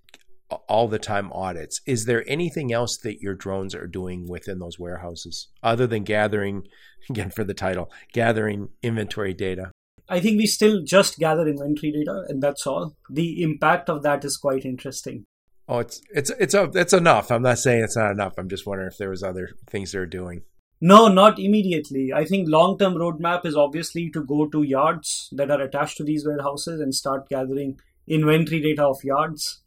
all 0.50 0.88
the 0.88 0.98
time 0.98 1.32
audits. 1.32 1.80
Is 1.86 2.06
there 2.06 2.24
anything 2.26 2.72
else 2.72 2.96
that 2.98 3.20
your 3.20 3.34
drones 3.34 3.74
are 3.74 3.86
doing 3.86 4.26
within 4.28 4.58
those 4.58 4.78
warehouses 4.78 5.48
other 5.62 5.86
than 5.86 6.04
gathering? 6.04 6.62
Again, 7.10 7.30
for 7.30 7.44
the 7.44 7.54
title, 7.54 7.90
gathering 8.12 8.68
inventory 8.82 9.32
data. 9.32 9.70
I 10.08 10.20
think 10.20 10.38
we 10.38 10.46
still 10.46 10.82
just 10.82 11.18
gather 11.18 11.46
inventory 11.46 11.92
data, 11.92 12.24
and 12.28 12.42
that's 12.42 12.66
all. 12.66 12.96
The 13.10 13.42
impact 13.42 13.90
of 13.90 14.02
that 14.02 14.24
is 14.24 14.36
quite 14.36 14.64
interesting. 14.64 15.24
Oh, 15.68 15.80
it's 15.80 16.00
it's 16.10 16.30
it's 16.38 16.54
a, 16.54 16.70
it's 16.74 16.94
enough. 16.94 17.30
I'm 17.30 17.42
not 17.42 17.58
saying 17.58 17.84
it's 17.84 17.96
not 17.96 18.10
enough. 18.10 18.34
I'm 18.38 18.48
just 18.48 18.66
wondering 18.66 18.90
if 18.90 18.96
there 18.96 19.10
was 19.10 19.22
other 19.22 19.50
things 19.70 19.92
they're 19.92 20.06
doing. 20.06 20.42
No, 20.80 21.08
not 21.08 21.38
immediately. 21.38 22.12
I 22.14 22.24
think 22.24 22.48
long-term 22.48 22.94
roadmap 22.94 23.44
is 23.44 23.56
obviously 23.56 24.10
to 24.10 24.24
go 24.24 24.46
to 24.48 24.62
yards 24.62 25.28
that 25.32 25.50
are 25.50 25.60
attached 25.60 25.96
to 25.98 26.04
these 26.04 26.24
warehouses 26.24 26.80
and 26.80 26.94
start 26.94 27.28
gathering 27.28 27.78
inventory 28.06 28.62
data 28.62 28.86
of 28.86 29.02
yards, 29.02 29.60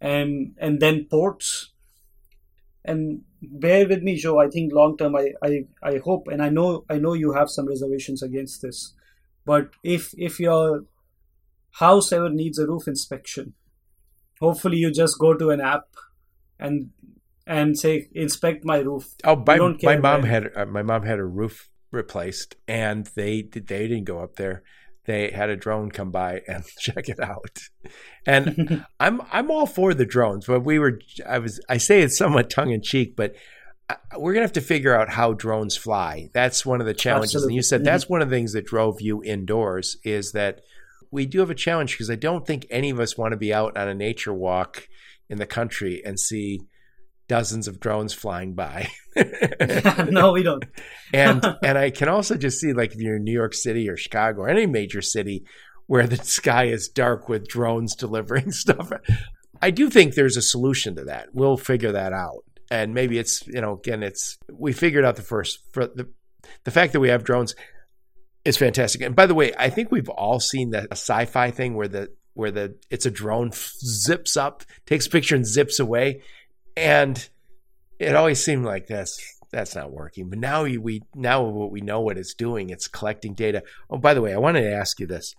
and 0.00 0.54
and 0.58 0.80
then 0.80 1.04
ports. 1.10 1.72
And 2.84 3.22
bear 3.42 3.88
with 3.88 4.02
me, 4.02 4.14
Joe. 4.16 4.38
I 4.38 4.48
think 4.48 4.72
long-term, 4.72 5.16
I, 5.16 5.32
I 5.42 5.64
I 5.82 5.98
hope, 5.98 6.28
and 6.28 6.40
I 6.42 6.48
know 6.50 6.84
I 6.88 6.98
know 6.98 7.14
you 7.14 7.32
have 7.32 7.50
some 7.50 7.66
reservations 7.66 8.22
against 8.22 8.62
this, 8.62 8.94
but 9.44 9.70
if 9.82 10.14
if 10.16 10.38
your 10.38 10.84
house 11.72 12.12
ever 12.12 12.30
needs 12.30 12.58
a 12.58 12.66
roof 12.66 12.86
inspection, 12.86 13.54
hopefully 14.40 14.76
you 14.78 14.90
just 14.92 15.18
go 15.18 15.34
to 15.34 15.50
an 15.50 15.60
app 15.60 15.88
and 16.60 16.90
and 17.46 17.78
say 17.78 18.08
inspect 18.12 18.64
my 18.64 18.78
roof 18.78 19.14
Oh, 19.24 19.36
my, 19.36 19.56
don't 19.56 19.82
my 19.82 19.96
mom 19.96 20.22
when. 20.22 20.30
had 20.30 20.56
uh, 20.56 20.66
my 20.66 20.82
mom 20.82 21.02
had 21.02 21.18
a 21.18 21.24
roof 21.24 21.68
replaced, 21.90 22.54
and 22.68 23.06
they 23.16 23.42
did- 23.42 23.66
they 23.66 23.88
didn't 23.88 24.04
go 24.04 24.20
up 24.20 24.36
there. 24.36 24.62
They 25.06 25.30
had 25.30 25.50
a 25.50 25.56
drone 25.56 25.90
come 25.90 26.10
by 26.10 26.42
and 26.48 26.64
check 26.78 27.08
it 27.08 27.20
out. 27.20 27.60
And 28.26 28.84
I'm 29.00 29.22
I'm 29.32 29.50
all 29.50 29.66
for 29.66 29.94
the 29.94 30.06
drones, 30.06 30.46
but 30.46 30.60
we 30.60 30.78
were 30.78 31.00
I 31.26 31.38
was 31.38 31.60
I 31.68 31.78
say 31.78 32.02
it's 32.02 32.18
somewhat 32.18 32.50
tongue 32.50 32.70
in 32.70 32.82
cheek, 32.82 33.16
but 33.16 33.34
uh, 33.88 33.94
we're 34.18 34.32
gonna 34.32 34.44
have 34.44 34.52
to 34.54 34.60
figure 34.60 34.94
out 34.94 35.08
how 35.08 35.32
drones 35.32 35.76
fly. 35.76 36.28
That's 36.32 36.66
one 36.66 36.80
of 36.80 36.86
the 36.86 36.94
challenges. 36.94 37.42
And 37.42 37.54
you 37.54 37.62
said 37.62 37.84
that's 37.84 38.08
one 38.08 38.22
of 38.22 38.30
the 38.30 38.36
things 38.36 38.52
that 38.52 38.66
drove 38.66 39.00
you 39.00 39.22
indoors 39.22 39.96
is 40.04 40.32
that 40.32 40.60
we 41.10 41.26
do 41.26 41.40
have 41.40 41.50
a 41.50 41.54
challenge 41.54 41.92
because 41.92 42.10
I 42.10 42.16
don't 42.16 42.46
think 42.46 42.66
any 42.68 42.90
of 42.90 43.00
us 43.00 43.16
want 43.16 43.32
to 43.32 43.36
be 43.36 43.54
out 43.54 43.76
on 43.76 43.88
a 43.88 43.94
nature 43.94 44.34
walk 44.34 44.88
in 45.28 45.38
the 45.38 45.46
country 45.46 46.02
and 46.04 46.18
see 46.18 46.60
dozens 47.28 47.68
of 47.68 47.80
drones 47.80 48.12
flying 48.12 48.54
by. 48.54 48.88
no, 50.10 50.32
we 50.32 50.42
don't. 50.42 50.64
and 51.12 51.44
and 51.62 51.78
I 51.78 51.90
can 51.90 52.08
also 52.08 52.36
just 52.36 52.60
see 52.60 52.72
like 52.72 52.92
if 52.92 53.00
you're 53.00 53.16
in 53.16 53.24
New 53.24 53.32
York 53.32 53.54
City 53.54 53.88
or 53.88 53.96
Chicago 53.96 54.42
or 54.42 54.48
any 54.48 54.66
major 54.66 55.02
city 55.02 55.44
where 55.86 56.06
the 56.06 56.16
sky 56.16 56.64
is 56.64 56.88
dark 56.88 57.28
with 57.28 57.46
drones 57.46 57.94
delivering 57.94 58.50
stuff. 58.50 58.90
I 59.62 59.70
do 59.70 59.88
think 59.88 60.14
there's 60.14 60.36
a 60.36 60.42
solution 60.42 60.96
to 60.96 61.04
that. 61.04 61.28
We'll 61.32 61.56
figure 61.56 61.92
that 61.92 62.12
out. 62.12 62.44
And 62.70 62.94
maybe 62.94 63.18
it's 63.18 63.46
you 63.46 63.60
know 63.60 63.74
again 63.74 64.02
it's 64.02 64.38
we 64.52 64.72
figured 64.72 65.04
out 65.04 65.16
the 65.16 65.22
first 65.22 65.60
for 65.72 65.86
the 65.86 66.08
the 66.64 66.70
fact 66.70 66.92
that 66.92 67.00
we 67.00 67.08
have 67.08 67.24
drones 67.24 67.54
is 68.44 68.56
fantastic. 68.56 69.02
And 69.02 69.16
by 69.16 69.26
the 69.26 69.34
way, 69.34 69.52
I 69.58 69.70
think 69.70 69.90
we've 69.90 70.08
all 70.08 70.40
seen 70.40 70.70
that 70.70 70.88
sci-fi 70.92 71.50
thing 71.50 71.74
where 71.74 71.88
the 71.88 72.08
where 72.34 72.50
the 72.50 72.76
it's 72.90 73.06
a 73.06 73.10
drone 73.10 73.48
f- 73.48 73.72
zips 73.78 74.36
up, 74.36 74.62
takes 74.84 75.06
a 75.06 75.10
picture 75.10 75.34
and 75.34 75.46
zips 75.46 75.78
away, 75.80 76.22
and 76.76 77.28
it 77.98 78.14
always 78.14 78.42
seemed 78.42 78.64
like 78.64 78.86
that's 78.86 79.36
that's 79.50 79.74
not 79.74 79.92
working. 79.92 80.28
But 80.28 80.38
now 80.38 80.64
we 80.64 81.02
now 81.14 81.42
what 81.42 81.70
we 81.70 81.80
know 81.80 82.00
what 82.00 82.18
it's 82.18 82.34
doing, 82.34 82.70
it's 82.70 82.88
collecting 82.88 83.34
data. 83.34 83.62
Oh, 83.88 83.98
by 83.98 84.14
the 84.14 84.20
way, 84.20 84.34
I 84.34 84.38
wanted 84.38 84.62
to 84.62 84.72
ask 84.72 85.00
you 85.00 85.06
this. 85.06 85.34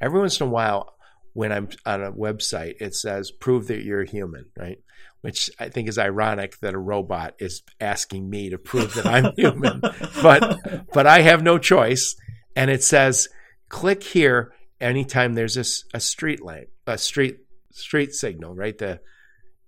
Every 0.00 0.20
once 0.20 0.40
in 0.40 0.46
a 0.46 0.50
while, 0.50 0.94
when 1.34 1.52
I'm 1.52 1.68
on 1.84 2.02
a 2.02 2.12
website, 2.12 2.76
it 2.80 2.94
says 2.94 3.30
"prove 3.30 3.66
that 3.68 3.82
you're 3.82 4.02
a 4.02 4.08
human," 4.08 4.46
right? 4.56 4.78
Which 5.20 5.50
I 5.58 5.68
think 5.68 5.88
is 5.88 5.98
ironic 5.98 6.58
that 6.60 6.74
a 6.74 6.78
robot 6.78 7.34
is 7.38 7.62
asking 7.80 8.30
me 8.30 8.50
to 8.50 8.58
prove 8.58 8.94
that 8.94 9.06
I'm 9.06 9.32
human, 9.36 9.80
but 10.22 10.86
but 10.92 11.06
I 11.06 11.20
have 11.22 11.42
no 11.42 11.58
choice. 11.58 12.16
And 12.56 12.70
it 12.70 12.82
says, 12.82 13.28
"Click 13.68 14.02
here 14.02 14.52
anytime 14.80 15.34
there's 15.34 15.56
a 15.56 16.00
street 16.00 16.42
lamp, 16.42 16.68
a 16.86 16.96
street 16.96 17.38
street 17.72 18.14
signal, 18.14 18.54
right? 18.54 18.76
The 18.78 19.00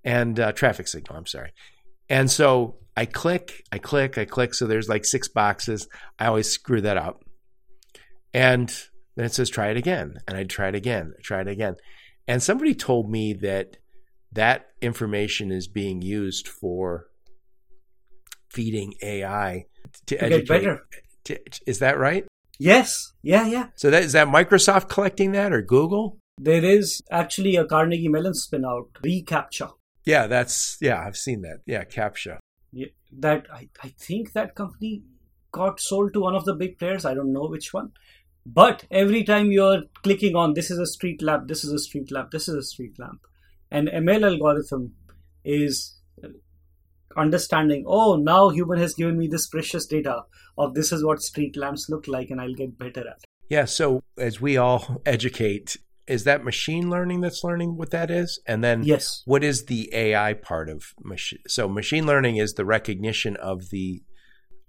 and 0.05 0.39
uh, 0.39 0.53
traffic 0.53 0.89
signal. 0.89 1.17
I'm 1.19 1.27
sorry." 1.27 1.53
And 2.09 2.31
so 2.31 2.77
I 2.97 3.07
click, 3.07 3.63
I 3.71 3.79
click, 3.79 4.19
I 4.19 4.25
click. 4.25 4.53
So 4.55 4.67
there's 4.67 4.89
like 4.89 5.05
six 5.05 5.29
boxes. 5.29 5.87
I 6.19 6.27
always 6.27 6.49
screw 6.51 6.81
that 6.81 6.97
up. 6.97 7.23
And 8.35 8.69
then 9.17 9.27
it 9.27 9.33
says, 9.33 9.49
try 9.49 9.69
it 9.69 9.77
again. 9.77 10.15
And 10.27 10.37
I 10.37 10.45
try 10.45 10.69
it 10.69 10.75
again, 10.75 11.13
I 11.17 11.21
try 11.23 11.41
it 11.41 11.49
again. 11.49 11.77
And 12.27 12.43
somebody 12.43 12.75
told 12.75 13.11
me 13.11 13.33
that 13.35 13.77
that 14.33 14.67
information 14.83 15.51
is 15.53 15.69
being 15.69 16.03
used 16.03 16.49
for 16.49 17.07
feeding 18.51 18.95
AI 19.03 19.67
to, 20.07 20.17
To 20.17 20.25
educate. 20.25 20.49
better. 20.49 20.81
To- 21.25 21.41
is 21.67 21.79
that 21.79 21.99
right? 21.99 22.25
Yes. 22.59 23.13
Yeah, 23.23 23.47
yeah. 23.47 23.69
So 23.77 23.91
that 23.91 24.03
is 24.03 24.13
that 24.13 24.29
Microsoft 24.29 24.89
collecting 24.89 25.33
that 25.33 25.53
or 25.53 25.63
Google? 25.63 26.19
There 26.39 26.65
is 26.65 27.01
actually 27.11 27.57
a 27.57 27.65
Carnegie 27.65 28.09
Mellon 28.09 28.35
spin 28.35 28.65
out, 28.65 28.89
reCAPTCHA. 29.05 29.73
Yeah, 30.05 30.27
that's 30.27 30.79
yeah, 30.81 31.05
I've 31.07 31.17
seen 31.17 31.43
that. 31.43 31.61
Yeah, 31.67 31.85
CAPTCHA. 31.85 32.39
Yeah, 32.73 32.89
that 33.19 33.47
I, 33.53 33.69
I 33.83 33.89
think 33.99 34.33
that 34.33 34.55
company 34.55 35.03
got 35.53 35.81
sold 35.81 36.13
to 36.15 36.21
one 36.21 36.35
of 36.35 36.45
the 36.45 36.55
big 36.55 36.79
players. 36.79 37.05
I 37.05 37.15
don't 37.15 37.33
know 37.33 37.47
which 37.47 37.73
one. 37.73 37.93
But 38.47 38.87
every 38.91 39.23
time 39.25 39.53
you're 39.53 39.83
clicking 40.03 40.35
on 40.35 40.55
this 40.55 40.71
is 40.71 40.79
a 40.79 40.87
street 40.87 41.23
lamp, 41.23 41.49
this 41.49 41.63
is 41.63 41.73
a 41.73 41.79
street 41.79 42.11
lamp, 42.11 42.31
this 42.31 42.49
is 42.49 42.55
a 42.55 42.63
street 42.63 42.99
lamp, 42.99 43.21
and 43.71 43.89
ML 43.89 44.33
algorithm 44.33 44.95
is 45.45 46.01
understanding, 47.17 47.85
oh, 47.87 48.17
now 48.17 48.49
human 48.49 48.79
has 48.79 48.95
given 48.95 49.19
me 49.19 49.27
this 49.27 49.47
precious 49.47 49.87
data 49.87 50.23
of 50.57 50.75
this 50.75 50.93
is 50.93 51.05
what 51.05 51.23
street 51.23 51.57
lamps 51.57 51.89
look 51.89 52.07
like, 52.09 52.31
and 52.31 52.41
I'll 52.41 52.55
get 52.55 52.79
better 52.79 53.01
at. 53.01 53.07
it. 53.07 53.25
Yeah, 53.49 53.65
so 53.65 54.03
as 54.17 54.41
we 54.41 54.57
all 54.57 55.03
educate, 55.07 55.77
is 56.11 56.25
that 56.25 56.45
machine 56.45 56.91
learning 56.91 57.21
that's 57.21 57.45
learning 57.45 57.77
what 57.77 57.91
that 57.91 58.11
is? 58.11 58.41
And 58.47 58.65
then 58.65 58.83
Yes. 58.83 59.23
what 59.25 59.45
is 59.45 59.67
the 59.67 59.89
AI 59.95 60.35
part 60.35 60.69
of 60.69 60.93
machine? 61.03 61.41
So 61.47 61.69
machine 61.69 62.05
learning 62.05 62.37
is 62.37 62.55
the 62.55 62.65
recognition 62.65 63.37
of 63.37 63.71
the 63.71 64.03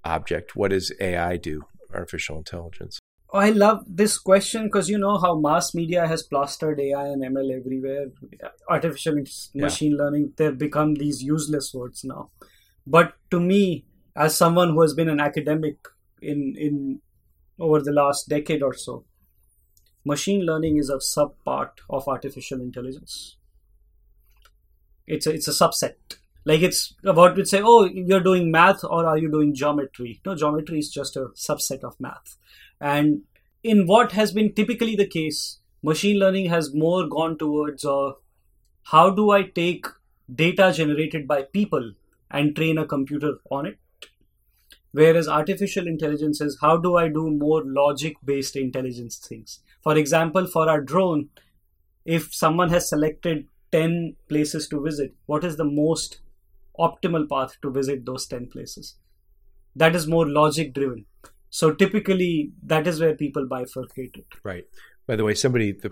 object. 0.03 0.55
What 0.55 0.69
does 0.69 0.93
AI 0.99 1.37
do? 1.37 1.63
Artificial 1.93 2.37
intelligence. 2.37 2.99
I 3.33 3.49
love 3.51 3.83
this 3.87 4.17
question 4.17 4.65
because 4.65 4.89
you 4.89 4.97
know 4.97 5.17
how 5.17 5.39
mass 5.39 5.73
media 5.73 6.05
has 6.05 6.23
plastered 6.23 6.79
AI 6.79 7.07
and 7.07 7.23
ML 7.23 7.51
everywhere. 7.59 8.07
Artificial 8.69 9.15
Yeah. 9.19 9.63
machine 9.63 9.95
learning, 9.97 10.33
they've 10.37 10.57
become 10.57 10.95
these 10.95 11.23
useless 11.23 11.73
words 11.73 12.03
now. 12.03 12.29
But 12.85 13.13
to 13.31 13.39
me, 13.39 13.85
as 14.15 14.35
someone 14.35 14.69
who 14.71 14.81
has 14.81 14.93
been 14.93 15.09
an 15.09 15.21
academic 15.21 15.77
in 16.21 16.55
in 16.57 17.01
over 17.59 17.79
the 17.81 17.91
last 17.91 18.27
decade 18.27 18.63
or 18.63 18.73
so, 18.73 19.05
machine 20.03 20.45
learning 20.45 20.77
is 20.77 20.89
a 20.89 20.99
sub 20.99 21.33
part 21.45 21.81
of 21.89 22.07
artificial 22.07 22.61
intelligence. 22.61 23.37
It's 25.07 25.27
a, 25.27 25.31
it's 25.33 25.47
a 25.47 25.51
subset. 25.51 25.95
Like 26.43 26.61
it's 26.61 26.95
about 27.03 27.35
to 27.35 27.45
say, 27.45 27.61
oh, 27.63 27.85
you're 27.85 28.19
doing 28.19 28.49
math 28.49 28.83
or 28.83 29.05
are 29.05 29.17
you 29.17 29.29
doing 29.29 29.53
geometry? 29.53 30.21
No, 30.25 30.35
geometry 30.35 30.79
is 30.79 30.89
just 30.89 31.15
a 31.15 31.25
subset 31.35 31.83
of 31.83 31.99
math. 31.99 32.37
And 32.79 33.21
in 33.63 33.85
what 33.85 34.13
has 34.13 34.31
been 34.31 34.53
typically 34.53 34.95
the 34.95 35.05
case, 35.05 35.59
machine 35.83 36.17
learning 36.17 36.49
has 36.49 36.73
more 36.73 37.07
gone 37.07 37.37
towards 37.37 37.85
uh, 37.85 38.13
how 38.83 39.11
do 39.11 39.31
I 39.31 39.43
take 39.43 39.85
data 40.33 40.71
generated 40.73 41.27
by 41.27 41.43
people 41.43 41.93
and 42.31 42.55
train 42.55 42.77
a 42.77 42.85
computer 42.85 43.35
on 43.51 43.67
it? 43.67 43.77
Whereas 44.93 45.27
artificial 45.27 45.87
intelligence 45.87 46.41
is 46.41 46.57
how 46.59 46.77
do 46.77 46.97
I 46.97 47.07
do 47.07 47.29
more 47.29 47.61
logic 47.63 48.15
based 48.25 48.55
intelligence 48.55 49.17
things? 49.17 49.59
For 49.82 49.97
example, 49.97 50.47
for 50.47 50.69
our 50.69 50.82
drone, 50.82 51.29
if 52.05 52.34
someone 52.34 52.69
has 52.69 52.89
selected 52.89 53.47
10 53.71 54.15
places 54.27 54.67
to 54.69 54.82
visit, 54.82 55.13
what 55.25 55.43
is 55.43 55.57
the 55.57 55.65
most 55.65 56.19
optimal 56.79 57.29
path 57.29 57.57
to 57.61 57.71
visit 57.71 58.05
those 58.05 58.27
10 58.27 58.47
places? 58.47 58.95
That 59.75 59.95
is 59.95 60.07
more 60.07 60.27
logic 60.27 60.73
driven. 60.73 61.05
So 61.49 61.73
typically, 61.73 62.51
that 62.63 62.88
is 62.88 62.99
where 62.99 63.15
people 63.15 63.47
bifurcate 63.47 64.17
it. 64.17 64.27
Right. 64.43 64.65
By 65.07 65.15
the 65.15 65.23
way, 65.23 65.34
somebody, 65.34 65.73
the, 65.73 65.91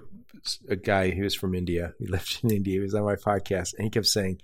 a 0.69 0.75
guy, 0.75 1.11
he 1.11 1.21
was 1.21 1.35
from 1.35 1.55
India. 1.55 1.93
He 1.99 2.07
lived 2.07 2.39
in 2.43 2.51
India. 2.51 2.75
He 2.75 2.79
was 2.79 2.95
on 2.95 3.03
my 3.03 3.15
podcast, 3.15 3.73
and 3.77 3.83
he 3.83 3.89
kept 3.89 4.05
saying, 4.05 4.41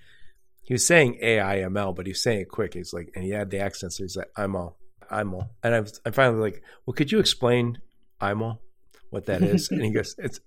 he 0.61 0.73
was 0.73 0.85
saying 0.85 1.19
AIML, 1.21 1.95
but 1.95 2.07
he 2.07 2.11
was 2.11 2.23
saying 2.23 2.41
it 2.41 2.49
quick. 2.49 2.73
He's 2.73 2.91
like, 2.91 3.11
and 3.15 3.23
he 3.23 3.29
had 3.29 3.51
the 3.51 3.59
accent, 3.59 3.93
so 3.93 4.03
he's 4.03 4.17
like, 4.17 4.31
IMO, 4.35 4.75
IMO. 5.11 5.49
And 5.63 5.75
I 5.75 5.79
was, 5.79 6.01
I'm 6.05 6.11
I 6.11 6.15
finally 6.15 6.41
like, 6.41 6.63
well, 6.85 6.95
could 6.95 7.11
you 7.11 7.19
explain 7.19 7.77
IMO, 8.19 8.59
what 9.15 9.25
that 9.27 9.41
is? 9.41 9.71
and 9.71 9.81
he 9.83 9.91
goes, 9.91 10.13
it's 10.17 10.39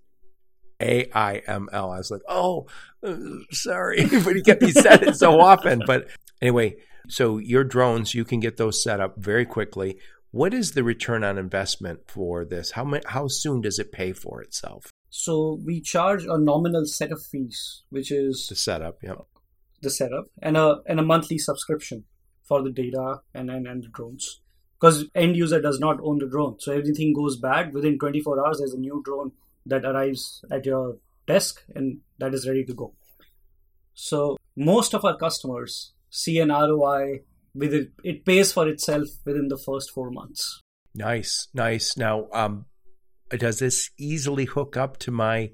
A 0.81 1.11
I 1.13 1.39
M 1.47 1.69
L. 1.73 1.91
I 1.91 1.99
was 1.99 2.11
like, 2.11 2.21
oh, 2.29 2.67
uh, 3.03 3.17
sorry, 3.51 4.05
but 4.25 4.37
he 4.37 4.43
kept 4.43 4.63
he 4.63 4.73
said 4.73 5.03
it 5.03 5.17
so 5.17 5.41
often. 5.41 5.83
But 5.87 6.09
anyway, 6.41 6.77
so 7.09 7.39
your 7.39 7.65
drones, 7.65 8.15
you 8.15 8.25
can 8.25 8.41
get 8.41 8.57
those 8.59 8.83
set 8.83 9.01
up 9.01 9.15
very 9.19 9.47
quickly. 9.47 9.99
What 10.31 10.53
is 10.53 10.73
the 10.73 10.85
return 10.85 11.25
on 11.25 11.39
investment 11.39 12.01
for 12.07 12.45
this? 12.45 12.73
How 12.73 12.85
ma- 12.85 13.07
how 13.07 13.27
soon 13.29 13.63
does 13.63 13.79
it 13.79 13.91
pay 13.93 14.13
for 14.13 14.43
itself? 14.43 14.93
So 15.11 15.59
we 15.65 15.81
charge 15.81 16.25
a 16.25 16.37
nominal 16.39 16.85
set 16.85 17.11
of 17.11 17.21
fees, 17.25 17.83
which 17.89 18.13
is 18.13 18.47
The 18.49 18.55
setup, 18.57 18.99
yeah. 19.03 19.15
the 19.81 19.91
setup, 19.91 20.27
and 20.43 20.57
a 20.59 20.77
and 20.87 21.01
a 21.01 21.03
monthly 21.03 21.39
subscription 21.39 22.05
for 22.47 22.63
the 22.63 22.71
data 22.71 23.23
and 23.35 23.51
and, 23.51 23.67
and 23.67 23.83
the 23.85 23.89
drones. 23.89 24.43
Because 24.81 25.07
end 25.15 25.37
user 25.37 25.61
does 25.61 25.81
not 25.81 25.99
own 26.03 26.19
the 26.19 26.29
drone, 26.29 26.61
so 26.61 26.73
everything 26.73 27.13
goes 27.13 27.37
bad 27.37 27.75
within 27.75 27.99
24 27.99 28.47
hours. 28.47 28.59
There's 28.59 28.75
a 28.75 28.79
new 28.79 29.03
drone 29.05 29.33
that 29.67 29.85
arrives 29.85 30.45
at 30.53 30.67
your 30.67 30.99
desk, 31.27 31.63
and 31.75 31.99
that 32.19 32.33
is 32.33 32.47
ready 32.47 32.65
to 32.65 32.75
go. 32.75 32.95
So 33.95 34.37
most 34.57 34.95
of 34.95 35.05
our 35.05 35.17
customers 35.17 35.93
see 36.11 36.39
an 36.39 36.51
ROI 36.51 37.21
with 37.55 37.75
it. 37.75 37.91
It 38.05 38.25
pays 38.25 38.53
for 38.53 38.69
itself 38.69 39.09
within 39.25 39.49
the 39.49 39.59
first 39.59 39.91
four 39.91 40.11
months. 40.11 40.63
Nice, 40.95 41.49
nice. 41.53 41.97
Now, 41.97 42.29
um, 42.33 42.67
does 43.31 43.59
this 43.59 43.91
easily 43.99 44.47
hook 44.47 44.77
up 44.77 44.99
to 44.99 45.11
my 45.11 45.51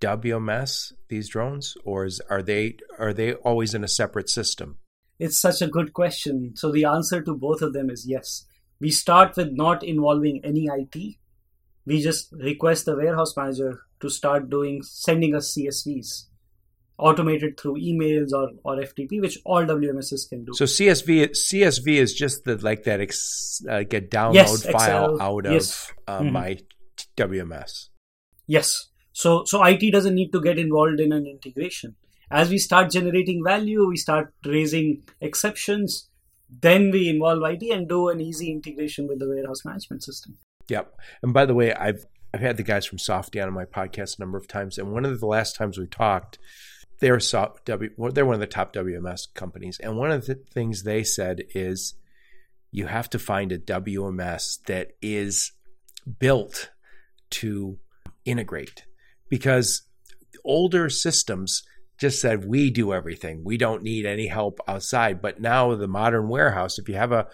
WMS? 0.00 0.92
These 1.08 1.28
drones, 1.28 1.76
or 1.84 2.04
is, 2.06 2.20
are 2.28 2.42
they 2.42 2.76
are 2.98 3.12
they 3.12 3.34
always 3.34 3.74
in 3.74 3.84
a 3.84 3.88
separate 3.88 4.28
system? 4.28 4.78
It's 5.18 5.38
such 5.38 5.62
a 5.62 5.68
good 5.68 5.92
question. 5.92 6.54
So 6.56 6.72
the 6.72 6.84
answer 6.84 7.22
to 7.22 7.34
both 7.34 7.62
of 7.62 7.72
them 7.72 7.90
is 7.90 8.06
yes. 8.08 8.46
We 8.82 8.90
start 8.90 9.36
with 9.36 9.52
not 9.52 9.84
involving 9.84 10.40
any 10.44 10.66
IT. 10.76 10.96
We 11.86 12.00
just 12.02 12.32
request 12.32 12.86
the 12.86 12.96
warehouse 12.96 13.36
manager 13.36 13.80
to 14.00 14.10
start 14.14 14.50
doing 14.50 14.82
sending 14.82 15.36
us 15.36 15.54
CSVs, 15.56 16.10
automated 16.98 17.58
through 17.60 17.74
emails 17.90 18.32
or, 18.32 18.48
or 18.64 18.76
FTP, 18.84 19.20
which 19.20 19.38
all 19.44 19.64
WMSs 19.64 20.28
can 20.28 20.44
do. 20.44 20.52
So 20.54 20.64
CSV 20.64 21.30
CSV 21.30 21.94
is 22.06 22.12
just 22.22 22.44
the 22.44 22.56
like 22.70 22.82
that 22.88 23.00
ex, 23.00 23.62
uh, 23.70 23.82
get 23.84 24.10
download 24.10 24.34
Yes, 24.34 24.66
file 24.66 25.16
out 25.22 25.46
of 25.46 25.52
yes. 25.52 25.92
uh, 26.08 26.20
Mhm. 26.20 26.32
my 26.32 26.58
WMS. 27.16 27.88
Yes. 28.46 28.88
So 29.12 29.44
so 29.44 29.62
IT 29.62 29.90
doesn't 29.92 30.14
need 30.14 30.32
to 30.32 30.40
get 30.40 30.58
involved 30.58 31.00
in 31.00 31.12
an 31.12 31.26
integration. 31.26 31.96
As 32.30 32.50
we 32.50 32.58
start 32.58 32.90
generating 32.90 33.44
value, 33.44 33.86
we 33.86 33.96
start 33.96 34.32
raising 34.44 35.02
exceptions. 35.20 36.08
Then 36.60 36.90
we 36.90 37.08
involve 37.08 37.42
IT 37.44 37.62
and 37.72 37.88
do 37.88 38.08
an 38.08 38.20
easy 38.20 38.50
integration 38.50 39.08
with 39.08 39.18
the 39.18 39.28
warehouse 39.28 39.64
management 39.64 40.02
system. 40.02 40.36
Yep. 40.68 40.94
And 41.22 41.32
by 41.32 41.46
the 41.46 41.54
way, 41.54 41.72
I've 41.72 42.04
I've 42.34 42.40
had 42.40 42.56
the 42.56 42.62
guys 42.62 42.86
from 42.86 42.98
Softeon 42.98 43.46
on 43.46 43.52
my 43.52 43.66
podcast 43.66 44.16
a 44.16 44.22
number 44.22 44.38
of 44.38 44.48
times, 44.48 44.78
and 44.78 44.92
one 44.92 45.04
of 45.04 45.20
the 45.20 45.26
last 45.26 45.54
times 45.54 45.76
we 45.76 45.86
talked, 45.86 46.38
they're 47.00 47.20
soft 47.20 47.66
W, 47.66 47.90
they're 48.10 48.24
one 48.24 48.34
of 48.34 48.40
the 48.40 48.46
top 48.46 48.72
WMS 48.72 49.34
companies, 49.34 49.78
and 49.82 49.96
one 49.96 50.10
of 50.10 50.26
the 50.26 50.34
things 50.34 50.82
they 50.82 51.04
said 51.04 51.42
is 51.54 51.94
you 52.70 52.86
have 52.86 53.10
to 53.10 53.18
find 53.18 53.52
a 53.52 53.58
WMS 53.58 54.62
that 54.66 54.92
is 55.02 55.52
built 56.18 56.70
to 57.30 57.78
integrate 58.24 58.84
because 59.28 59.82
older 60.44 60.88
systems 60.88 61.62
just 62.02 62.20
said 62.20 62.44
we 62.44 62.70
do 62.70 62.92
everything 62.92 63.42
we 63.44 63.56
don't 63.56 63.82
need 63.82 64.04
any 64.04 64.26
help 64.26 64.60
outside 64.68 65.22
but 65.22 65.40
now 65.40 65.74
the 65.74 65.88
modern 65.88 66.28
warehouse 66.28 66.78
if 66.78 66.88
you 66.88 66.94
have 66.94 67.12
a 67.12 67.26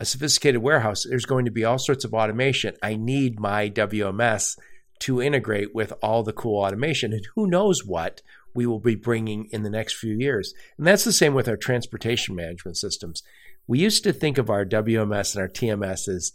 a 0.00 0.04
sophisticated 0.06 0.62
warehouse, 0.62 1.04
there's 1.08 1.26
going 1.26 1.44
to 1.44 1.50
be 1.50 1.64
all 1.64 1.78
sorts 1.78 2.04
of 2.06 2.14
automation. 2.14 2.74
I 2.82 2.96
need 2.96 3.38
my 3.38 3.68
WMS 3.68 4.58
to 5.00 5.20
integrate 5.20 5.74
with 5.74 5.92
all 6.02 6.22
the 6.22 6.32
cool 6.32 6.62
automation. 6.64 7.12
And 7.12 7.26
who 7.36 7.46
knows 7.46 7.84
what 7.84 8.22
we 8.54 8.66
will 8.66 8.80
be 8.80 8.94
bringing 8.94 9.46
in 9.52 9.62
the 9.62 9.70
next 9.70 9.96
few 9.96 10.14
years. 10.14 10.54
And 10.78 10.86
that's 10.86 11.04
the 11.04 11.12
same 11.12 11.34
with 11.34 11.48
our 11.48 11.56
transportation 11.56 12.34
management 12.34 12.78
systems. 12.78 13.22
We 13.66 13.78
used 13.78 14.02
to 14.04 14.12
think 14.12 14.38
of 14.38 14.48
our 14.48 14.64
WMS 14.64 15.34
and 15.34 15.42
our 15.42 15.48
TMS 15.48 16.08
as 16.08 16.32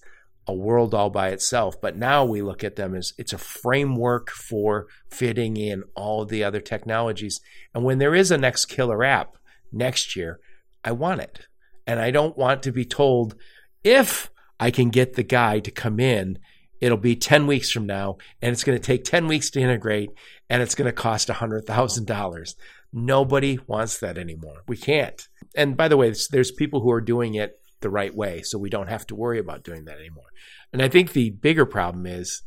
a 0.48 0.54
world 0.54 0.93
all 0.93 1.10
by 1.10 1.30
itself, 1.30 1.80
but 1.82 1.98
now 1.98 2.24
we 2.24 2.41
look 2.41 2.64
at 2.64 2.76
them 2.76 2.96
as 2.96 3.14
it's 3.18 3.34
a 3.34 3.38
framework 3.38 4.30
for 4.30 4.88
fitting 5.10 5.58
in 5.58 5.84
all 5.96 6.26
the 6.26 6.43
other 6.43 6.62
technologies. 6.62 7.41
And 7.74 7.84
when 7.84 7.98
there 7.98 8.16
is 8.16 8.32
a 8.32 8.38
next 8.38 8.66
killer 8.66 9.04
app 9.04 9.38
next 9.72 10.16
year, 10.16 10.39
I 10.84 10.91
want 10.91 11.22
it. 11.22 11.48
And 11.88 12.00
I 12.00 12.12
don't 12.12 12.38
want 12.38 12.64
to 12.64 12.72
be 12.72 12.86
told 12.86 13.36
if 13.84 14.30
I 14.60 14.72
can 14.72 14.89
get 14.89 15.14
the 15.14 15.24
guy 15.24 15.60
to 15.60 15.72
come 15.72 16.00
in, 16.00 16.39
it'll 16.80 16.98
be 16.98 17.16
10 17.16 17.48
weeks 17.48 17.72
from 17.72 17.86
now, 17.86 18.18
and 18.41 18.52
it's 18.52 18.64
going 18.64 18.78
to 18.78 18.84
take 18.84 19.04
10 19.04 19.28
weeks 19.28 19.50
to 19.52 19.60
integrate, 19.60 20.12
and 20.50 20.62
it's 20.62 20.76
going 20.76 20.86
to 20.86 20.91
cost 20.91 21.30
$100,000. 21.30 22.56
Nobody 22.93 23.60
wants 23.68 24.00
that 24.00 24.18
anymore. 24.18 24.64
We 24.68 24.78
can't. 24.78 25.28
And 25.56 25.76
by 25.76 25.88
the 25.88 25.98
way, 25.98 26.14
there's, 26.32 26.52
people 26.52 26.82
who 26.82 26.91
are 26.91 27.02
doing 27.02 27.36
it 27.36 27.60
the 27.82 27.89
right 27.89 28.15
way, 28.15 28.41
so 28.41 28.57
we 28.57 28.69
don't 28.69 28.89
have 28.89 29.05
to 29.07 29.15
worry 29.15 29.39
about 29.39 29.63
doing 29.63 29.86
that 29.86 29.99
anymore. 29.99 30.32
And 30.73 30.82
I 30.82 30.89
think 30.89 31.11
the 31.11 31.30
bigger 31.30 31.65
problem 31.65 32.05
is 32.05 32.41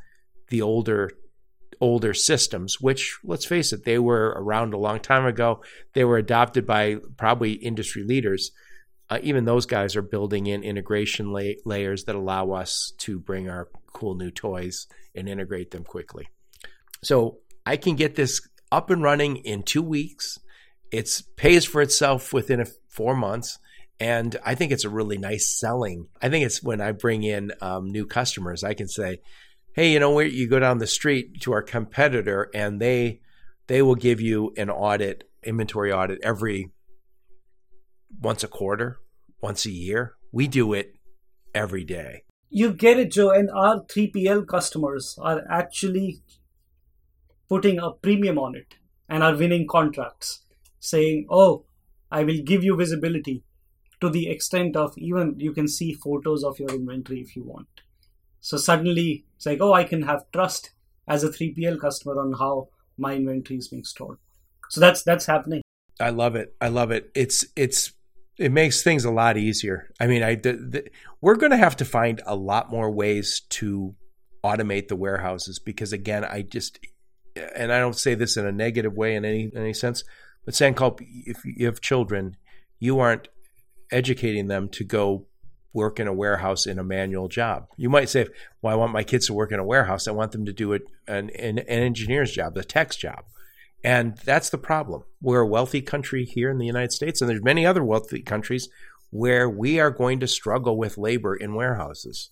the 0.49 0.63
older 0.63 1.11
older 1.81 2.13
systems, 2.13 2.81
which 2.81 3.19
let's 3.23 3.45
face 3.45 3.73
it, 3.73 3.85
they 3.85 4.01
were 4.01 4.35
around 4.37 4.75
a 4.75 4.79
long 4.79 4.99
time 4.99 5.25
ago. 5.25 5.63
They 5.95 6.05
were 6.05 6.19
adopted 6.19 6.67
by 6.67 6.97
probably 7.17 7.53
industry 7.53 8.03
leaders 8.03 8.51
uh, 9.11 9.19
even 9.23 9.45
those 9.45 9.67
guys 9.67 9.97
are 9.97 10.03
building 10.03 10.47
in 10.47 10.63
integration 10.63 11.33
la- 11.33 11.57
layers 11.65 12.05
that 12.05 12.15
allow 12.15 12.51
us 12.53 12.93
to 12.99 13.19
bring 13.19 13.49
our 13.49 13.69
cool 13.93 14.15
new 14.15 14.31
toys 14.31 14.87
and 15.15 15.29
integrate 15.29 15.71
them 15.71 15.85
quickly. 15.85 16.29
So 17.03 17.39
I 17.65 17.77
can 17.77 17.97
get 17.97 18.17
this 18.17 18.47
up 18.71 18.91
and 18.91 19.03
running 19.03 19.37
in 19.37 19.63
two 19.63 19.83
weeks. 19.83 20.39
It 20.93 21.23
pays 21.37 21.65
for 21.65 21.81
itself 21.81 22.33
within 22.33 22.61
a, 22.61 22.67
four 22.89 23.17
months. 23.17 23.59
And 24.01 24.37
I 24.45 24.55
think 24.55 24.73
it's 24.73 24.85
a 24.85 24.91
really 24.91 25.19
nice 25.19 25.59
selling. 25.59 26.09
I 26.23 26.29
think 26.29 26.45
it's 26.47 26.63
when 26.63 26.81
I 26.81 26.93
bring 26.93 27.25
in 27.25 27.53
um, 27.61 27.91
new 27.91 28.07
customers, 28.07 28.63
I 28.63 28.75
can 28.75 28.89
say, 28.89 29.19
"Hey, 29.75 29.93
you 29.93 29.99
know 29.99 30.21
you 30.21 30.49
go 30.49 30.61
down 30.61 30.79
the 30.79 30.87
street 30.87 31.41
to 31.43 31.53
our 31.53 31.63
competitor, 31.63 32.49
and 32.55 32.81
they 32.81 33.21
they 33.67 33.83
will 33.83 33.97
give 33.97 34.21
you 34.21 34.53
an 34.57 34.71
audit, 34.71 35.25
inventory 35.43 35.93
audit 35.93 36.21
every 36.23 36.71
once 38.21 38.43
a 38.45 38.49
quarter, 38.49 38.99
once 39.41 39.67
a 39.67 39.71
year. 39.71 40.15
We 40.33 40.49
do 40.49 40.73
it 40.73 40.95
every 41.55 41.85
day. 41.85 42.23
You 42.51 42.73
get 42.73 42.99
it, 42.99 43.13
Joe. 43.13 43.31
And 43.31 43.51
our 43.51 43.85
3PL 43.85 44.47
customers 44.47 45.19
are 45.21 45.43
actually 45.51 46.23
putting 47.49 47.79
a 47.79 47.93
premium 47.93 48.39
on 48.39 48.55
it 48.55 48.75
and 49.09 49.23
are 49.23 49.37
winning 49.37 49.67
contracts, 49.69 50.45
saying, 50.79 51.27
Oh, 51.31 51.65
I 52.11 52.25
will 52.25 52.43
give 52.43 52.65
you 52.65 52.77
visibility 52.77 53.45
to 54.01 54.09
the 54.09 54.29
extent 54.29 54.77
of 54.77 54.97
even 54.97 55.35
you 55.39 55.53
can 55.53 55.69
see 55.69 55.93
photos 55.93 56.45
of 56.45 56.59
your 56.59 56.71
inventory 56.71 57.21
if 57.21 57.35
you 57.37 57.45
want. 57.45 57.69
So 58.41 58.57
suddenly 58.57 59.25
it's 59.37 59.47
like, 59.47 59.61
oh, 59.61 59.73
I 59.73 59.85
can 59.85 60.03
have 60.03 60.31
trust 60.33 60.71
as 61.07 61.25
a 61.25 61.29
3PL 61.29 61.81
customer 61.81 62.21
on 62.21 62.33
how 62.35 62.69
my 62.97 63.15
inventory 63.15 63.59
is 63.59 63.69
being 63.69 63.85
stored. 63.85 64.19
So 64.71 64.81
that's 64.81 65.03
that's 65.03 65.27
happening. 65.27 65.63
I 66.01 66.11
love 66.11 66.37
it. 66.37 66.55
I 66.61 66.69
love 66.69 66.91
it. 66.91 67.11
It's 67.15 67.45
it's 67.57 67.93
it 68.39 68.53
makes 68.53 68.83
things 68.83 69.05
a 69.05 69.11
lot 69.11 69.37
easier. 69.37 69.91
I 69.99 70.07
mean, 70.07 70.23
I 70.23 70.37
the, 70.37 70.53
the, 70.53 70.91
we're 71.21 71.37
going 71.37 71.51
to 71.51 71.57
have 71.57 71.77
to 71.77 71.85
find 71.85 72.23
a 72.27 72.37
lot 72.37 72.71
more 72.71 72.91
ways 72.91 73.43
to 73.51 73.95
automate 74.45 74.89
the 74.89 74.97
warehouses 74.97 75.59
because 75.59 75.93
again, 75.93 76.25
I 76.25 76.43
just 76.43 76.79
and 77.57 77.73
I 77.73 77.81
don't 77.81 77.97
say 77.97 78.15
this 78.15 78.37
in 78.37 78.47
a 78.47 78.53
negative 78.53 78.95
way 78.95 79.17
in 79.17 79.25
any 79.25 79.51
any 79.55 79.73
sense, 79.73 80.05
but 80.45 80.55
Sankalp, 80.55 81.01
if 81.01 81.45
you 81.45 81.67
have 81.67 81.81
children, 81.81 82.37
you 82.79 83.01
aren't 83.01 83.29
educating 83.91 84.49
them 84.49 84.69
to 84.71 84.85
go 84.85 85.27
work 85.73 86.01
in 86.01 86.09
a 86.09 86.13
warehouse 86.13 86.67
in 86.67 86.79
a 86.79 86.85
manual 86.85 87.29
job. 87.29 87.69
You 87.77 87.91
might 87.91 88.09
say, 88.09 88.27
"Well, 88.63 88.73
I 88.73 88.77
want 88.77 88.93
my 88.93 89.05
kids 89.05 89.27
to 89.27 89.35
work 89.35 89.53
in 89.53 89.61
a 89.61 89.65
warehouse. 89.65 90.09
I 90.09 90.13
want 90.13 90.33
them 90.33 90.45
to 90.47 90.53
do 90.53 90.73
it 90.73 90.83
an, 91.07 91.31
an, 91.31 91.59
an 91.59 91.69
engineer's 91.69 92.33
job, 92.33 92.55
the 92.55 92.65
tech's 92.65 92.97
job." 92.97 93.25
And 93.85 94.17
that's 94.25 94.51
the 94.51 94.59
problem. 94.59 95.05
We're 95.23 95.41
a 95.41 95.47
wealthy 95.47 95.83
country 95.83 96.25
here 96.25 96.51
in 96.51 96.59
the 96.59 96.67
United 96.67 96.93
States, 96.93 97.21
and 97.21 97.31
there's 97.31 97.43
many 97.43 97.65
other 97.65 97.85
wealthy 97.85 98.23
countries 98.23 98.69
where 99.11 99.49
we 99.49 99.79
are 99.79 99.91
going 99.91 100.21
to 100.21 100.27
struggle 100.27 100.77
with 100.77 100.99
labor 100.99 101.35
in 101.35 101.55
warehouses. 101.55 102.31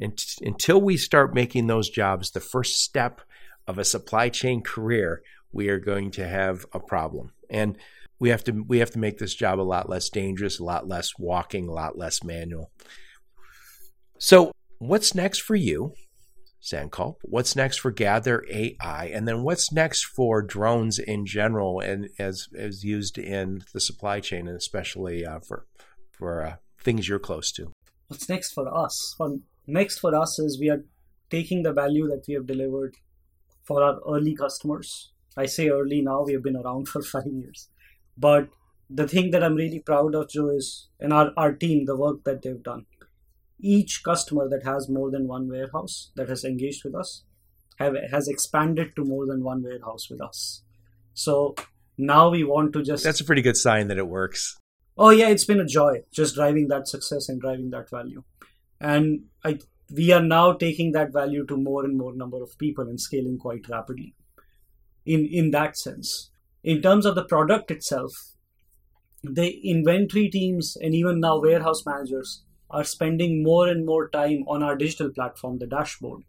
And 0.00 0.18
until 0.40 0.80
we 0.80 0.96
start 0.96 1.34
making 1.34 1.66
those 1.66 1.90
jobs 1.90 2.30
the 2.30 2.40
first 2.40 2.82
step 2.82 3.20
of 3.66 3.78
a 3.78 3.84
supply 3.84 4.28
chain 4.28 4.62
career, 4.62 5.22
we 5.52 5.68
are 5.68 5.78
going 5.78 6.10
to 6.12 6.26
have 6.26 6.64
a 6.72 6.80
problem. 6.80 7.32
And 7.50 7.76
we 8.20 8.30
have 8.30 8.44
to 8.44 8.64
we 8.66 8.78
have 8.78 8.90
to 8.92 8.98
make 8.98 9.18
this 9.18 9.34
job 9.34 9.60
a 9.60 9.62
lot 9.62 9.88
less 9.88 10.08
dangerous, 10.08 10.58
a 10.58 10.64
lot 10.64 10.88
less 10.88 11.12
walking, 11.18 11.68
a 11.68 11.72
lot 11.72 11.96
less 11.96 12.24
manual. 12.24 12.70
So, 14.18 14.52
what's 14.78 15.14
next 15.14 15.42
for 15.42 15.54
you, 15.54 15.92
Sankalp? 16.60 17.16
What's 17.22 17.54
next 17.54 17.78
for 17.78 17.92
Gather 17.92 18.44
AI, 18.50 19.06
and 19.06 19.28
then 19.28 19.42
what's 19.42 19.72
next 19.72 20.04
for 20.04 20.42
drones 20.42 20.98
in 20.98 21.26
general, 21.26 21.80
and 21.80 22.08
as 22.18 22.48
as 22.56 22.82
used 22.82 23.18
in 23.18 23.62
the 23.72 23.80
supply 23.80 24.20
chain, 24.20 24.48
and 24.48 24.56
especially 24.56 25.24
uh, 25.24 25.38
for 25.40 25.66
for 26.10 26.44
uh, 26.44 26.56
things 26.80 27.08
you're 27.08 27.20
close 27.20 27.52
to? 27.52 27.70
What's 28.08 28.28
next 28.28 28.52
for 28.52 28.66
us? 28.74 29.14
Well, 29.18 29.40
next 29.66 29.98
for 29.98 30.14
us 30.14 30.38
is 30.40 30.58
we 30.58 30.70
are 30.70 30.84
taking 31.30 31.62
the 31.62 31.72
value 31.72 32.08
that 32.08 32.24
we 32.26 32.34
have 32.34 32.46
delivered 32.46 32.96
for 33.62 33.82
our 33.82 34.00
early 34.08 34.34
customers. 34.34 35.12
I 35.36 35.46
say 35.46 35.68
early 35.68 36.02
now; 36.02 36.24
we 36.24 36.32
have 36.32 36.42
been 36.42 36.56
around 36.56 36.88
for 36.88 37.02
five 37.02 37.26
years 37.26 37.68
but 38.18 38.48
the 38.90 39.06
thing 39.06 39.30
that 39.30 39.44
I'm 39.44 39.54
really 39.54 39.80
proud 39.80 40.14
of, 40.14 40.30
Joe, 40.30 40.48
is 40.48 40.88
in 40.98 41.12
our, 41.12 41.32
our 41.36 41.52
team, 41.52 41.84
the 41.84 41.96
work 41.96 42.24
that 42.24 42.42
they've 42.42 42.62
done. 42.62 42.86
Each 43.60 44.02
customer 44.02 44.48
that 44.48 44.64
has 44.64 44.88
more 44.88 45.10
than 45.10 45.26
one 45.26 45.48
warehouse 45.48 46.10
that 46.16 46.28
has 46.28 46.44
engaged 46.44 46.84
with 46.84 46.94
us 46.94 47.24
have 47.78 47.94
has 48.10 48.28
expanded 48.28 48.94
to 48.96 49.04
more 49.04 49.26
than 49.26 49.42
one 49.42 49.62
warehouse 49.62 50.08
with 50.10 50.20
us. 50.20 50.62
So 51.14 51.54
now 51.96 52.30
we 52.30 52.44
want 52.44 52.72
to 52.74 52.82
just 52.82 53.04
That's 53.04 53.20
a 53.20 53.24
pretty 53.24 53.42
good 53.42 53.56
sign 53.56 53.88
that 53.88 53.98
it 53.98 54.06
works. 54.06 54.56
Oh 54.96 55.10
yeah, 55.10 55.28
it's 55.28 55.44
been 55.44 55.60
a 55.60 55.66
joy 55.66 56.02
just 56.12 56.34
driving 56.36 56.68
that 56.68 56.88
success 56.88 57.28
and 57.28 57.40
driving 57.40 57.70
that 57.70 57.90
value. 57.90 58.22
And 58.80 59.24
I 59.44 59.58
we 59.92 60.12
are 60.12 60.22
now 60.22 60.52
taking 60.52 60.92
that 60.92 61.12
value 61.12 61.44
to 61.46 61.56
more 61.56 61.84
and 61.84 61.96
more 61.96 62.14
number 62.14 62.42
of 62.42 62.56
people 62.58 62.88
and 62.88 63.00
scaling 63.00 63.38
quite 63.38 63.68
rapidly. 63.68 64.14
In 65.04 65.26
in 65.26 65.50
that 65.50 65.76
sense 65.76 66.30
in 66.62 66.82
terms 66.82 67.06
of 67.06 67.14
the 67.14 67.24
product 67.24 67.70
itself, 67.70 68.12
the 69.22 69.60
inventory 69.68 70.28
teams 70.28 70.76
and 70.80 70.94
even 70.94 71.20
now 71.20 71.40
warehouse 71.40 71.84
managers 71.84 72.42
are 72.70 72.84
spending 72.84 73.42
more 73.42 73.68
and 73.68 73.86
more 73.86 74.08
time 74.08 74.44
on 74.46 74.62
our 74.62 74.76
digital 74.76 75.10
platform, 75.10 75.58
the 75.58 75.66
dashboard. 75.66 76.22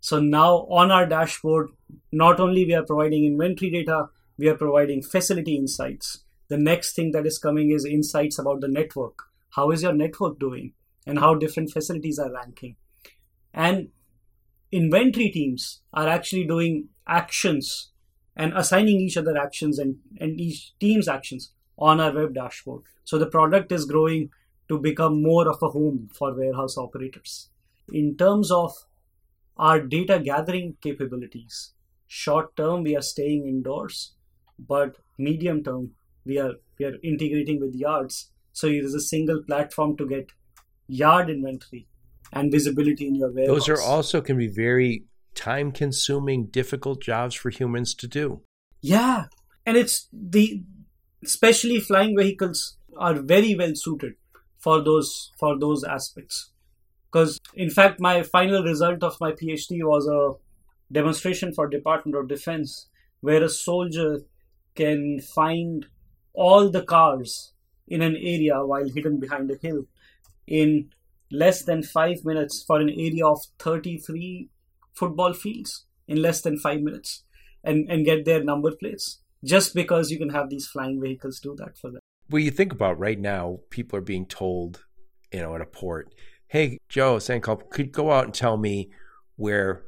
So 0.00 0.20
now 0.20 0.66
on 0.70 0.90
our 0.90 1.06
dashboard, 1.06 1.70
not 2.12 2.38
only 2.40 2.64
we 2.64 2.74
are 2.74 2.84
providing 2.84 3.24
inventory 3.24 3.70
data, 3.70 4.06
we 4.36 4.48
are 4.48 4.56
providing 4.56 5.02
facility 5.02 5.56
insights. 5.56 6.24
The 6.48 6.56
next 6.56 6.94
thing 6.94 7.12
that 7.12 7.26
is 7.26 7.38
coming 7.38 7.70
is 7.70 7.84
insights 7.84 8.38
about 8.38 8.60
the 8.60 8.68
network. 8.68 9.18
How 9.50 9.70
is 9.70 9.82
your 9.82 9.92
network 9.92 10.38
doing? 10.38 10.72
And 11.06 11.18
how 11.18 11.34
different 11.34 11.70
facilities 11.70 12.18
are 12.18 12.32
ranking. 12.32 12.76
And 13.52 13.88
inventory 14.70 15.30
teams 15.30 15.80
are 15.92 16.06
actually 16.06 16.46
doing 16.46 16.88
actions 17.06 17.90
and 18.38 18.52
assigning 18.54 19.00
each 19.00 19.16
other 19.16 19.36
actions 19.36 19.78
and, 19.78 19.96
and 20.20 20.40
each 20.40 20.72
team's 20.78 21.08
actions 21.08 21.52
on 21.76 22.00
our 22.00 22.12
web 22.12 22.34
dashboard. 22.34 22.82
So 23.04 23.18
the 23.18 23.26
product 23.26 23.72
is 23.72 23.84
growing 23.84 24.30
to 24.68 24.78
become 24.78 25.22
more 25.22 25.48
of 25.48 25.62
a 25.62 25.68
home 25.68 26.08
for 26.14 26.32
warehouse 26.34 26.78
operators. 26.78 27.50
In 27.92 28.16
terms 28.16 28.50
of 28.50 28.72
our 29.56 29.80
data 29.80 30.20
gathering 30.20 30.76
capabilities, 30.80 31.72
short 32.06 32.56
term 32.56 32.84
we 32.84 32.96
are 32.96 33.02
staying 33.02 33.46
indoors, 33.48 34.12
but 34.58 34.96
medium 35.18 35.64
term 35.64 35.92
we 36.24 36.38
are 36.38 36.52
we 36.78 36.84
are 36.84 36.94
integrating 37.02 37.60
with 37.60 37.74
yards. 37.74 38.30
So 38.52 38.66
it 38.66 38.84
is 38.84 38.94
a 38.94 39.00
single 39.00 39.42
platform 39.42 39.96
to 39.96 40.06
get 40.06 40.30
yard 40.86 41.30
inventory 41.30 41.86
and 42.32 42.52
visibility 42.52 43.06
in 43.06 43.14
your 43.14 43.32
warehouse. 43.32 43.66
Those 43.66 43.68
are 43.68 43.80
also 43.80 44.20
can 44.20 44.36
be 44.36 44.48
very 44.48 45.04
time 45.38 45.70
consuming, 45.70 46.46
difficult 46.46 47.00
jobs 47.00 47.34
for 47.34 47.50
humans 47.50 47.94
to 47.94 48.08
do. 48.08 48.42
Yeah. 48.80 49.26
And 49.64 49.76
it's 49.76 50.08
the 50.12 50.62
especially 51.22 51.80
flying 51.80 52.16
vehicles 52.16 52.76
are 52.96 53.14
very 53.14 53.54
well 53.54 53.74
suited 53.74 54.14
for 54.58 54.82
those 54.82 55.30
for 55.38 55.58
those 55.58 55.84
aspects. 55.84 56.50
Because 57.10 57.40
in 57.54 57.70
fact 57.70 58.00
my 58.00 58.22
final 58.22 58.62
result 58.62 59.02
of 59.02 59.20
my 59.20 59.32
PhD 59.32 59.82
was 59.82 60.06
a 60.06 60.34
demonstration 60.92 61.54
for 61.54 61.68
Department 61.68 62.16
of 62.18 62.28
Defense 62.28 62.88
where 63.20 63.42
a 63.42 63.48
soldier 63.48 64.20
can 64.74 65.20
find 65.20 65.86
all 66.34 66.70
the 66.70 66.82
cars 66.82 67.52
in 67.86 68.02
an 68.02 68.16
area 68.16 68.64
while 68.64 68.88
hidden 68.88 69.18
behind 69.18 69.50
a 69.50 69.56
hill 69.56 69.84
in 70.46 70.90
less 71.30 71.62
than 71.62 71.82
five 71.82 72.24
minutes 72.24 72.62
for 72.66 72.80
an 72.80 72.90
area 72.90 73.26
of 73.26 73.40
33 73.58 74.48
football 74.98 75.32
fields 75.32 75.86
in 76.06 76.20
less 76.20 76.40
than 76.40 76.58
five 76.58 76.80
minutes 76.80 77.24
and, 77.64 77.88
and 77.90 78.04
get 78.04 78.24
their 78.24 78.42
number 78.42 78.72
plates 78.72 79.20
just 79.44 79.74
because 79.74 80.10
you 80.10 80.18
can 80.18 80.30
have 80.30 80.50
these 80.50 80.66
flying 80.66 81.00
vehicles 81.00 81.40
do 81.40 81.54
that 81.58 81.76
for 81.78 81.90
them. 81.90 82.00
Well, 82.30 82.40
you 82.40 82.50
think 82.50 82.72
about 82.72 82.98
right 82.98 83.18
now, 83.18 83.60
people 83.70 83.98
are 83.98 84.02
being 84.02 84.26
told, 84.26 84.84
you 85.32 85.40
know, 85.40 85.54
at 85.54 85.60
a 85.60 85.66
port, 85.66 86.14
hey, 86.48 86.78
Joe 86.88 87.16
Sankalp, 87.16 87.70
could 87.70 87.92
go 87.92 88.10
out 88.10 88.24
and 88.24 88.34
tell 88.34 88.56
me 88.56 88.90
where 89.36 89.84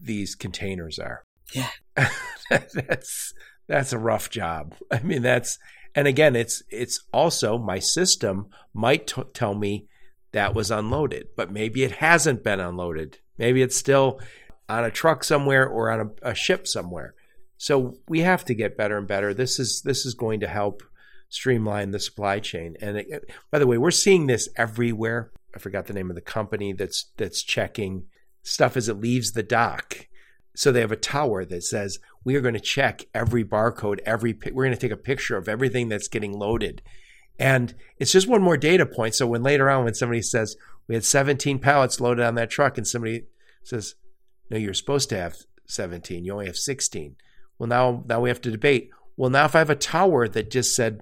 these 0.00 0.34
containers 0.34 0.98
are. 0.98 1.24
Yeah. 1.52 1.70
that's 2.50 3.34
that's 3.68 3.92
a 3.92 3.98
rough 3.98 4.30
job. 4.30 4.74
I 4.90 5.00
mean, 5.00 5.22
that's 5.22 5.58
and 5.94 6.06
again, 6.06 6.36
it's 6.36 6.62
it's 6.70 7.04
also 7.12 7.58
my 7.58 7.78
system 7.78 8.48
might 8.72 9.06
t- 9.08 9.22
tell 9.34 9.54
me 9.54 9.86
that 10.32 10.54
was 10.54 10.70
unloaded, 10.70 11.28
but 11.36 11.52
maybe 11.52 11.82
it 11.82 11.92
hasn't 11.92 12.42
been 12.42 12.60
unloaded. 12.60 13.18
Maybe 13.38 13.62
it's 13.62 13.76
still 13.76 14.20
on 14.72 14.84
a 14.84 14.90
truck 14.90 15.22
somewhere 15.24 15.66
or 15.66 15.90
on 15.90 16.00
a, 16.00 16.30
a 16.30 16.34
ship 16.34 16.66
somewhere. 16.66 17.14
So 17.56 17.96
we 18.08 18.20
have 18.20 18.44
to 18.46 18.54
get 18.54 18.76
better 18.76 18.98
and 18.98 19.06
better. 19.06 19.32
This 19.32 19.58
is 19.58 19.82
this 19.82 20.04
is 20.04 20.14
going 20.14 20.40
to 20.40 20.48
help 20.48 20.82
streamline 21.28 21.90
the 21.90 22.00
supply 22.00 22.40
chain. 22.40 22.76
And 22.80 22.96
it, 22.98 23.30
by 23.50 23.58
the 23.58 23.66
way, 23.66 23.78
we're 23.78 23.90
seeing 23.90 24.26
this 24.26 24.48
everywhere. 24.56 25.30
I 25.54 25.58
forgot 25.58 25.86
the 25.86 25.92
name 25.92 26.10
of 26.10 26.16
the 26.16 26.22
company 26.22 26.72
that's 26.72 27.12
that's 27.16 27.42
checking 27.42 28.04
stuff 28.42 28.76
as 28.76 28.88
it 28.88 29.00
leaves 29.00 29.32
the 29.32 29.42
dock. 29.42 30.08
So 30.54 30.72
they 30.72 30.80
have 30.80 30.92
a 30.92 30.96
tower 30.96 31.44
that 31.44 31.62
says 31.62 31.98
we 32.24 32.34
are 32.36 32.40
going 32.40 32.54
to 32.54 32.60
check 32.60 33.04
every 33.14 33.44
barcode, 33.44 34.00
every 34.04 34.36
we're 34.52 34.64
going 34.64 34.76
to 34.76 34.80
take 34.80 34.90
a 34.90 34.96
picture 34.96 35.36
of 35.36 35.48
everything 35.48 35.88
that's 35.88 36.08
getting 36.08 36.38
loaded. 36.38 36.82
And 37.38 37.74
it's 37.98 38.12
just 38.12 38.28
one 38.28 38.42
more 38.42 38.56
data 38.56 38.86
point. 38.86 39.14
So 39.14 39.26
when 39.26 39.42
later 39.42 39.70
on 39.70 39.84
when 39.84 39.94
somebody 39.94 40.22
says 40.22 40.56
we 40.88 40.94
had 40.94 41.04
17 41.04 41.58
pallets 41.58 42.00
loaded 42.00 42.24
on 42.24 42.34
that 42.34 42.50
truck 42.50 42.76
and 42.76 42.86
somebody 42.86 43.26
says 43.62 43.94
no, 44.52 44.58
you're 44.58 44.74
supposed 44.74 45.08
to 45.08 45.16
have 45.16 45.36
17. 45.66 46.24
You 46.24 46.32
only 46.34 46.46
have 46.46 46.56
16. 46.56 47.16
Well, 47.58 47.68
now 47.68 48.04
now 48.06 48.20
we 48.20 48.28
have 48.28 48.40
to 48.42 48.50
debate. 48.50 48.90
Well, 49.16 49.30
now 49.30 49.46
if 49.46 49.54
I 49.54 49.60
have 49.60 49.70
a 49.70 49.74
tower 49.74 50.28
that 50.28 50.50
just 50.50 50.76
said, 50.76 51.00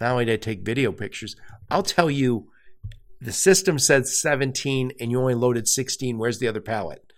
not 0.00 0.12
only 0.12 0.24
did 0.24 0.32
I 0.32 0.36
take 0.36 0.64
video 0.64 0.90
pictures, 0.90 1.36
I'll 1.70 1.82
tell 1.82 2.10
you 2.10 2.48
the 3.20 3.32
system 3.32 3.78
said 3.78 4.06
17 4.06 4.92
and 4.98 5.10
you 5.10 5.20
only 5.20 5.34
loaded 5.34 5.68
16. 5.68 6.16
Where's 6.16 6.38
the 6.38 6.48
other 6.48 6.62
pallet? 6.62 7.12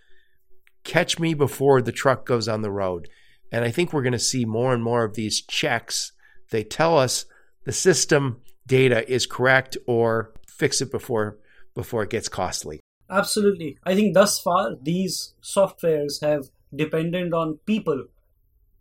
Catch 0.83 1.19
me 1.19 1.33
before 1.33 1.81
the 1.81 1.91
truck 1.91 2.25
goes 2.25 2.47
on 2.47 2.61
the 2.61 2.71
road. 2.71 3.07
And 3.51 3.63
I 3.63 3.71
think 3.71 3.93
we're 3.93 4.03
going 4.03 4.13
to 4.13 4.19
see 4.19 4.43
more 4.43 4.73
and 4.73 4.83
more 4.83 5.05
of 5.05 5.15
these 5.15 5.41
checks. 5.41 6.11
They 6.51 6.63
tell 6.63 6.97
us 6.97 7.25
the 7.63 7.71
system 7.71 8.41
data 8.67 9.09
is 9.09 9.25
correct 9.25 9.77
or 9.87 10.33
fix 10.47 10.81
it 10.81 10.91
before 10.91 11.37
before 11.73 12.03
it 12.03 12.09
gets 12.09 12.29
costly. 12.29 12.81
Absolutely. 13.09 13.77
I 13.83 13.95
think 13.95 14.13
thus 14.13 14.39
far 14.39 14.75
these 14.81 15.33
softwares 15.41 16.21
have 16.21 16.49
depended 16.73 17.33
on 17.33 17.59
people 17.65 18.05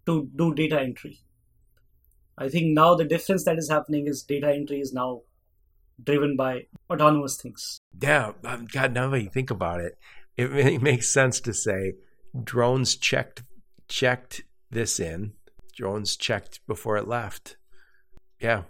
to 0.06 0.30
do 0.34 0.54
data 0.54 0.80
entry. 0.80 1.20
I 2.36 2.48
think 2.48 2.74
now 2.74 2.94
the 2.94 3.04
difference 3.04 3.44
that 3.44 3.58
is 3.58 3.70
happening 3.70 4.06
is 4.06 4.22
data 4.22 4.52
entry 4.52 4.80
is 4.80 4.92
now 4.92 5.22
driven 6.02 6.36
by 6.36 6.66
autonomous 6.90 7.40
things. 7.40 7.80
Yeah, 8.00 8.32
um, 8.44 8.66
God, 8.72 8.92
now 8.92 9.08
that 9.10 9.22
you 9.22 9.30
think 9.30 9.50
about 9.50 9.80
it, 9.80 9.98
it 10.36 10.50
really 10.50 10.78
makes 10.78 11.12
sense 11.12 11.40
to 11.40 11.54
say 11.54 11.94
drones 12.42 12.96
checked 12.96 13.42
checked 13.86 14.42
this 14.70 14.98
in. 14.98 15.32
Drones 15.76 16.16
checked 16.16 16.60
before 16.66 16.96
it 16.96 17.06
left. 17.06 17.56
Yeah. 18.40 18.62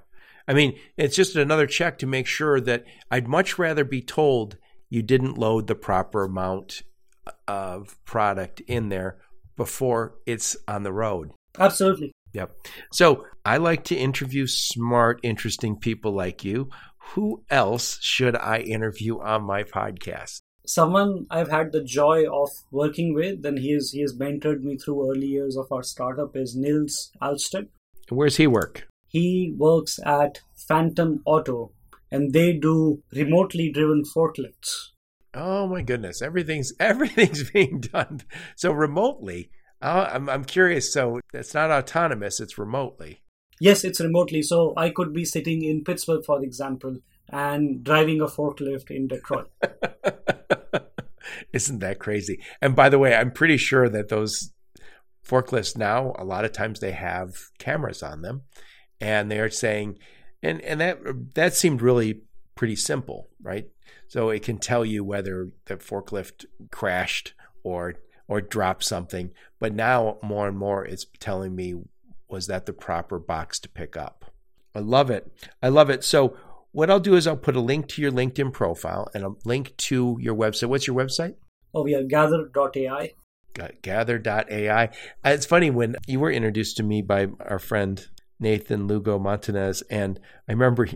I 0.46 0.52
mean, 0.52 0.78
it's 0.96 1.16
just 1.16 1.36
another 1.36 1.66
check 1.66 1.98
to 1.98 2.06
make 2.06 2.26
sure 2.26 2.60
that 2.60 2.84
I'd 3.10 3.28
much 3.28 3.58
rather 3.58 3.84
be 3.84 4.02
told 4.02 4.58
you 4.94 5.02
didn't 5.02 5.36
load 5.36 5.66
the 5.66 5.74
proper 5.74 6.22
amount 6.22 6.82
uh, 7.26 7.32
of 7.48 7.96
product 8.04 8.60
in 8.60 8.90
there 8.90 9.18
before 9.56 10.14
it's 10.24 10.56
on 10.68 10.84
the 10.84 10.92
road. 10.92 11.32
Absolutely. 11.58 12.12
Yep. 12.32 12.56
So 12.92 13.24
I 13.44 13.56
like 13.56 13.84
to 13.84 13.96
interview 13.96 14.46
smart, 14.46 15.18
interesting 15.24 15.76
people 15.76 16.12
like 16.12 16.44
you. 16.44 16.70
Who 17.14 17.42
else 17.50 17.98
should 18.02 18.36
I 18.36 18.58
interview 18.60 19.20
on 19.20 19.42
my 19.42 19.64
podcast? 19.64 20.38
Someone 20.66 21.26
I've 21.28 21.50
had 21.50 21.72
the 21.72 21.82
joy 21.82 22.24
of 22.30 22.50
working 22.70 23.14
with, 23.14 23.44
and 23.44 23.58
he 23.58 23.72
is 23.72 23.90
he 23.90 24.00
has 24.00 24.16
mentored 24.16 24.62
me 24.62 24.78
through 24.78 25.10
early 25.10 25.26
years 25.26 25.56
of 25.56 25.66
our 25.70 25.82
startup 25.82 26.36
is 26.36 26.56
Nils 26.56 27.10
Alsted. 27.20 27.68
Where's 28.10 28.36
he 28.36 28.46
work? 28.46 28.86
He 29.08 29.54
works 29.58 29.98
at 30.06 30.40
Phantom 30.68 31.20
Auto, 31.26 31.72
and 32.14 32.32
they 32.32 32.52
do 32.52 33.02
remotely 33.12 33.70
driven 33.72 34.04
forklifts. 34.04 34.90
Oh 35.34 35.66
my 35.66 35.82
goodness, 35.82 36.22
everything's 36.22 36.72
everything's 36.80 37.50
being 37.50 37.80
done 37.80 38.20
so 38.56 38.70
remotely. 38.70 39.50
Uh, 39.82 40.08
I'm 40.12 40.30
I'm 40.30 40.44
curious. 40.44 40.92
So 40.92 41.20
it's 41.32 41.54
not 41.54 41.70
autonomous; 41.70 42.40
it's 42.40 42.56
remotely. 42.56 43.20
Yes, 43.60 43.84
it's 43.84 44.00
remotely. 44.00 44.42
So 44.42 44.74
I 44.76 44.90
could 44.90 45.12
be 45.12 45.24
sitting 45.24 45.64
in 45.64 45.84
Pittsburgh, 45.84 46.24
for 46.24 46.42
example, 46.42 46.98
and 47.28 47.82
driving 47.82 48.20
a 48.20 48.26
forklift 48.26 48.90
in 48.90 49.08
Detroit. 49.08 49.50
Isn't 51.52 51.80
that 51.80 51.98
crazy? 51.98 52.40
And 52.60 52.76
by 52.76 52.88
the 52.88 52.98
way, 52.98 53.14
I'm 53.14 53.30
pretty 53.32 53.56
sure 53.56 53.88
that 53.88 54.08
those 54.08 54.52
forklifts 55.26 55.76
now, 55.76 56.14
a 56.18 56.24
lot 56.24 56.44
of 56.44 56.52
times 56.52 56.80
they 56.80 56.92
have 56.92 57.30
cameras 57.58 58.02
on 58.02 58.22
them, 58.22 58.42
and 59.00 59.30
they're 59.30 59.50
saying, 59.50 59.98
and 60.44 60.60
and 60.60 60.80
that 60.80 61.34
that 61.34 61.54
seemed 61.54 61.82
really 61.82 62.20
pretty 62.54 62.76
simple, 62.76 63.28
right? 63.42 63.68
So 64.08 64.30
it 64.30 64.42
can 64.42 64.58
tell 64.58 64.84
you 64.84 65.02
whether 65.02 65.50
the 65.64 65.76
forklift 65.76 66.44
crashed 66.70 67.32
or 67.62 67.94
or 68.28 68.40
dropped 68.40 68.84
something. 68.84 69.30
But 69.58 69.74
now 69.74 70.18
more 70.22 70.46
and 70.46 70.56
more 70.56 70.84
it's 70.84 71.06
telling 71.18 71.54
me 71.54 71.74
was 72.28 72.46
that 72.46 72.66
the 72.66 72.72
proper 72.72 73.18
box 73.18 73.58
to 73.60 73.68
pick 73.68 73.96
up. 73.96 74.26
I 74.74 74.80
love 74.80 75.10
it. 75.10 75.32
I 75.62 75.68
love 75.68 75.90
it. 75.90 76.04
So 76.04 76.36
what 76.72 76.90
I'll 76.90 77.00
do 77.00 77.14
is 77.14 77.26
I'll 77.26 77.36
put 77.36 77.56
a 77.56 77.60
link 77.60 77.86
to 77.90 78.02
your 78.02 78.10
LinkedIn 78.10 78.52
profile 78.52 79.08
and 79.14 79.24
a 79.24 79.34
link 79.44 79.76
to 79.76 80.18
your 80.20 80.34
website. 80.34 80.68
What's 80.68 80.86
your 80.86 80.96
website? 80.96 81.36
Oh, 81.72 81.86
are 81.86 82.02
gather.ai. 82.02 83.12
Gather.ai. 83.82 84.84
Uh, 84.84 84.88
it's 85.24 85.46
funny 85.46 85.70
when 85.70 85.96
you 86.06 86.18
were 86.18 86.30
introduced 86.30 86.76
to 86.78 86.82
me 86.82 87.02
by 87.02 87.28
our 87.40 87.60
friend 87.60 88.08
Nathan 88.40 88.86
Lugo 88.86 89.18
Montanez, 89.18 89.82
and 89.90 90.20
I 90.48 90.52
remember 90.52 90.88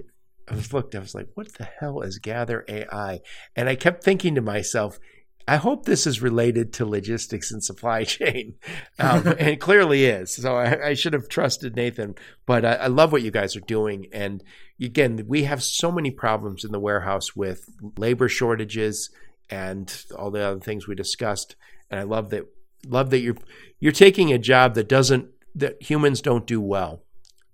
I 0.50 0.54
was 0.54 0.72
looked, 0.72 0.94
I 0.94 0.98
was 0.98 1.14
like, 1.14 1.28
what 1.34 1.54
the 1.54 1.64
hell 1.64 2.00
is 2.00 2.18
Gather 2.18 2.64
AI? 2.68 3.20
And 3.54 3.68
I 3.68 3.74
kept 3.74 4.02
thinking 4.02 4.34
to 4.34 4.40
myself, 4.40 4.98
I 5.46 5.56
hope 5.56 5.84
this 5.84 6.06
is 6.06 6.20
related 6.20 6.74
to 6.74 6.86
logistics 6.86 7.50
and 7.50 7.64
supply 7.64 8.04
chain. 8.04 8.54
Um, 8.98 9.26
and 9.38 9.48
it 9.48 9.60
clearly 9.60 10.04
is. 10.04 10.34
So 10.34 10.56
I, 10.56 10.88
I, 10.88 10.94
should 10.94 11.14
have 11.14 11.28
trusted 11.28 11.74
Nathan. 11.74 12.14
But 12.44 12.64
I, 12.64 12.74
I, 12.74 12.86
love 12.88 13.12
what 13.12 13.22
you 13.22 13.30
guys 13.30 13.56
are 13.56 13.60
doing. 13.60 14.08
And 14.12 14.44
again, 14.80 15.24
we 15.26 15.44
have 15.44 15.62
so 15.62 15.90
many 15.90 16.10
problems 16.10 16.64
in 16.64 16.72
the 16.72 16.80
warehouse 16.80 17.34
with 17.34 17.68
labor 17.96 18.28
shortages 18.28 19.10
and 19.48 20.04
all 20.16 20.30
the 20.30 20.42
other 20.42 20.60
things 20.60 20.86
we 20.86 20.94
discussed. 20.94 21.56
And 21.90 21.98
I 21.98 22.02
love 22.02 22.28
that 22.30 22.44
love 22.86 23.10
that 23.10 23.20
you're 23.20 23.36
you're 23.80 23.92
taking 23.92 24.32
a 24.32 24.38
job 24.38 24.74
that 24.74 24.88
doesn't 24.88 25.30
that 25.54 25.82
humans 25.82 26.20
don't 26.20 26.46
do 26.46 26.60
well. 26.60 27.02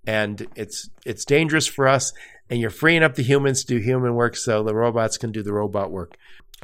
And 0.07 0.47
it's 0.55 0.89
it's 1.05 1.25
dangerous 1.25 1.67
for 1.67 1.87
us 1.87 2.13
and 2.49 2.59
you're 2.59 2.69
freeing 2.69 3.03
up 3.03 3.15
the 3.15 3.23
humans 3.23 3.63
to 3.63 3.75
do 3.75 3.83
human 3.83 4.15
work 4.15 4.35
so 4.35 4.63
the 4.63 4.75
robots 4.75 5.17
can 5.17 5.31
do 5.31 5.41
the 5.41 5.53
robot 5.53 5.91
work. 5.91 6.15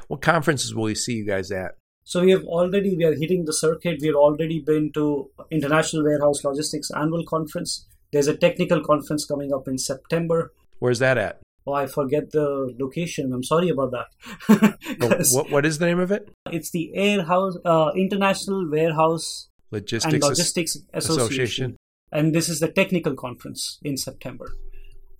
What 0.07 0.21
conferences 0.21 0.73
will 0.73 0.83
we 0.83 0.95
see 0.95 1.13
you 1.13 1.25
guys 1.25 1.51
at? 1.51 1.75
So 2.03 2.21
we 2.21 2.31
have 2.31 2.43
already 2.45 2.95
we 2.95 3.03
are 3.05 3.15
hitting 3.15 3.45
the 3.45 3.53
circuit. 3.53 3.99
We 4.01 4.07
have 4.07 4.15
already 4.15 4.59
been 4.59 4.91
to 4.93 5.29
International 5.51 6.03
Warehouse 6.03 6.43
Logistics 6.43 6.91
Annual 6.91 7.25
Conference. 7.25 7.85
There's 8.11 8.27
a 8.27 8.35
technical 8.35 8.83
conference 8.83 9.25
coming 9.25 9.53
up 9.53 9.67
in 9.67 9.77
September. 9.77 10.51
Where's 10.79 10.99
that 10.99 11.17
at? 11.17 11.41
Oh, 11.65 11.73
I 11.73 11.85
forget 11.85 12.31
the 12.31 12.75
location. 12.79 13.31
I'm 13.33 13.43
sorry 13.43 13.69
about 13.69 13.91
that. 13.91 14.77
what, 15.31 15.51
what 15.51 15.65
is 15.65 15.77
the 15.77 15.85
name 15.85 15.99
of 15.99 16.11
it? 16.11 16.29
It's 16.51 16.71
the 16.71 16.91
Airhouse 16.97 17.55
uh, 17.63 17.91
International 17.95 18.69
Warehouse 18.69 19.47
Logistics, 19.69 20.13
and 20.13 20.23
Logistics 20.23 20.77
Association. 20.93 21.21
Association. 21.23 21.77
And 22.11 22.35
this 22.35 22.49
is 22.49 22.59
the 22.59 22.67
technical 22.67 23.15
conference 23.15 23.79
in 23.83 23.97
September 23.97 24.53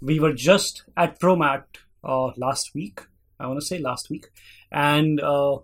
we 0.02 0.20
were 0.20 0.34
just 0.34 0.84
at 0.98 1.20
Promat 1.20 1.64
uh, 2.04 2.32
last 2.38 2.74
week. 2.74 3.02
I 3.40 3.48
want 3.48 3.60
to 3.60 3.66
say 3.66 3.80
last 3.80 4.10
week, 4.10 4.28
and 4.72 5.20
uh, 5.20 5.58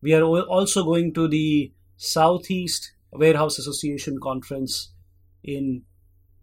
we 0.00 0.14
are 0.14 0.22
also 0.22 0.84
going 0.84 1.14
to 1.14 1.28
the 1.28 1.72
Southeast 1.96 2.92
Warehouse 3.10 3.58
Association 3.58 4.18
conference 4.20 4.92
in 5.44 5.82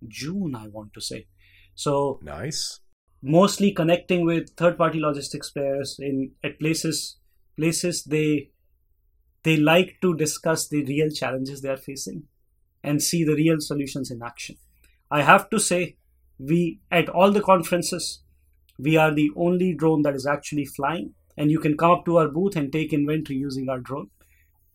June. 0.07 0.55
I 0.55 0.67
want 0.67 0.93
to 0.93 1.01
say 1.01 1.27
so. 1.75 2.19
Nice. 2.23 2.79
Mostly 3.21 3.73
connecting 3.73 4.25
with 4.25 4.51
third-party 4.51 4.99
logistics 4.99 5.49
players 5.49 5.97
in 5.99 6.31
at 6.43 6.57
places 6.59 7.17
places 7.57 8.03
they 8.05 8.51
they 9.43 9.57
like 9.57 9.97
to 10.01 10.15
discuss 10.15 10.69
the 10.69 10.85
real 10.85 11.09
challenges 11.09 11.61
they 11.61 11.69
are 11.69 11.77
facing 11.77 12.23
and 12.83 13.01
see 13.01 13.23
the 13.23 13.35
real 13.35 13.59
solutions 13.59 14.11
in 14.11 14.21
action. 14.21 14.57
I 15.11 15.21
have 15.23 15.49
to 15.49 15.59
say 15.59 15.97
we 16.37 16.79
at 16.91 17.09
all 17.09 17.31
the 17.31 17.41
conferences 17.41 18.21
we 18.77 18.95
are 18.95 19.13
the 19.13 19.29
only 19.35 19.73
drone 19.73 20.03
that 20.03 20.15
is 20.15 20.25
actually 20.25 20.65
flying 20.65 21.13
and 21.35 21.51
you 21.51 21.59
can 21.59 21.77
come 21.77 21.91
up 21.91 22.05
to 22.05 22.17
our 22.17 22.29
booth 22.29 22.55
and 22.55 22.71
take 22.71 22.93
inventory 22.93 23.37
using 23.37 23.67
our 23.69 23.79
drone. 23.79 24.09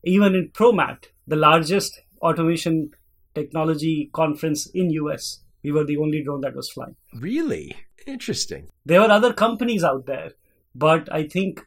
Even 0.03 0.35
in 0.35 0.51
promat 0.51 1.05
the 1.27 1.37
largest 1.37 2.01
automation 2.21 2.91
technology 3.35 4.11
conference 4.13 4.67
in 4.67 4.91
us 4.91 5.41
we 5.63 5.73
were 5.73 5.85
the 5.85 5.97
only 5.97 6.23
drone 6.23 6.43
that 6.43 6.55
was 6.55 6.71
flying. 6.71 6.97
Really? 7.19 7.75
Interesting. 8.07 8.69
There 8.85 9.01
were 9.01 9.11
other 9.11 9.33
companies 9.33 9.83
out 9.83 10.05
there 10.07 10.33
but 10.75 11.13
i 11.13 11.27
think 11.27 11.61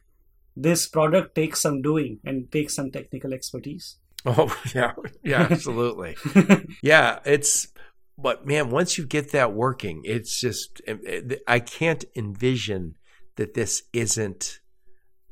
this 0.56 0.86
product 0.88 1.34
takes 1.34 1.60
some 1.60 1.80
doing 1.82 2.18
and 2.24 2.50
takes 2.52 2.74
some 2.74 2.90
technical 2.90 3.32
expertise 3.32 3.96
oh 4.26 4.54
yeah 4.74 4.92
yeah 5.22 5.46
absolutely 5.50 6.16
yeah 6.82 7.18
it's 7.24 7.68
but 8.20 8.44
man, 8.44 8.70
once 8.70 8.98
you 8.98 9.06
get 9.06 9.30
that 9.30 9.52
working, 9.52 10.02
it's 10.04 10.40
just 10.40 10.82
I 11.46 11.60
can't 11.60 12.04
envision 12.16 12.96
that 13.36 13.54
this 13.54 13.84
isn't 13.92 14.58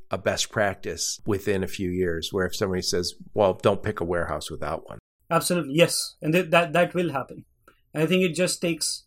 a 0.08 0.16
best 0.16 0.52
practice 0.52 1.20
within 1.26 1.64
a 1.64 1.66
few 1.66 1.90
years. 1.90 2.28
Where 2.30 2.46
if 2.46 2.54
somebody 2.54 2.82
says, 2.82 3.14
"Well, 3.34 3.54
don't 3.54 3.82
pick 3.82 3.98
a 3.98 4.04
warehouse 4.04 4.52
without 4.52 4.88
one," 4.88 5.00
absolutely 5.28 5.74
yes, 5.74 6.14
and 6.22 6.32
th- 6.32 6.50
that 6.50 6.72
that 6.74 6.94
will 6.94 7.10
happen. 7.10 7.44
And 7.92 8.04
I 8.04 8.06
think 8.06 8.22
it 8.22 8.36
just 8.36 8.62
takes. 8.62 9.04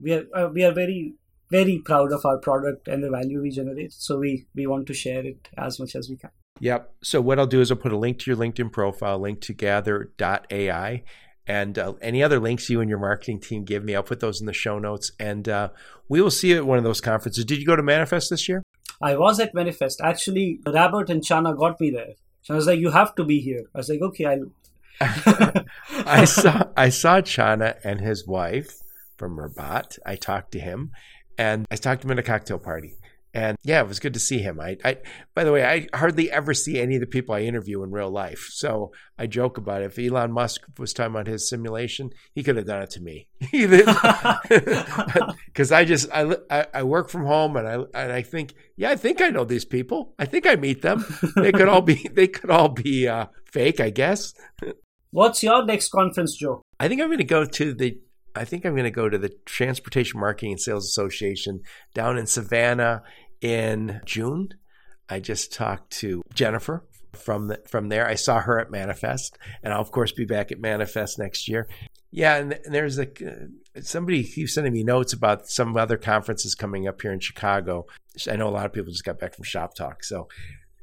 We 0.00 0.12
are 0.12 0.26
uh, 0.32 0.48
we 0.48 0.62
are 0.62 0.72
very 0.72 1.14
very 1.50 1.78
proud 1.84 2.12
of 2.12 2.24
our 2.24 2.38
product 2.38 2.86
and 2.86 3.02
the 3.02 3.10
value 3.10 3.42
we 3.42 3.50
generate. 3.50 3.92
So 3.94 4.18
we 4.18 4.46
we 4.54 4.68
want 4.68 4.86
to 4.86 4.94
share 4.94 5.26
it 5.26 5.48
as 5.56 5.80
much 5.80 5.96
as 5.96 6.08
we 6.08 6.16
can. 6.16 6.30
Yep. 6.60 6.94
So 7.02 7.20
what 7.20 7.38
I'll 7.38 7.46
do 7.46 7.60
is 7.60 7.70
I'll 7.70 7.76
put 7.76 7.92
a 7.92 7.96
link 7.96 8.18
to 8.20 8.30
your 8.30 8.38
LinkedIn 8.38 8.72
profile, 8.72 9.18
link 9.18 9.40
to 9.42 9.52
gather.ai, 9.52 11.02
and 11.46 11.78
uh, 11.78 11.94
any 12.02 12.22
other 12.22 12.38
links 12.38 12.68
you 12.68 12.80
and 12.80 12.90
your 12.90 12.98
marketing 12.98 13.40
team 13.40 13.64
give 13.64 13.82
me, 13.82 13.94
I'll 13.94 14.02
put 14.02 14.20
those 14.20 14.40
in 14.40 14.46
the 14.46 14.52
show 14.52 14.78
notes. 14.78 15.12
And 15.18 15.48
uh, 15.48 15.70
we 16.08 16.20
will 16.20 16.30
see 16.30 16.50
you 16.50 16.56
at 16.58 16.66
one 16.66 16.78
of 16.78 16.84
those 16.84 17.00
conferences. 17.00 17.44
Did 17.44 17.58
you 17.58 17.66
go 17.66 17.76
to 17.76 17.82
Manifest 17.82 18.30
this 18.30 18.48
year? 18.48 18.62
I 19.00 19.16
was 19.16 19.40
at 19.40 19.54
Manifest. 19.54 20.00
Actually, 20.02 20.60
Robert 20.66 21.08
and 21.08 21.22
Chana 21.22 21.56
got 21.56 21.80
me 21.80 21.90
there. 21.90 22.14
So 22.42 22.54
I 22.54 22.56
was 22.56 22.66
like, 22.66 22.80
"You 22.80 22.90
have 22.90 23.14
to 23.16 23.24
be 23.24 23.40
here." 23.40 23.64
I 23.74 23.78
was 23.78 23.88
like, 23.88 24.00
"Okay, 24.00 24.24
I'll." 24.24 24.50
I 26.06 26.24
saw 26.24 26.64
I 26.76 26.88
saw 26.88 27.20
Chana 27.20 27.76
and 27.84 28.00
his 28.00 28.26
wife 28.26 28.80
from 29.16 29.38
Rabat. 29.38 29.98
I 30.04 30.16
talked 30.16 30.52
to 30.52 30.58
him, 30.58 30.90
and 31.36 31.66
I 31.70 31.76
talked 31.76 32.02
to 32.02 32.08
him 32.08 32.12
at 32.12 32.18
a 32.18 32.22
cocktail 32.22 32.58
party. 32.58 32.94
And 33.38 33.56
yeah, 33.62 33.80
it 33.80 33.86
was 33.86 34.00
good 34.00 34.14
to 34.14 34.20
see 34.20 34.38
him. 34.38 34.58
I, 34.58 34.76
I, 34.84 34.96
by 35.32 35.44
the 35.44 35.52
way, 35.52 35.64
I 35.64 35.86
hardly 35.96 36.28
ever 36.28 36.52
see 36.54 36.80
any 36.80 36.96
of 36.96 37.00
the 37.00 37.06
people 37.06 37.36
I 37.36 37.42
interview 37.42 37.84
in 37.84 37.92
real 37.92 38.10
life. 38.10 38.48
So 38.50 38.90
I 39.16 39.28
joke 39.28 39.58
about 39.58 39.80
it. 39.80 39.96
If 39.96 39.98
Elon 39.98 40.32
Musk 40.32 40.62
was 40.76 40.92
talking 40.92 41.14
about 41.14 41.28
his 41.28 41.48
simulation, 41.48 42.10
he 42.34 42.42
could 42.42 42.56
have 42.56 42.66
done 42.66 42.82
it 42.82 42.90
to 42.90 43.00
me. 43.00 43.28
Because 45.46 45.70
I 45.72 45.84
just, 45.84 46.08
I, 46.12 46.66
I 46.74 46.82
work 46.82 47.10
from 47.10 47.26
home 47.26 47.56
and 47.56 47.68
I, 47.68 47.74
and 47.94 48.12
I 48.12 48.22
think, 48.22 48.54
yeah, 48.76 48.90
I 48.90 48.96
think 48.96 49.22
I 49.22 49.28
know 49.28 49.44
these 49.44 49.64
people. 49.64 50.14
I 50.18 50.24
think 50.24 50.44
I 50.44 50.56
meet 50.56 50.82
them. 50.82 51.04
They 51.36 51.52
could 51.52 51.68
all 51.68 51.82
be, 51.82 52.08
they 52.12 52.26
could 52.26 52.50
all 52.50 52.70
be 52.70 53.06
uh, 53.06 53.26
fake, 53.44 53.78
I 53.78 53.90
guess. 53.90 54.34
What's 55.12 55.44
your 55.44 55.64
next 55.64 55.90
conference, 55.90 56.36
Joe? 56.36 56.62
I 56.80 56.88
think 56.88 57.00
I'm 57.00 57.08
going 57.08 57.18
to 57.18 57.24
go 57.24 57.44
to 57.44 57.72
the 57.72 58.00
I 58.38 58.44
think 58.44 58.64
I'm 58.64 58.74
going 58.74 58.84
to 58.84 58.90
go 58.90 59.08
to 59.08 59.18
the 59.18 59.30
Transportation 59.46 60.20
Marketing 60.20 60.52
and 60.52 60.60
Sales 60.60 60.86
Association 60.86 61.60
down 61.92 62.18
in 62.18 62.26
Savannah 62.26 63.02
in 63.40 64.00
June. 64.04 64.54
I 65.08 65.20
just 65.20 65.52
talked 65.52 65.90
to 65.98 66.22
Jennifer 66.34 66.84
from 67.14 67.48
the, 67.48 67.62
from 67.66 67.88
there. 67.88 68.06
I 68.06 68.14
saw 68.14 68.40
her 68.40 68.58
at 68.58 68.70
Manifest, 68.70 69.38
and 69.62 69.72
I'll 69.72 69.80
of 69.80 69.90
course 69.90 70.12
be 70.12 70.24
back 70.24 70.52
at 70.52 70.60
Manifest 70.60 71.18
next 71.18 71.48
year. 71.48 71.68
Yeah, 72.10 72.36
and, 72.36 72.52
and 72.64 72.74
there's 72.74 72.98
a 72.98 73.06
somebody 73.80 74.24
keeps 74.24 74.54
sending 74.54 74.72
me 74.72 74.84
notes 74.84 75.12
about 75.12 75.48
some 75.48 75.76
other 75.76 75.96
conferences 75.98 76.54
coming 76.54 76.88
up 76.88 77.00
here 77.02 77.12
in 77.12 77.20
Chicago. 77.20 77.86
I 78.30 78.36
know 78.36 78.48
a 78.48 78.50
lot 78.50 78.66
of 78.66 78.72
people 78.72 78.92
just 78.92 79.04
got 79.04 79.18
back 79.18 79.34
from 79.34 79.44
Shop 79.44 79.74
Talk, 79.74 80.04
so 80.04 80.28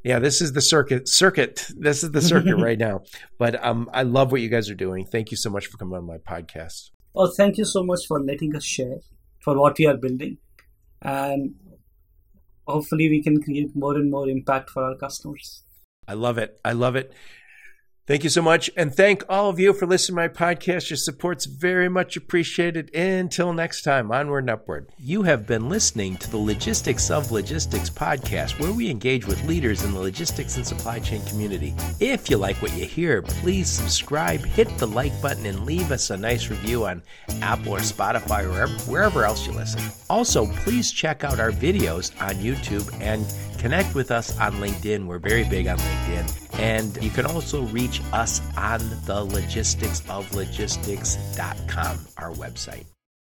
yeah, 0.03 0.19
this 0.19 0.39
is 0.39 0.53
the 0.53 0.61
circuit. 0.61 1.09
Circuit. 1.09 1.67
This 1.75 2.03
is 2.03 2.11
the 2.11 2.21
circuit 2.21 2.55
right 2.61 2.77
now. 2.77 3.01
But 3.39 3.63
um, 3.65 3.89
I 3.91 4.03
love 4.03 4.31
what 4.31 4.41
you 4.41 4.49
guys 4.49 4.69
are 4.69 4.75
doing. 4.75 5.05
Thank 5.05 5.31
you 5.31 5.37
so 5.37 5.49
much 5.49 5.65
for 5.65 5.77
coming 5.77 5.97
on 5.97 6.05
my 6.05 6.17
podcast. 6.17 6.91
Oh, 7.15 7.31
thank 7.35 7.57
you 7.57 7.65
so 7.65 7.83
much 7.83 8.01
for 8.07 8.21
letting 8.21 8.55
us 8.55 8.63
share 8.63 8.97
for 9.39 9.59
what 9.59 9.79
we 9.79 9.87
are 9.87 9.97
building, 9.97 10.37
and 11.01 11.55
hopefully 12.67 13.09
we 13.09 13.21
can 13.21 13.41
create 13.41 13.75
more 13.75 13.95
and 13.95 14.09
more 14.09 14.27
impact 14.29 14.69
for 14.69 14.83
our 14.83 14.95
customers. 14.95 15.63
I 16.07 16.13
love 16.13 16.37
it. 16.37 16.59
I 16.63 16.73
love 16.73 16.95
it. 16.95 17.13
Thank 18.07 18.23
you 18.23 18.29
so 18.29 18.43
much. 18.43 18.69
And 18.77 18.93
thank 18.93 19.23
all 19.27 19.49
of 19.49 19.59
you 19.59 19.73
for 19.73 19.87
listening 19.87 20.17
to 20.17 20.21
my 20.21 20.27
podcast. 20.27 20.91
Your 20.91 20.97
support's 20.97 21.45
very 21.47 21.89
much 21.89 22.15
appreciated. 22.15 22.93
Until 22.93 23.51
next 23.51 23.81
time, 23.81 24.11
onward 24.11 24.43
and 24.43 24.51
upward. 24.51 24.89
You 24.99 25.23
have 25.23 25.47
been 25.47 25.69
listening 25.69 26.17
to 26.17 26.29
the 26.29 26.37
Logistics 26.37 27.09
of 27.09 27.31
Logistics 27.31 27.89
podcast, 27.89 28.59
where 28.59 28.71
we 28.71 28.91
engage 28.91 29.25
with 29.25 29.43
leaders 29.45 29.83
in 29.83 29.91
the 29.91 29.99
logistics 29.99 30.55
and 30.55 30.67
supply 30.67 30.99
chain 30.99 31.25
community. 31.25 31.73
If 31.99 32.29
you 32.29 32.37
like 32.37 32.61
what 32.61 32.77
you 32.77 32.85
hear, 32.85 33.23
please 33.23 33.67
subscribe, 33.67 34.45
hit 34.45 34.77
the 34.77 34.85
like 34.85 35.19
button, 35.19 35.47
and 35.47 35.65
leave 35.65 35.91
us 35.91 36.11
a 36.11 36.17
nice 36.17 36.51
review 36.51 36.85
on 36.85 37.01
Apple 37.41 37.73
or 37.73 37.79
Spotify 37.79 38.43
or 38.43 38.67
wherever, 38.87 39.25
else 39.25 39.47
you 39.47 39.53
listen. 39.53 39.81
Also, 40.11 40.45
please 40.57 40.91
check 40.91 41.23
out 41.23 41.39
our 41.39 41.51
videos 41.51 42.11
on 42.21 42.35
YouTube 42.35 42.87
and 43.01 43.25
connect 43.57 43.95
with 43.95 44.11
us 44.11 44.37
on 44.39 44.53
LinkedIn. 44.57 45.07
We're 45.07 45.17
very 45.17 45.43
big 45.43 45.65
on 45.65 45.79
LinkedIn. 45.79 46.59
And 46.59 47.03
you 47.03 47.09
can 47.09 47.25
also 47.25 47.63
reach 47.95 48.13
us 48.13 48.41
on 48.57 48.79
the 49.05 49.25
logisticsoflogistics.com, 49.25 51.99
our 52.17 52.31
website. 52.31 52.94